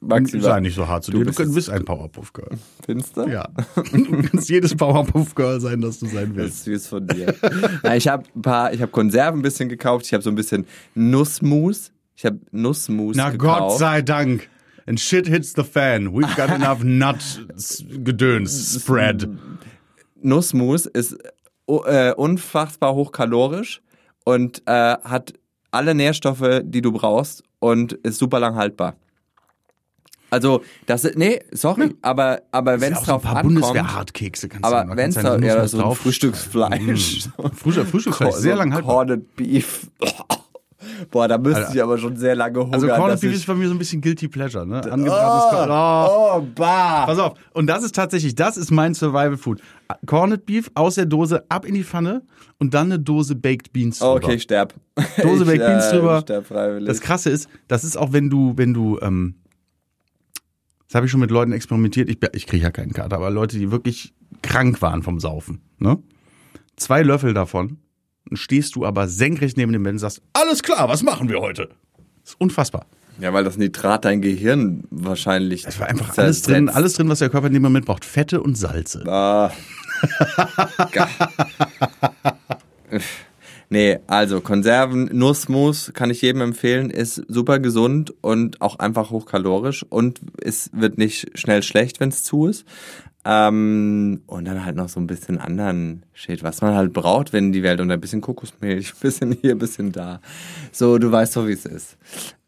maximal. 0.00 0.42
Sei 0.44 0.60
nicht 0.60 0.74
so 0.74 0.86
hart 0.86 1.04
zu 1.04 1.10
Du 1.12 1.18
dir. 1.18 1.24
Du 1.24 1.30
bist 1.30 1.40
es. 1.40 1.54
bist 1.54 1.70
ein 1.70 1.84
Powerpuff-Girl. 1.84 2.50
Findest 2.84 3.16
du? 3.16 3.26
Ja. 3.28 3.48
Du 3.92 4.22
kannst 4.22 4.48
jedes 4.50 4.74
Powerpuff-Girl 4.76 5.60
sein, 5.60 5.80
das 5.80 5.98
du 5.98 6.06
sein 6.06 6.28
Das 6.34 6.36
willst. 6.36 6.56
ist 6.58 6.64
süß 6.64 6.86
von 6.88 7.06
dir. 7.06 7.34
Na, 7.82 7.96
ich 7.96 8.06
habe 8.08 8.24
ein 8.34 8.42
paar, 8.42 8.72
ich 8.74 8.82
habe 8.82 8.92
Konserven 8.92 9.40
ein 9.40 9.42
bisschen 9.42 9.68
gekauft. 9.68 10.06
Ich 10.06 10.12
habe 10.12 10.22
so 10.22 10.30
ein 10.30 10.36
bisschen 10.36 10.66
Nussmus. 10.94 11.92
Ich 12.14 12.24
habe 12.26 12.38
Nussmus 12.50 13.16
Na 13.16 13.30
gekauft. 13.30 13.60
Gott 13.70 13.78
sei 13.78 14.02
Dank. 14.02 14.48
And 14.86 15.00
shit 15.00 15.26
hits 15.26 15.52
the 15.56 15.64
fan. 15.64 16.12
We've 16.12 16.36
got 16.36 16.50
enough 16.54 16.82
Nut-Gedöns 16.84 18.80
spread. 18.80 19.28
Nussmus 20.22 20.86
ist 20.86 21.16
äh, 21.66 22.12
unfassbar 22.12 22.94
hochkalorisch 22.94 23.82
und 24.24 24.62
äh, 24.66 24.96
hat 25.02 25.34
alle 25.70 25.94
Nährstoffe, 25.94 26.62
die 26.62 26.82
du 26.82 26.92
brauchst 26.92 27.42
und 27.58 27.92
ist 27.92 28.18
super 28.18 28.38
lang 28.40 28.54
haltbar. 28.54 28.96
Also, 30.30 30.62
das 30.86 31.04
ist, 31.04 31.16
nee, 31.16 31.40
sorry, 31.52 31.94
aber, 32.02 32.42
aber 32.50 32.80
wenn 32.80 32.92
es 32.92 32.98
auch 32.98 33.04
so 33.04 33.12
ein 33.12 33.20
drauf 33.20 33.22
paar 33.22 33.36
ankommt, 33.36 33.60
Bundeswehr-Hartkekse 33.60 34.48
kannst 34.48 34.64
du 34.64 34.68
aber 34.68 34.90
da 34.90 34.96
wenn 34.96 35.10
es 35.10 35.14
du 35.14 35.46
ja, 35.46 35.68
so 35.68 35.78
ein 35.78 35.82
drauf. 35.82 35.98
Frühstücksfleisch. 35.98 37.28
Mm. 37.36 37.48
Frühstück, 37.54 37.86
Frühstücksfleisch, 37.86 38.34
sehr 38.36 38.56
lang 38.56 38.72
haltbar. 38.74 39.06
Corned 39.06 39.36
Beef. 39.36 39.88
Boah, 41.10 41.28
da 41.28 41.38
müsste 41.38 41.60
Alter. 41.62 41.74
ich 41.74 41.82
aber 41.82 41.98
schon 41.98 42.16
sehr 42.16 42.34
lange 42.34 42.58
hungern. 42.58 42.74
Also 42.74 42.86
Corned 42.88 43.14
dass 43.14 43.20
Beef 43.20 43.34
ist 43.34 43.46
bei 43.46 43.54
mir 43.54 43.68
so 43.68 43.74
ein 43.74 43.78
bisschen 43.78 44.00
Guilty 44.00 44.28
Pleasure, 44.28 44.66
ne? 44.66 44.76
Angebratenes 44.76 45.50
Corn- 45.50 45.70
Oh. 45.70 46.36
Oh, 46.36 46.46
bah. 46.54 47.06
Pass 47.06 47.18
auf, 47.18 47.34
und 47.52 47.66
das 47.66 47.82
ist 47.84 47.94
tatsächlich, 47.94 48.34
das 48.34 48.56
ist 48.56 48.70
mein 48.70 48.94
Survival 48.94 49.36
Food. 49.36 49.60
Corned 50.06 50.44
Beef 50.46 50.70
aus 50.74 50.96
der 50.96 51.06
Dose 51.06 51.44
ab 51.48 51.64
in 51.64 51.74
die 51.74 51.84
Pfanne 51.84 52.22
und 52.58 52.74
dann 52.74 52.86
eine 52.86 52.98
Dose 52.98 53.34
Baked 53.34 53.72
Beans 53.72 53.98
drüber. 53.98 54.12
Oh, 54.12 54.16
okay, 54.16 54.34
ich 54.34 54.42
sterb. 54.42 54.74
Dose 55.22 55.42
ich, 55.44 55.48
Baked 55.48 55.66
Beans 55.66 55.86
äh, 55.86 55.96
drüber. 55.96 56.16
Ich 56.18 56.22
sterb 56.22 56.46
freiwillig. 56.46 56.88
Das 56.88 57.00
Krasse 57.00 57.30
ist, 57.30 57.48
das 57.68 57.84
ist 57.84 57.96
auch, 57.96 58.12
wenn 58.12 58.30
du, 58.30 58.54
wenn 58.56 58.74
du, 58.74 58.98
ähm, 59.00 59.36
das 60.88 60.94
habe 60.94 61.06
ich 61.06 61.12
schon 61.12 61.20
mit 61.20 61.30
Leuten 61.30 61.52
experimentiert, 61.52 62.08
ich, 62.08 62.18
ich 62.32 62.46
kriege 62.46 62.64
ja 62.64 62.70
keinen 62.70 62.92
Kater, 62.92 63.16
aber 63.16 63.30
Leute, 63.30 63.58
die 63.58 63.70
wirklich 63.70 64.14
krank 64.42 64.80
waren 64.82 65.02
vom 65.02 65.20
Saufen, 65.20 65.60
ne? 65.78 65.98
Zwei 66.76 67.02
Löffel 67.02 67.32
davon, 67.32 67.78
dann 68.28 68.36
stehst 68.36 68.76
du 68.76 68.84
aber 68.84 69.08
senkrecht 69.08 69.56
neben 69.56 69.72
dem 69.72 69.82
Bett 69.82 69.92
und 69.92 69.98
sagst, 69.98 70.22
alles 70.32 70.62
klar, 70.62 70.88
was 70.88 71.02
machen 71.02 71.28
wir 71.28 71.40
heute? 71.40 71.68
Das 72.22 72.32
ist 72.32 72.40
unfassbar. 72.40 72.86
ja, 73.20 73.32
weil 73.32 73.44
das 73.44 73.56
Nitrat 73.56 74.04
dein 74.04 74.20
Gehirn 74.20 74.84
wahrscheinlich. 74.90 75.64
Es 75.66 75.78
war 75.78 75.88
einfach 75.88 76.16
alles 76.18 76.42
drin, 76.42 76.68
alles 76.68 76.94
drin, 76.94 77.08
was 77.08 77.20
der 77.20 77.30
Körper 77.30 77.46
in 77.46 77.54
dem 77.54 77.62
Moment 77.62 77.86
braucht. 77.86 78.04
Fette 78.04 78.42
und 78.42 78.56
Salze. 78.56 79.04
Ah. 79.06 79.52
Nee, 83.68 83.98
also 84.06 84.40
Konserven, 84.40 85.10
Nussmus 85.12 85.90
kann 85.92 86.10
ich 86.10 86.22
jedem 86.22 86.40
empfehlen, 86.40 86.88
ist 86.88 87.22
super 87.26 87.58
gesund 87.58 88.14
und 88.20 88.60
auch 88.60 88.78
einfach 88.78 89.10
hochkalorisch 89.10 89.84
und 89.88 90.20
es 90.40 90.70
wird 90.72 90.98
nicht 90.98 91.36
schnell 91.36 91.64
schlecht, 91.64 91.98
wenn 91.98 92.10
es 92.10 92.22
zu 92.22 92.46
ist. 92.46 92.64
Ähm, 93.28 94.22
und 94.26 94.44
dann 94.44 94.64
halt 94.64 94.76
noch 94.76 94.88
so 94.88 95.00
ein 95.00 95.08
bisschen 95.08 95.38
anderen 95.38 96.06
Shit, 96.12 96.44
was 96.44 96.60
man 96.60 96.76
halt 96.76 96.92
braucht, 96.92 97.32
wenn 97.32 97.50
die 97.50 97.64
Welt 97.64 97.80
unter 97.80 97.94
ein 97.94 98.00
bisschen 98.00 98.20
Kokosmilch, 98.20 98.92
ein 98.94 99.00
bisschen 99.00 99.32
hier, 99.32 99.52
ein 99.52 99.58
bisschen 99.58 99.90
da. 99.90 100.20
So, 100.70 100.98
du 100.98 101.10
weißt 101.10 101.36
doch, 101.36 101.48
wie 101.48 101.52
es 101.52 101.66
ist. 101.66 101.98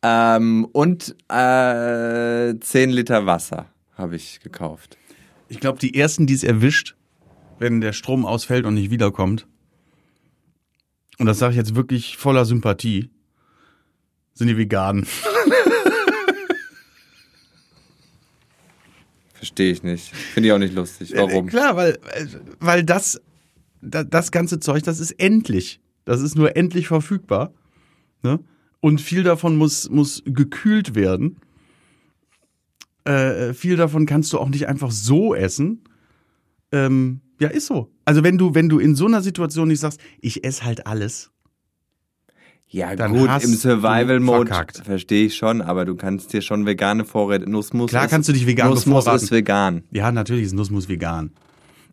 Ähm, 0.05 0.67
und 0.67 1.17
äh, 1.29 2.55
10 2.61 2.91
Liter 2.91 3.27
Wasser 3.27 3.67
habe 3.97 4.15
ich 4.15 4.39
gekauft. 4.39 4.97
Ich 5.49 5.59
glaube, 5.59 5.81
die 5.81 5.97
ersten, 5.97 6.29
die 6.29 6.35
es 6.35 6.45
erwischt, 6.45 6.95
wenn 7.59 7.81
der 7.81 7.93
Strom 7.93 8.25
ausfällt 8.25 8.65
und 8.65 8.75
nicht 8.75 8.93
wiederkommt, 8.93 9.49
und 11.19 11.27
das 11.27 11.41
sage 11.41 11.55
ich 11.55 11.57
jetzt 11.57 11.75
wirklich 11.75 12.17
voller 12.17 12.45
Sympathie, 12.45 13.11
sind 14.35 14.47
die 14.47 14.57
Veganen. 14.57 15.09
Verstehe 19.39 19.73
ich 19.73 19.83
nicht. 19.83 20.15
Finde 20.15 20.49
ich 20.49 20.53
auch 20.53 20.59
nicht 20.59 20.75
lustig. 20.75 21.13
Warum? 21.17 21.47
Klar, 21.47 21.77
weil, 21.77 21.99
weil 22.61 22.85
das, 22.85 23.21
da- 23.81 24.05
das 24.05 24.31
ganze 24.33 24.61
Zeug, 24.61 24.83
das 24.83 25.01
ist 25.01 25.13
endlich. 25.13 25.81
Das 26.05 26.21
ist 26.21 26.35
nur 26.37 26.57
endlich 26.57 26.89
verfügbar. 26.89 27.53
Ne? 28.23 28.41
Und 28.81 29.01
viel 29.01 29.23
davon 29.23 29.57
muss, 29.57 29.89
muss 29.91 30.23
gekühlt 30.27 30.95
werden. 30.95 31.37
Äh, 33.05 33.55
viel 33.55 33.77
davon 33.77 34.07
kannst 34.07 34.33
du 34.33 34.39
auch 34.39 34.49
nicht 34.49 34.67
einfach 34.69 34.91
so 34.91 35.35
essen. 35.35 35.83
Ähm, 36.73 37.21
ja, 37.41 37.49
ist 37.49 37.67
so. 37.67 37.91
Also 38.05 38.23
wenn 38.25 38.37
du, 38.39 38.55
wenn 38.55 38.69
du 38.69 38.79
in 38.79 38.95
so 38.95 39.07
einer 39.07 39.23
Situation 39.23 39.69
nicht 39.69 39.81
sagst, 39.81 40.01
ich 40.21 40.45
esse 40.45 40.65
halt 40.65 40.87
alles. 40.87 41.31
Ja, 42.71 42.95
Dann 42.95 43.13
gut, 43.15 43.31
im 43.43 43.55
Survival-Mode 43.55 44.55
verstehe 44.85 45.27
ich 45.27 45.37
schon, 45.37 45.63
aber 45.63 45.87
du 45.87 45.95
kannst 45.95 46.35
dir 46.35 46.43
schon 46.43 46.67
vegane 46.67 47.07
Vorräte. 47.07 47.49
Nussmus 47.49 47.89
Klar 47.91 48.05
ist, 48.05 48.11
kannst 48.11 48.29
du 48.29 48.35
dich 48.35 48.47
vegan 48.47 48.69
Nussmus 48.69 49.05
bevorraten. 49.05 49.25
ist 49.25 49.31
vegan. 49.31 49.83
Ja, 49.91 50.13
natürlich 50.13 50.45
ist 50.45 50.53
Nussmus 50.55 50.89
vegan. 50.89 51.31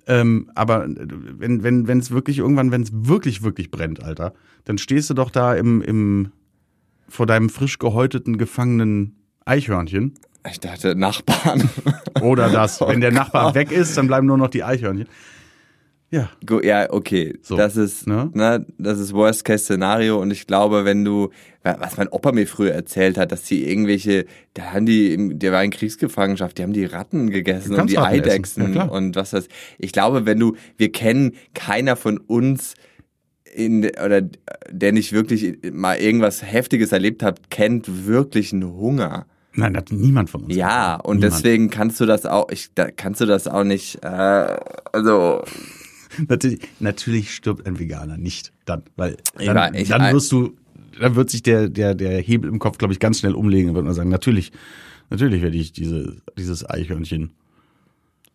Ähm, 0.07 0.51
aber 0.53 0.85
wenn 0.87 1.63
wenn 1.63 1.87
wenn 1.87 1.99
es 1.99 2.11
wirklich 2.11 2.39
irgendwann, 2.39 2.71
wenn 2.71 2.81
es 2.81 2.89
wirklich 2.91 3.41
wirklich 3.41 3.71
brennt, 3.71 4.03
Alter, 4.03 4.33
dann 4.65 4.77
stehst 4.77 5.09
du 5.09 5.13
doch 5.13 5.31
da 5.31 5.55
im 5.55 5.81
im 5.81 6.31
vor 7.07 7.25
deinem 7.25 7.49
frisch 7.49 7.79
gehäuteten 7.79 8.37
gefangenen 8.37 9.15
Eichhörnchen 9.45 10.13
Ich 10.51 10.59
dachte, 10.59 10.95
Nachbarn. 10.95 11.69
oder 12.21 12.49
das. 12.49 12.81
Oh 12.81 12.87
wenn 12.89 12.99
der 13.01 13.11
Nachbar 13.13 13.45
Gott. 13.45 13.55
weg 13.55 13.71
ist, 13.71 13.95
dann 13.97 14.07
bleiben 14.07 14.27
nur 14.27 14.37
noch 14.37 14.49
die 14.49 14.63
Eichhörnchen. 14.63 15.07
Ja, 16.15 16.29
ja, 16.63 16.93
okay. 16.93 17.37
So, 17.41 17.57
das 17.57 17.75
ist, 17.75 18.07
ne? 18.07 18.29
ne? 18.33 18.65
das 18.77 18.99
ist 18.99 19.13
Worst-Case-Szenario 19.13 20.21
und 20.21 20.31
ich 20.31 20.47
glaube, 20.47 20.85
wenn 20.85 21.03
du, 21.03 21.29
was 21.63 21.97
mein 21.97 22.07
Opa 22.07 22.31
mir 22.31 22.47
früher 22.47 22.71
erzählt 22.71 23.17
hat, 23.17 23.33
dass 23.33 23.43
die 23.43 23.69
irgendwelche, 23.69 24.25
da 24.53 24.71
haben 24.71 24.85
die, 24.85 25.37
der 25.37 25.51
war 25.51 25.63
in 25.63 25.71
Kriegsgefangenschaft, 25.71 26.57
die 26.57 26.63
haben 26.63 26.71
die 26.71 26.85
Ratten 26.85 27.31
gegessen 27.31 27.75
und 27.75 27.89
die 27.89 27.95
Ratten 27.95 28.15
Eidechsen 28.15 28.73
ja, 28.73 28.83
und 28.83 29.17
was 29.17 29.31
das. 29.31 29.47
Ich 29.77 29.91
glaube, 29.91 30.25
wenn 30.25 30.39
du, 30.39 30.55
wir 30.77 30.91
kennen 30.91 31.33
keiner 31.53 31.97
von 31.97 32.17
uns 32.17 32.75
in, 33.53 33.83
oder 33.85 34.21
der 34.69 34.93
nicht 34.93 35.11
wirklich 35.11 35.57
mal 35.73 35.97
irgendwas 35.97 36.43
Heftiges 36.43 36.93
erlebt 36.93 37.23
hat, 37.23 37.49
kennt 37.49 38.05
wirklich 38.05 38.53
einen 38.53 38.71
Hunger. 38.73 39.25
nein, 39.53 39.73
das 39.73 39.81
hat 39.81 39.91
niemand 39.91 40.29
von 40.29 40.43
uns. 40.43 40.55
Ja, 40.55 40.95
und 40.95 41.17
Niemand. 41.17 41.33
deswegen 41.33 41.69
kannst 41.69 41.99
du 41.99 42.05
das 42.05 42.25
auch, 42.25 42.49
ich, 42.51 42.69
da 42.73 42.89
kannst 42.89 43.19
du 43.19 43.25
das 43.25 43.49
auch 43.49 43.63
nicht, 43.65 44.03
äh, 44.03 44.57
also 44.93 45.41
Natürlich, 46.27 46.59
natürlich 46.79 47.33
stirbt 47.33 47.65
ein 47.65 47.79
Veganer 47.79 48.17
nicht 48.17 48.51
dann, 48.65 48.83
weil 48.95 49.17
Ich 49.39 49.45
dann, 49.45 49.55
war- 49.55 49.73
ich- 49.75 49.89
dann 49.89 50.13
wirst 50.13 50.31
du, 50.31 50.53
dann 50.99 51.15
wird 51.15 51.29
sich 51.29 51.43
der 51.43 51.69
der 51.69 51.95
der 51.95 52.19
Hebel 52.21 52.49
im 52.49 52.59
Kopf, 52.59 52.77
glaube 52.77 52.93
ich, 52.93 52.99
ganz 52.99 53.19
schnell 53.19 53.33
umlegen 53.35 53.69
und 53.69 53.75
wird 53.75 53.85
man 53.85 53.93
sagen, 53.93 54.09
natürlich, 54.09 54.51
natürlich 55.09 55.41
werde 55.41 55.57
ich 55.57 55.71
diese 55.73 56.17
dieses 56.37 56.67
Eichhörnchen 56.69 57.31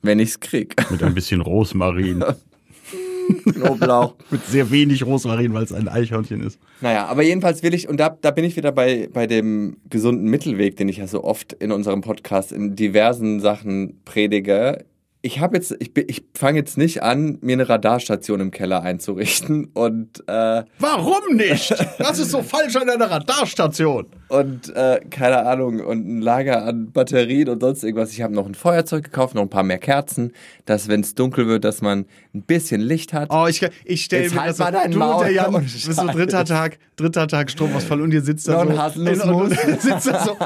wenn 0.02 0.18
ich's 0.18 0.40
krieg. 0.40 0.74
mit 0.90 1.02
ein 1.02 1.12
bisschen 1.14 1.40
Rosmarin, 1.42 2.24
Knoblauch. 3.44 4.14
mit 4.30 4.44
sehr 4.46 4.70
wenig 4.70 5.04
Rosmarin, 5.04 5.52
weil 5.54 5.62
es 5.64 5.72
ein 5.72 5.88
Eichhörnchen 5.88 6.42
ist. 6.42 6.58
Naja, 6.80 7.06
aber 7.06 7.22
jedenfalls 7.22 7.62
will 7.62 7.74
ich, 7.74 7.88
und 7.88 7.98
da, 8.00 8.16
da 8.20 8.30
bin 8.30 8.44
ich 8.44 8.56
wieder 8.56 8.72
bei, 8.72 9.08
bei 9.12 9.26
dem 9.26 9.76
gesunden 9.88 10.24
Mittelweg, 10.28 10.76
den 10.76 10.88
ich 10.88 10.96
ja 10.96 11.06
so 11.06 11.22
oft 11.22 11.52
in 11.52 11.70
unserem 11.70 12.00
Podcast 12.00 12.50
in 12.52 12.74
diversen 12.76 13.40
Sachen 13.40 14.00
predige. 14.04 14.84
Ich 15.22 15.38
habe 15.40 15.56
jetzt, 15.56 15.76
ich, 15.80 15.94
ich 15.96 16.24
fange 16.34 16.58
jetzt 16.58 16.78
nicht 16.78 17.02
an, 17.02 17.36
mir 17.42 17.52
eine 17.52 17.68
Radarstation 17.68 18.40
im 18.40 18.50
Keller 18.50 18.82
einzurichten 18.82 19.66
und, 19.74 20.26
äh, 20.26 20.64
Warum 20.78 21.36
nicht? 21.36 21.74
Das 21.98 22.18
ist 22.18 22.30
so 22.30 22.42
falsch 22.42 22.76
an 22.76 22.88
einer 22.88 23.10
Radarstation. 23.10 24.06
und 24.28 24.74
äh, 24.74 25.00
keine 25.10 25.44
Ahnung, 25.44 25.80
und 25.80 26.08
ein 26.08 26.22
Lager 26.22 26.64
an 26.64 26.90
Batterien 26.92 27.50
und 27.50 27.60
sonst 27.60 27.84
irgendwas. 27.84 28.12
Ich 28.12 28.22
habe 28.22 28.34
noch 28.34 28.46
ein 28.46 28.54
Feuerzeug 28.54 29.04
gekauft, 29.04 29.34
noch 29.34 29.42
ein 29.42 29.50
paar 29.50 29.62
mehr 29.62 29.78
Kerzen, 29.78 30.32
dass, 30.64 30.88
wenn 30.88 31.02
es 31.02 31.14
dunkel 31.14 31.46
wird, 31.46 31.64
dass 31.64 31.82
man 31.82 32.06
ein 32.34 32.42
bisschen 32.42 32.80
Licht 32.80 33.12
hat. 33.12 33.28
Oh, 33.30 33.46
ich, 33.46 33.66
ich 33.84 34.04
stelle 34.04 34.30
mir 34.30 34.40
halt 34.40 34.50
das 34.50 34.56
so, 34.56 34.64
mal 34.64 34.88
du 34.88 34.98
Maul 34.98 35.14
und 35.16 35.20
der 35.24 35.32
Jan, 35.32 35.54
und 35.54 35.62
bist 35.64 35.82
so 35.82 35.92
Scheiß. 35.92 36.16
dritter 36.16 36.44
Tag, 36.46 36.78
dritter 36.96 37.28
Tag 37.28 37.50
Stromausfall 37.50 38.00
und 38.00 38.14
ihr 38.14 38.22
sitzt 38.22 38.48
da 38.48 38.64
so, 38.64 38.78
Haselnussmus. 38.78 39.52
und 39.66 39.82
sitzt 39.82 40.06
da 40.06 40.24
so 40.24 40.36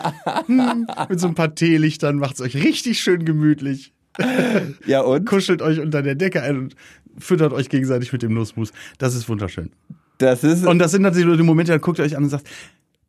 hm, 0.47 0.89
mit 1.09 1.21
so 1.21 1.29
ein 1.29 1.35
paar 1.37 1.55
Teelichtern, 1.55 2.17
macht's 2.17 2.41
euch 2.41 2.57
richtig 2.57 3.01
schön 3.01 3.25
gemütlich. 3.25 3.93
Ja, 4.87 5.01
und? 5.03 5.27
kuschelt 5.27 5.63
euch 5.63 5.81
unter 5.81 6.03
der 6.03 6.15
Decke 6.15 6.43
ein 6.43 6.59
und 6.59 6.77
füttert 7.19 7.53
euch 7.53 7.69
gegenseitig 7.69 8.13
mit 8.13 8.23
dem 8.23 8.35
Nussmus. 8.35 8.73
Das 8.99 9.15
ist 9.15 9.29
wunderschön. 9.29 9.71
Das 10.19 10.45
ist, 10.45 10.65
Und 10.67 10.79
das 10.79 10.93
sind 10.93 11.03
natürlich 11.03 11.27
nur 11.27 11.37
die 11.37 11.43
Momente, 11.43 11.73
da 11.73 11.79
guckt 11.79 11.99
ihr 11.99 12.05
euch 12.05 12.17
an 12.17 12.25
und 12.25 12.31
sagt, 12.31 12.47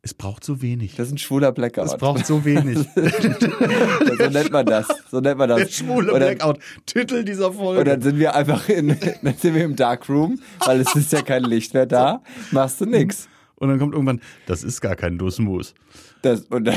es 0.02 0.14
braucht 0.14 0.44
so 0.44 0.62
wenig. 0.62 0.94
das 0.94 1.08
ist 1.08 1.14
ein 1.14 1.18
schwuler 1.18 1.50
Blackout. 1.50 1.86
Es 1.86 1.96
braucht 1.96 2.24
so 2.26 2.44
wenig. 2.44 2.78
so 2.94 4.28
nennt 4.30 4.52
man 4.52 4.64
das. 4.64 4.86
So 5.10 5.18
nennt 5.20 5.38
man 5.38 5.48
das. 5.48 5.58
Der 5.58 5.68
schwule 5.68 6.06
dann- 6.12 6.18
Blackout. 6.18 6.58
Titel 6.86 7.24
dieser 7.24 7.52
Folge. 7.52 7.80
Und 7.80 7.88
dann 7.88 8.02
sind 8.02 8.18
wir 8.18 8.34
einfach 8.34 8.68
in, 8.68 8.96
dann 9.22 9.34
sind 9.36 9.54
wir 9.54 9.64
im 9.64 9.74
Darkroom, 9.74 10.40
weil 10.64 10.80
es 10.80 10.94
ist 10.94 11.12
ja 11.12 11.22
kein 11.22 11.42
Licht 11.42 11.74
mehr 11.74 11.86
da. 11.86 12.22
Machst 12.52 12.80
du 12.80 12.86
nix. 12.86 13.28
Und 13.56 13.68
dann 13.68 13.78
kommt 13.78 13.94
irgendwann, 13.94 14.20
das 14.46 14.62
ist 14.62 14.80
gar 14.80 14.94
kein 14.94 15.16
Nussmus. 15.16 15.74
Das, 16.26 16.40
und 16.40 16.64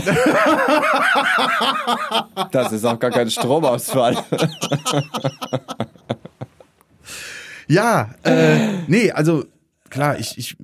das 2.52 2.72
ist 2.72 2.86
auch 2.86 3.00
gar 3.00 3.10
kein 3.10 3.32
Stromausfall. 3.32 4.16
Ja, 7.68 8.14
äh, 8.24 8.84
nee, 8.86 9.10
also 9.10 9.46
klar, 9.90 10.20
ich, 10.20 10.38
ich, 10.38 10.56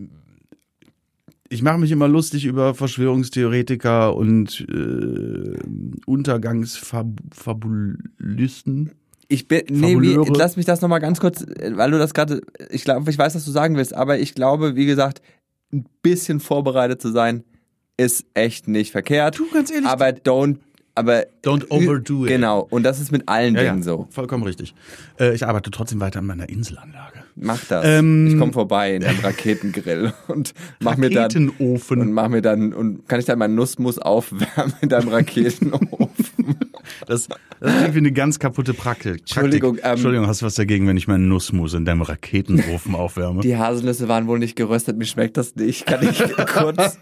ich 1.50 1.64
mache 1.64 1.80
mich 1.80 1.92
immer 1.92 2.08
lustig 2.08 2.46
über 2.46 2.76
Verschwörungstheoretiker 2.76 4.16
und 4.16 4.68
äh, 4.70 5.58
Untergangsfabulisten. 6.06 8.92
Ich 9.28 9.48
bin, 9.48 9.64
nee, 9.72 10.00
wie, 10.00 10.14
lass 10.38 10.58
mich 10.58 10.68
das 10.68 10.82
nochmal 10.82 11.00
ganz 11.00 11.20
kurz, 11.20 11.44
weil 11.44 11.90
du 11.90 11.98
das 11.98 12.14
gerade, 12.14 12.44
ich 12.70 12.84
glaube, 12.84 13.10
ich 13.10 13.18
weiß, 13.18 13.34
was 13.34 13.46
du 13.46 13.52
sagen 13.52 13.78
willst, 13.78 13.96
aber 13.96 14.20
ich 14.20 14.36
glaube, 14.36 14.76
wie 14.76 14.86
gesagt, 14.86 15.24
ein 15.74 15.88
bisschen 16.04 16.40
vorbereitet 16.40 17.02
zu 17.02 17.12
sein, 17.12 17.44
ist 17.98 18.26
echt 18.34 18.68
nicht 18.68 18.91
verkehrt. 18.91 19.38
Du, 19.39 19.50
ganz 19.52 19.72
ehrlich, 19.72 19.88
Aber 19.88 20.08
don't, 20.08 20.58
aber. 20.96 21.26
Don't 21.43 21.66
overdo 21.70 22.26
it. 22.26 22.30
Genau. 22.32 22.66
Und 22.70 22.84
das 22.84 23.00
ist 23.00 23.12
mit 23.12 23.28
allen 23.28 23.56
Ja, 23.56 23.62
Dingen 23.64 23.78
ja, 23.80 23.84
so. 23.84 24.08
vollkommen 24.10 24.43
richtig. 24.43 24.74
Äh, 25.20 25.34
ich 25.36 25.46
arbeite 25.46 25.70
trotzdem 25.72 26.00
weiter 26.00 26.20
an 26.20 26.26
meiner 26.26 26.50
Inselanlage. 26.50 27.20
Mach 27.36 27.64
das. 27.66 27.86
Ähm, 27.86 28.28
ich 28.28 28.38
komme 28.39 28.54
vorbei 28.54 28.96
in 28.96 29.02
deinem 29.02 29.20
Raketengrill 29.24 30.14
und 30.28 30.54
mach 30.80 30.96
mir 30.98 31.10
dann 31.10 31.24
Raketenofen. 31.24 32.00
und 32.02 32.12
mach 32.14 32.30
mir 32.30 32.41
dann 32.41 32.74
und 32.74 33.08
kann 33.10 33.20
ich 33.20 33.26
dann 33.26 33.38
meinen 33.39 33.56
Nussmus 33.56 34.00
aufwärmen 34.00 34.74
in 34.82 34.89
deinem 34.89 35.10
Raketenofen. 35.70 36.56
Das, 37.08 37.28
das 37.60 37.78
klingt 37.78 37.93
wie 37.93 38.00
eine 38.00 38.12
ganz 38.12 38.39
kaputte 38.39 38.74
Praktik. 38.74 39.20
Entschuldigung, 39.22 39.78
ähm, 39.78 39.91
Entschuldigung, 39.91 40.28
hast 40.28 40.41
du 40.41 40.46
was 40.46 40.56
dagegen, 40.56 40.88
wenn 40.88 40.98
ich 40.98 41.08
meinen 41.08 41.28
Nussmus 41.28 41.74
in 41.74 41.86
deinem 41.86 42.02
Raketenofen 42.02 42.96
aufwärme? 42.96 43.41
Die 43.41 43.58
Haselnüsse 43.58 44.08
waren 44.08 44.28
wohl 44.28 44.39
nicht 44.39 44.56
geröstet, 44.56 44.98
mir 44.98 45.06
schmeckt 45.06 45.38
das 45.38 45.56
nicht. 45.56 45.86
Kann 45.86 46.08
ich 46.08 46.22
kurz 46.54 46.98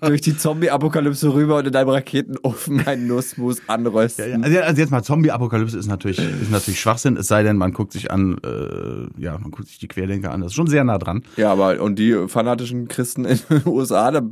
durch 0.00 0.20
die 0.20 0.36
Zombie-Apokalypse 0.36 1.32
rüber 1.34 1.56
und 1.58 1.66
in 1.66 1.72
deinem 1.72 1.88
Raketenofen 1.90 2.82
meinen 2.84 3.06
Nussmus 3.06 3.60
anrösten? 3.66 4.44
Also, 4.44 4.58
also 4.60 4.80
jetzt 4.80 4.90
mal 4.90 5.02
Zombie-Apokalypse 5.02 5.78
ist 5.78 5.86
natürlich, 5.86 6.18
ist 6.18 6.50
natürlich 6.50 6.80
Schwachsinn, 6.80 7.16
es 7.16 7.26
sei 7.28 7.42
denn, 7.42 7.56
man 7.56 7.72
guckt 7.72 7.92
sich 7.92 8.10
an, 8.10 8.38
äh, 8.44 9.20
ja, 9.22 9.38
man 9.38 9.50
guckt 9.50 9.68
sich 9.68 9.78
die 9.78 9.88
Querdenker 9.88 10.32
an, 10.32 10.40
das 10.40 10.52
ist 10.52 10.56
schon 10.56 10.66
sehr 10.68 10.84
nah 10.84 10.98
dran. 10.98 11.22
Ja, 11.36 11.52
aber 11.52 11.80
und 11.80 11.98
die 11.98 12.28
fanatischen 12.28 12.88
Christen 12.88 13.24
in 13.24 13.38
den 13.50 13.62
USA, 13.66 14.10
da, 14.10 14.22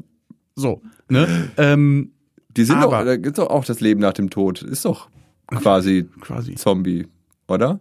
So, 0.55 0.83
ne? 1.09 1.51
ähm, 1.57 2.13
die 2.57 2.65
sind 2.65 2.77
Aber- 2.79 2.99
doch, 2.99 3.05
da 3.05 3.17
gibt's 3.17 3.39
doch 3.39 3.51
auch 3.51 3.65
das 3.65 3.81
Leben 3.81 4.01
nach 4.01 4.13
dem 4.15 4.31
Tod. 4.31 4.63
Ist 4.63 4.85
doch 4.85 5.09
quasi 5.49 6.07
quasi. 6.21 6.55
Zombie, 6.55 7.07
oder? 7.49 7.81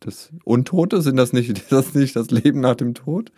Das 0.00 0.30
Untote 0.44 1.00
sind 1.02 1.16
das 1.16 1.32
nicht, 1.32 1.48
ist 1.50 1.72
das 1.72 1.94
nicht 1.94 2.14
das 2.14 2.30
Leben 2.30 2.60
nach 2.60 2.76
dem 2.76 2.94
Tod? 2.94 3.32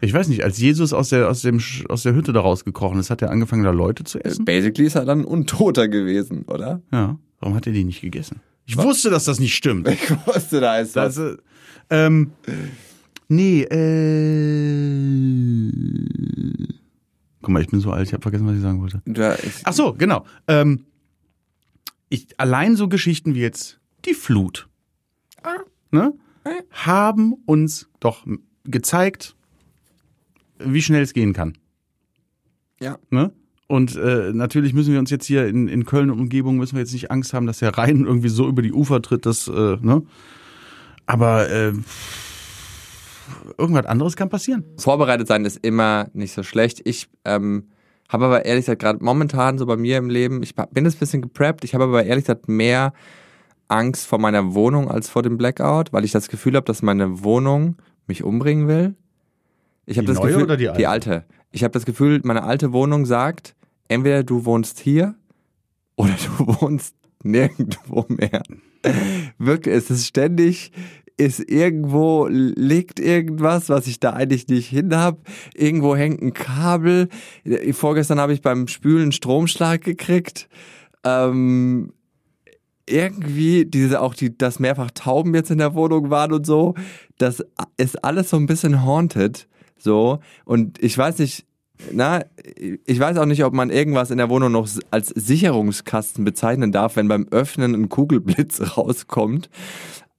Ich 0.00 0.12
weiß 0.12 0.28
nicht, 0.28 0.42
als 0.44 0.58
Jesus 0.58 0.92
aus 0.92 1.10
der, 1.10 1.28
aus 1.28 1.42
dem, 1.42 1.60
aus 1.88 2.02
der 2.02 2.14
Hütte 2.14 2.32
da 2.32 2.40
rausgekrochen 2.40 2.98
ist, 2.98 3.10
hat 3.10 3.22
er 3.22 3.30
angefangen, 3.30 3.62
da 3.64 3.70
Leute 3.70 4.04
zu 4.04 4.18
essen? 4.24 4.44
Basically 4.44 4.86
ist 4.86 4.96
er 4.96 5.04
dann 5.04 5.20
ein 5.20 5.24
Untoter 5.24 5.88
gewesen, 5.88 6.44
oder? 6.48 6.82
Ja. 6.90 7.18
Warum 7.38 7.54
hat 7.54 7.66
er 7.66 7.72
die 7.72 7.84
nicht 7.84 8.00
gegessen? 8.00 8.40
Ich 8.66 8.76
wusste, 8.76 9.10
dass 9.10 9.24
das 9.24 9.40
nicht 9.40 9.54
stimmt. 9.54 9.88
Ich 9.88 10.10
wusste, 10.26 10.60
da 10.60 10.78
ist 10.78 10.96
was. 10.96 11.14
Das, 11.14 11.34
äh, 11.34 11.36
ähm, 11.90 12.32
Nee, 13.28 13.62
äh. 13.62 13.80
Guck 17.42 17.50
mal, 17.50 17.62
ich 17.62 17.68
bin 17.68 17.80
so 17.80 17.90
alt, 17.90 18.06
ich 18.06 18.12
habe 18.12 18.22
vergessen, 18.22 18.46
was 18.46 18.56
ich 18.56 18.62
sagen 18.62 18.80
wollte. 18.80 19.02
Da, 19.06 19.34
ich, 19.34 19.62
Ach 19.64 19.72
so, 19.72 19.94
genau. 19.94 20.24
Ähm, 20.46 20.84
ich, 22.08 22.28
allein 22.38 22.76
so 22.76 22.88
Geschichten 22.88 23.34
wie 23.34 23.40
jetzt 23.40 23.80
die 24.04 24.14
Flut 24.14 24.68
ne, 25.90 26.14
haben 26.70 27.34
uns 27.46 27.88
doch 28.00 28.26
gezeigt, 28.64 29.36
wie 30.58 30.82
schnell 30.82 31.02
es 31.02 31.12
gehen 31.12 31.32
kann. 31.32 31.56
ja. 32.80 32.98
Ne? 33.10 33.32
Und 33.66 33.94
äh, 33.94 34.32
natürlich 34.32 34.72
müssen 34.74 34.92
wir 34.92 34.98
uns 34.98 35.10
jetzt 35.10 35.26
hier 35.26 35.46
in, 35.46 35.68
in 35.68 35.84
Köln 35.84 36.10
und 36.10 36.18
Umgebung 36.18 36.56
müssen 36.56 36.74
wir 36.74 36.80
jetzt 36.80 36.92
nicht 36.92 37.12
Angst 37.12 37.32
haben, 37.32 37.46
dass 37.46 37.60
der 37.60 37.78
Rhein 37.78 38.04
irgendwie 38.04 38.28
so 38.28 38.48
über 38.48 38.62
die 38.62 38.72
Ufer 38.72 39.00
tritt, 39.00 39.26
dass, 39.26 39.46
äh, 39.46 39.76
ne? 39.80 40.02
Aber 41.06 41.48
äh, 41.48 41.72
irgendwas 43.58 43.86
anderes 43.86 44.16
kann 44.16 44.28
passieren. 44.28 44.64
Vorbereitet 44.78 45.28
sein 45.28 45.44
ist 45.44 45.58
immer 45.64 46.08
nicht 46.12 46.32
so 46.32 46.42
schlecht. 46.42 46.80
Ich 46.84 47.08
ähm, 47.24 47.68
habe 48.08 48.26
aber 48.26 48.44
ehrlich 48.44 48.66
gesagt 48.66 48.82
gerade 48.82 49.04
momentan 49.04 49.58
so 49.58 49.66
bei 49.66 49.76
mir 49.76 49.98
im 49.98 50.10
Leben, 50.10 50.42
ich 50.42 50.54
bin 50.54 50.84
jetzt 50.84 50.96
ein 50.96 51.00
bisschen 51.00 51.22
gepreppt, 51.22 51.64
ich 51.64 51.74
habe 51.74 51.84
aber 51.84 52.04
ehrlich 52.04 52.24
gesagt 52.24 52.48
mehr 52.48 52.92
Angst 53.68 54.06
vor 54.06 54.18
meiner 54.18 54.54
Wohnung 54.54 54.90
als 54.90 55.08
vor 55.08 55.22
dem 55.22 55.36
Blackout, 55.38 55.92
weil 55.92 56.04
ich 56.04 56.10
das 56.10 56.28
Gefühl 56.28 56.56
habe, 56.56 56.64
dass 56.66 56.82
meine 56.82 57.22
Wohnung 57.22 57.76
mich 58.06 58.24
umbringen 58.24 58.66
will. 58.66 58.94
Ich 59.86 59.96
habe 59.96 60.06
Die 60.06 60.12
das 60.12 60.18
neue 60.22 60.28
Gefühl, 60.32 60.44
oder 60.44 60.56
die 60.56 60.68
alte? 60.68 60.78
die 60.78 60.86
alte. 60.86 61.24
Ich 61.52 61.62
habe 61.64 61.72
das 61.72 61.84
Gefühl, 61.84 62.20
meine 62.24 62.42
alte 62.42 62.72
Wohnung 62.72 63.06
sagt, 63.06 63.54
entweder 63.88 64.24
du 64.24 64.44
wohnst 64.44 64.80
hier 64.80 65.14
oder 65.96 66.14
du 66.38 66.46
wohnst 66.60 66.94
nirgendwo 67.22 68.06
mehr. 68.08 68.42
Wirklich, 69.38 69.74
es 69.74 69.90
ist 69.90 70.06
ständig, 70.06 70.72
ist 71.20 71.50
irgendwo, 71.50 72.26
liegt 72.28 72.98
irgendwas, 72.98 73.68
was 73.68 73.86
ich 73.86 74.00
da 74.00 74.14
eigentlich 74.14 74.48
nicht 74.48 74.68
hin 74.68 74.96
hab. 74.96 75.18
Irgendwo 75.54 75.94
hängt 75.94 76.22
ein 76.22 76.32
Kabel. 76.32 77.08
Vorgestern 77.72 78.18
habe 78.18 78.32
ich 78.32 78.40
beim 78.40 78.68
Spülen 78.68 79.02
einen 79.02 79.12
Stromschlag 79.12 79.82
gekriegt. 79.82 80.48
Ähm, 81.04 81.92
irgendwie 82.88 83.66
diese 83.66 84.00
auch 84.00 84.14
die 84.14 84.36
dass 84.36 84.58
mehrfach 84.60 84.90
Tauben 84.92 85.34
jetzt 85.34 85.50
in 85.50 85.58
der 85.58 85.74
Wohnung 85.74 86.08
waren 86.08 86.32
und 86.32 86.46
so, 86.46 86.74
das 87.18 87.44
ist 87.76 88.02
alles 88.02 88.30
so 88.30 88.38
ein 88.38 88.46
bisschen 88.46 88.82
haunted 88.84 89.46
so 89.78 90.18
und 90.44 90.82
ich 90.82 90.96
weiß 90.98 91.18
nicht 91.18 91.46
na, 91.92 92.24
ich 92.84 93.00
weiß 93.00 93.16
auch 93.16 93.24
nicht, 93.24 93.42
ob 93.42 93.54
man 93.54 93.70
irgendwas 93.70 94.10
in 94.10 94.18
der 94.18 94.28
Wohnung 94.28 94.52
noch 94.52 94.68
als 94.90 95.08
Sicherungskasten 95.08 96.24
bezeichnen 96.24 96.72
darf, 96.72 96.96
wenn 96.96 97.08
beim 97.08 97.26
Öffnen 97.30 97.74
ein 97.74 97.88
Kugelblitz 97.88 98.60
rauskommt. 98.76 99.48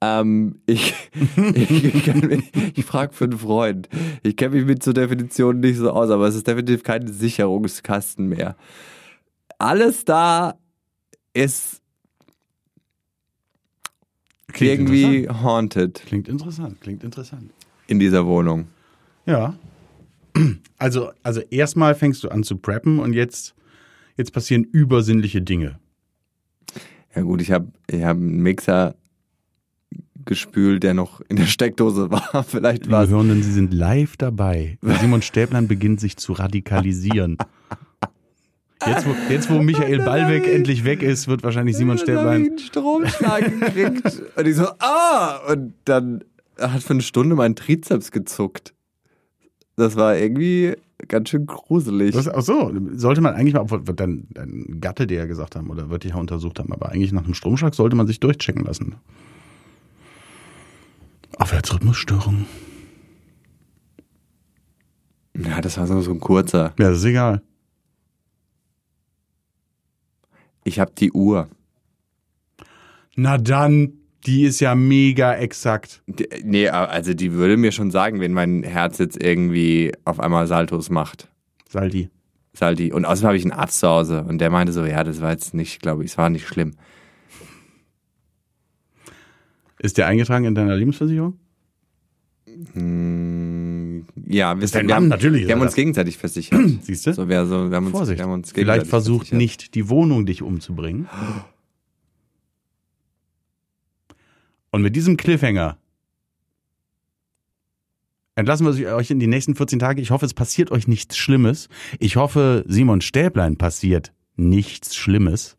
Ähm, 0.02 0.62
ich 0.66 0.96
ich, 1.54 1.72
ich, 1.72 2.78
ich 2.78 2.86
frage 2.86 3.14
für 3.14 3.26
einen 3.26 3.38
Freund. 3.38 3.88
Ich 4.24 4.36
kenne 4.36 4.56
mich 4.56 4.66
mit 4.66 4.84
zur 4.84 4.94
Definition 4.94 5.60
nicht 5.60 5.78
so 5.78 5.92
aus, 5.92 6.10
aber 6.10 6.28
es 6.28 6.36
ist 6.36 6.48
definitiv 6.48 6.84
kein 6.84 7.08
Sicherungskasten 7.08 8.28
mehr. 8.28 8.56
Alles 9.60 10.06
da 10.06 10.56
ist 11.34 11.82
irgendwie 14.60 15.30
haunted 15.30 16.02
Klingt 16.06 16.28
interessant, 16.28 16.82
klingt 16.82 17.04
interessant. 17.04 17.52
in 17.88 18.00
dieser 18.00 18.26
Wohnung. 18.26 18.68
Ja. 19.26 19.56
Also, 20.78 21.12
also 21.22 21.42
erstmal 21.52 21.94
fängst 21.94 22.24
du 22.24 22.30
an 22.30 22.42
zu 22.42 22.58
preppen 22.58 22.98
und 22.98 23.14
jetzt, 23.14 23.54
jetzt 24.18 24.34
passieren 24.34 24.64
übersinnliche 24.64 25.40
Dinge. 25.40 25.78
Ja 27.16 27.22
gut, 27.22 27.40
ich 27.40 27.52
habe 27.52 27.72
ich 27.86 28.02
hab 28.02 28.18
einen 28.18 28.42
Mixer 28.42 28.96
gespült, 30.26 30.84
der 30.84 30.94
noch 30.94 31.22
in 31.30 31.38
der 31.38 31.46
Steckdose 31.46 32.12
war. 32.12 32.44
Vielleicht 32.48 32.90
war 32.90 33.04
es. 33.04 33.10
Hörenden, 33.10 33.44
Sie 33.44 33.52
sind 33.52 33.74
live 33.74 34.18
dabei. 34.18 34.78
Simon 35.02 35.22
Stäblein 35.22 35.68
beginnt 35.68 36.00
sich 36.00 36.18
zu 36.18 36.34
radikalisieren. 36.34 37.38
Jetzt 38.86 39.06
wo, 39.06 39.16
jetzt, 39.30 39.50
wo 39.52 39.62
Michael 39.62 40.00
Ballweg 40.00 40.48
endlich 40.48 40.84
weg 40.84 41.04
ist, 41.04 41.28
wird 41.28 41.44
wahrscheinlich 41.44 41.78
Simon 41.78 42.00
Stäblein. 42.00 42.46
einen 42.46 42.60
Stromschlag 42.60 43.60
gekriegt. 43.60 44.24
Und 44.36 44.48
ich 44.48 44.56
so, 44.56 44.66
ah! 44.80 45.40
Und 45.52 45.74
dann 45.86 46.24
hat 46.60 46.82
für 46.82 46.94
eine 46.94 47.04
Stunde 47.04 47.36
mein 47.36 47.56
Trizeps 47.56 48.12
gezuckt. 48.12 48.74
Das 49.76 49.96
war 49.96 50.18
irgendwie 50.18 50.76
ganz 51.08 51.30
schön 51.30 51.46
gruselig. 51.46 52.14
Das, 52.14 52.28
ach 52.28 52.42
so, 52.42 52.72
sollte 52.94 53.22
man 53.22 53.36
eigentlich 53.36 53.54
mal, 53.54 53.62
obwohl 53.62 53.82
dein, 53.96 54.28
dein 54.32 54.80
Gatte 54.82 55.08
dir 55.08 55.20
ja 55.20 55.26
gesagt 55.26 55.56
haben 55.56 55.70
oder 55.70 55.90
wird 55.90 56.04
dich 56.04 56.12
ja 56.12 56.18
untersucht 56.18 56.60
haben, 56.60 56.74
aber 56.74 56.90
eigentlich 56.90 57.12
nach 57.12 57.24
einem 57.24 57.34
Stromschlag 57.34 57.76
sollte 57.76 57.96
man 57.96 58.08
sich 58.08 58.20
durchchecken 58.20 58.66
lassen. 58.66 58.96
Aufwärtsrhythmusstörung. 61.42 62.46
Ja, 65.36 65.60
das 65.60 65.78
war 65.78 65.88
so, 65.88 66.12
ein 66.12 66.20
kurzer. 66.20 66.74
Ja, 66.78 66.90
das 66.90 67.00
ist 67.00 67.06
egal. 67.06 67.42
Ich 70.64 70.80
habe 70.80 70.92
die 70.96 71.12
Uhr. 71.12 71.50
Na 73.16 73.40
dann, 73.40 73.94
die 74.28 74.44
ist 74.44 74.60
ja 74.60 74.76
mega 74.76 75.34
exakt. 75.34 76.04
Die, 76.06 76.28
nee, 76.44 76.70
also 76.70 77.16
die 77.16 77.34
würde 77.34 77.58
mir 77.58 77.72
schon 77.72 77.90
sagen, 77.90 78.20
wenn 78.20 78.34
mein 78.34 78.62
Herz 78.62 79.00
jetzt 79.00 79.22
irgendwie 79.22 79.94
auf 80.06 80.20
einmal 80.20 80.46
Saltos 80.46 80.92
macht. 80.92 81.28
Saldi. 81.68 82.12
Saldi. 82.54 82.92
Und 82.94 83.06
außerdem 83.06 83.28
habe 83.28 83.38
ich 83.38 83.46
einen 83.46 83.54
Arzt 83.54 83.80
zu 83.80 83.88
Hause 83.88 84.24
und 84.26 84.38
der 84.38 84.52
meinte 84.52 84.74
so, 84.74 84.86
ja, 84.86 85.04
das 85.04 85.22
war 85.22 85.32
jetzt 85.32 85.56
nicht, 85.56 85.82
glaube 85.82 86.04
ich, 86.04 86.12
es 86.12 86.18
war 86.20 86.30
nicht 86.30 86.48
schlimm. 86.48 86.76
Ist 89.82 89.98
der 89.98 90.06
eingetragen 90.08 90.46
in 90.46 90.54
deiner 90.54 90.76
Lebensversicherung? 90.76 91.40
Hm, 92.74 94.06
ja, 94.28 94.60
wir, 94.60 94.68
dein 94.68 94.88
wir, 94.88 94.96
haben, 94.96 95.08
natürlich 95.08 95.48
wir 95.48 95.56
haben 95.56 95.62
uns 95.62 95.74
gegenseitig 95.74 96.18
versichert. 96.18 96.60
Siehst 96.82 97.08
du? 97.08 97.14
So, 97.14 97.28
wir, 97.28 97.46
so, 97.48 97.70
wir 97.70 97.76
haben 97.78 97.86
uns, 97.86 97.92
Vorsicht. 97.92 98.20
Wir 98.20 98.26
haben 98.26 98.34
uns 98.34 98.52
Vielleicht 98.52 98.88
versucht 98.88 99.30
versichert. 99.30 99.38
nicht 99.38 99.76
die 99.76 99.90
Wohnung 99.90 100.26
dich 100.28 100.44
umzubringen. 100.44 101.10
Und 104.70 104.84
mit 104.84 104.96
diesem 104.96 105.18
Cliffhanger 105.18 105.78
entlassen 108.36 108.78
wir 108.78 108.96
euch 108.96 109.10
in 109.10 109.20
die 109.20 109.28
nächsten 109.28 109.56
14 109.56 109.80
Tage. 109.80 110.02
Ich 110.02 110.12
hoffe, 110.12 110.26
es 110.26 110.36
passiert 110.36 110.72
euch 110.72 110.88
nichts 110.88 111.18
Schlimmes. 111.18 111.70
Ich 112.00 112.18
hoffe, 112.18 112.64
Simon 112.68 113.02
Stäblein 113.02 113.58
passiert 113.58 114.14
nichts 114.36 114.96
Schlimmes. 114.96 115.58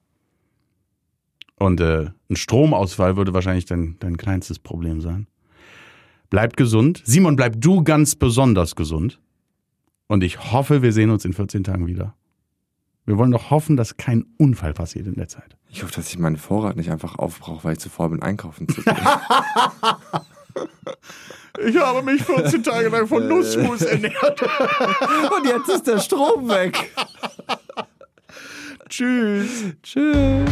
Und 1.63 1.81
äh, 1.81 2.11
ein 2.29 2.35
Stromausfall 2.35 3.17
würde 3.17 3.35
wahrscheinlich 3.35 3.67
dein, 3.67 3.97
dein 4.01 4.17
kleinstes 4.17 4.59
Problem 4.59 5.01
sein. 5.01 5.29
Bleibt 6.29 6.57
gesund. 6.57 7.03
Simon, 7.05 7.37
bleib 7.37 7.61
du 7.61 7.85
ganz 7.85 8.17
besonders 8.17 8.75
gesund. 8.75 9.21
Und 10.09 10.25
ich 10.25 10.53
hoffe, 10.53 10.83
wir 10.83 10.93
sehen 10.93 11.11
uns 11.11 11.25
in 11.25 11.33
14 11.33 11.63
Tagen 11.63 11.87
wieder. 11.87 12.17
Wir 13.05 13.17
wollen 13.17 13.31
doch 13.31 13.51
hoffen, 13.51 13.77
dass 13.77 13.97
kein 13.97 14.27
Unfall 14.39 14.75
passiert 14.75 15.07
in 15.07 15.15
der 15.15 15.29
Zeit. 15.29 15.57
Ich 15.69 15.85
hoffe, 15.85 15.93
dass 15.95 16.09
ich 16.09 16.19
meinen 16.19 16.37
Vorrat 16.37 16.75
nicht 16.75 16.91
einfach 16.91 17.17
aufbrauche, 17.17 17.63
weil 17.63 17.73
ich 17.75 17.79
zu 17.79 17.91
faul 17.91 18.09
bin, 18.09 18.23
einkaufen 18.23 18.69
zu 18.69 18.83
gehen. 18.83 18.97
Ich 21.65 21.77
habe 21.77 22.03
mich 22.03 22.23
14 22.25 22.63
Tage 22.63 22.89
lang 22.89 23.07
von 23.07 23.29
Nussmus 23.29 23.83
ernährt. 23.83 24.43
Und 25.37 25.47
jetzt 25.47 25.69
ist 25.69 25.87
der 25.87 26.01
Strom 26.01 26.49
weg. 26.49 26.91
Tschüss. 28.89 29.75
Tschüss. 29.83 30.51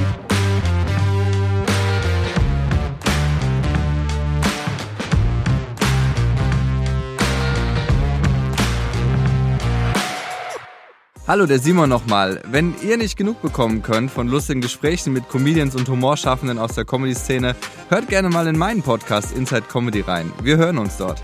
Hallo, 11.31 11.47
der 11.47 11.61
Simon 11.61 11.89
nochmal. 11.89 12.43
Wenn 12.51 12.75
ihr 12.83 12.97
nicht 12.97 13.17
genug 13.17 13.41
bekommen 13.41 13.85
könnt 13.85 14.11
von 14.11 14.27
lustigen 14.27 14.61
Gesprächen 14.61 15.13
mit 15.13 15.29
Comedians 15.29 15.77
und 15.77 15.89
Humorschaffenden 15.89 16.59
aus 16.59 16.75
der 16.75 16.85
Comedy-Szene, 16.85 17.55
hört 17.89 18.09
gerne 18.09 18.31
mal 18.31 18.49
in 18.49 18.59
meinen 18.59 18.83
Podcast 18.83 19.31
Inside 19.31 19.63
Comedy 19.71 20.01
rein. 20.01 20.33
Wir 20.43 20.57
hören 20.57 20.77
uns 20.77 20.97
dort. 20.97 21.23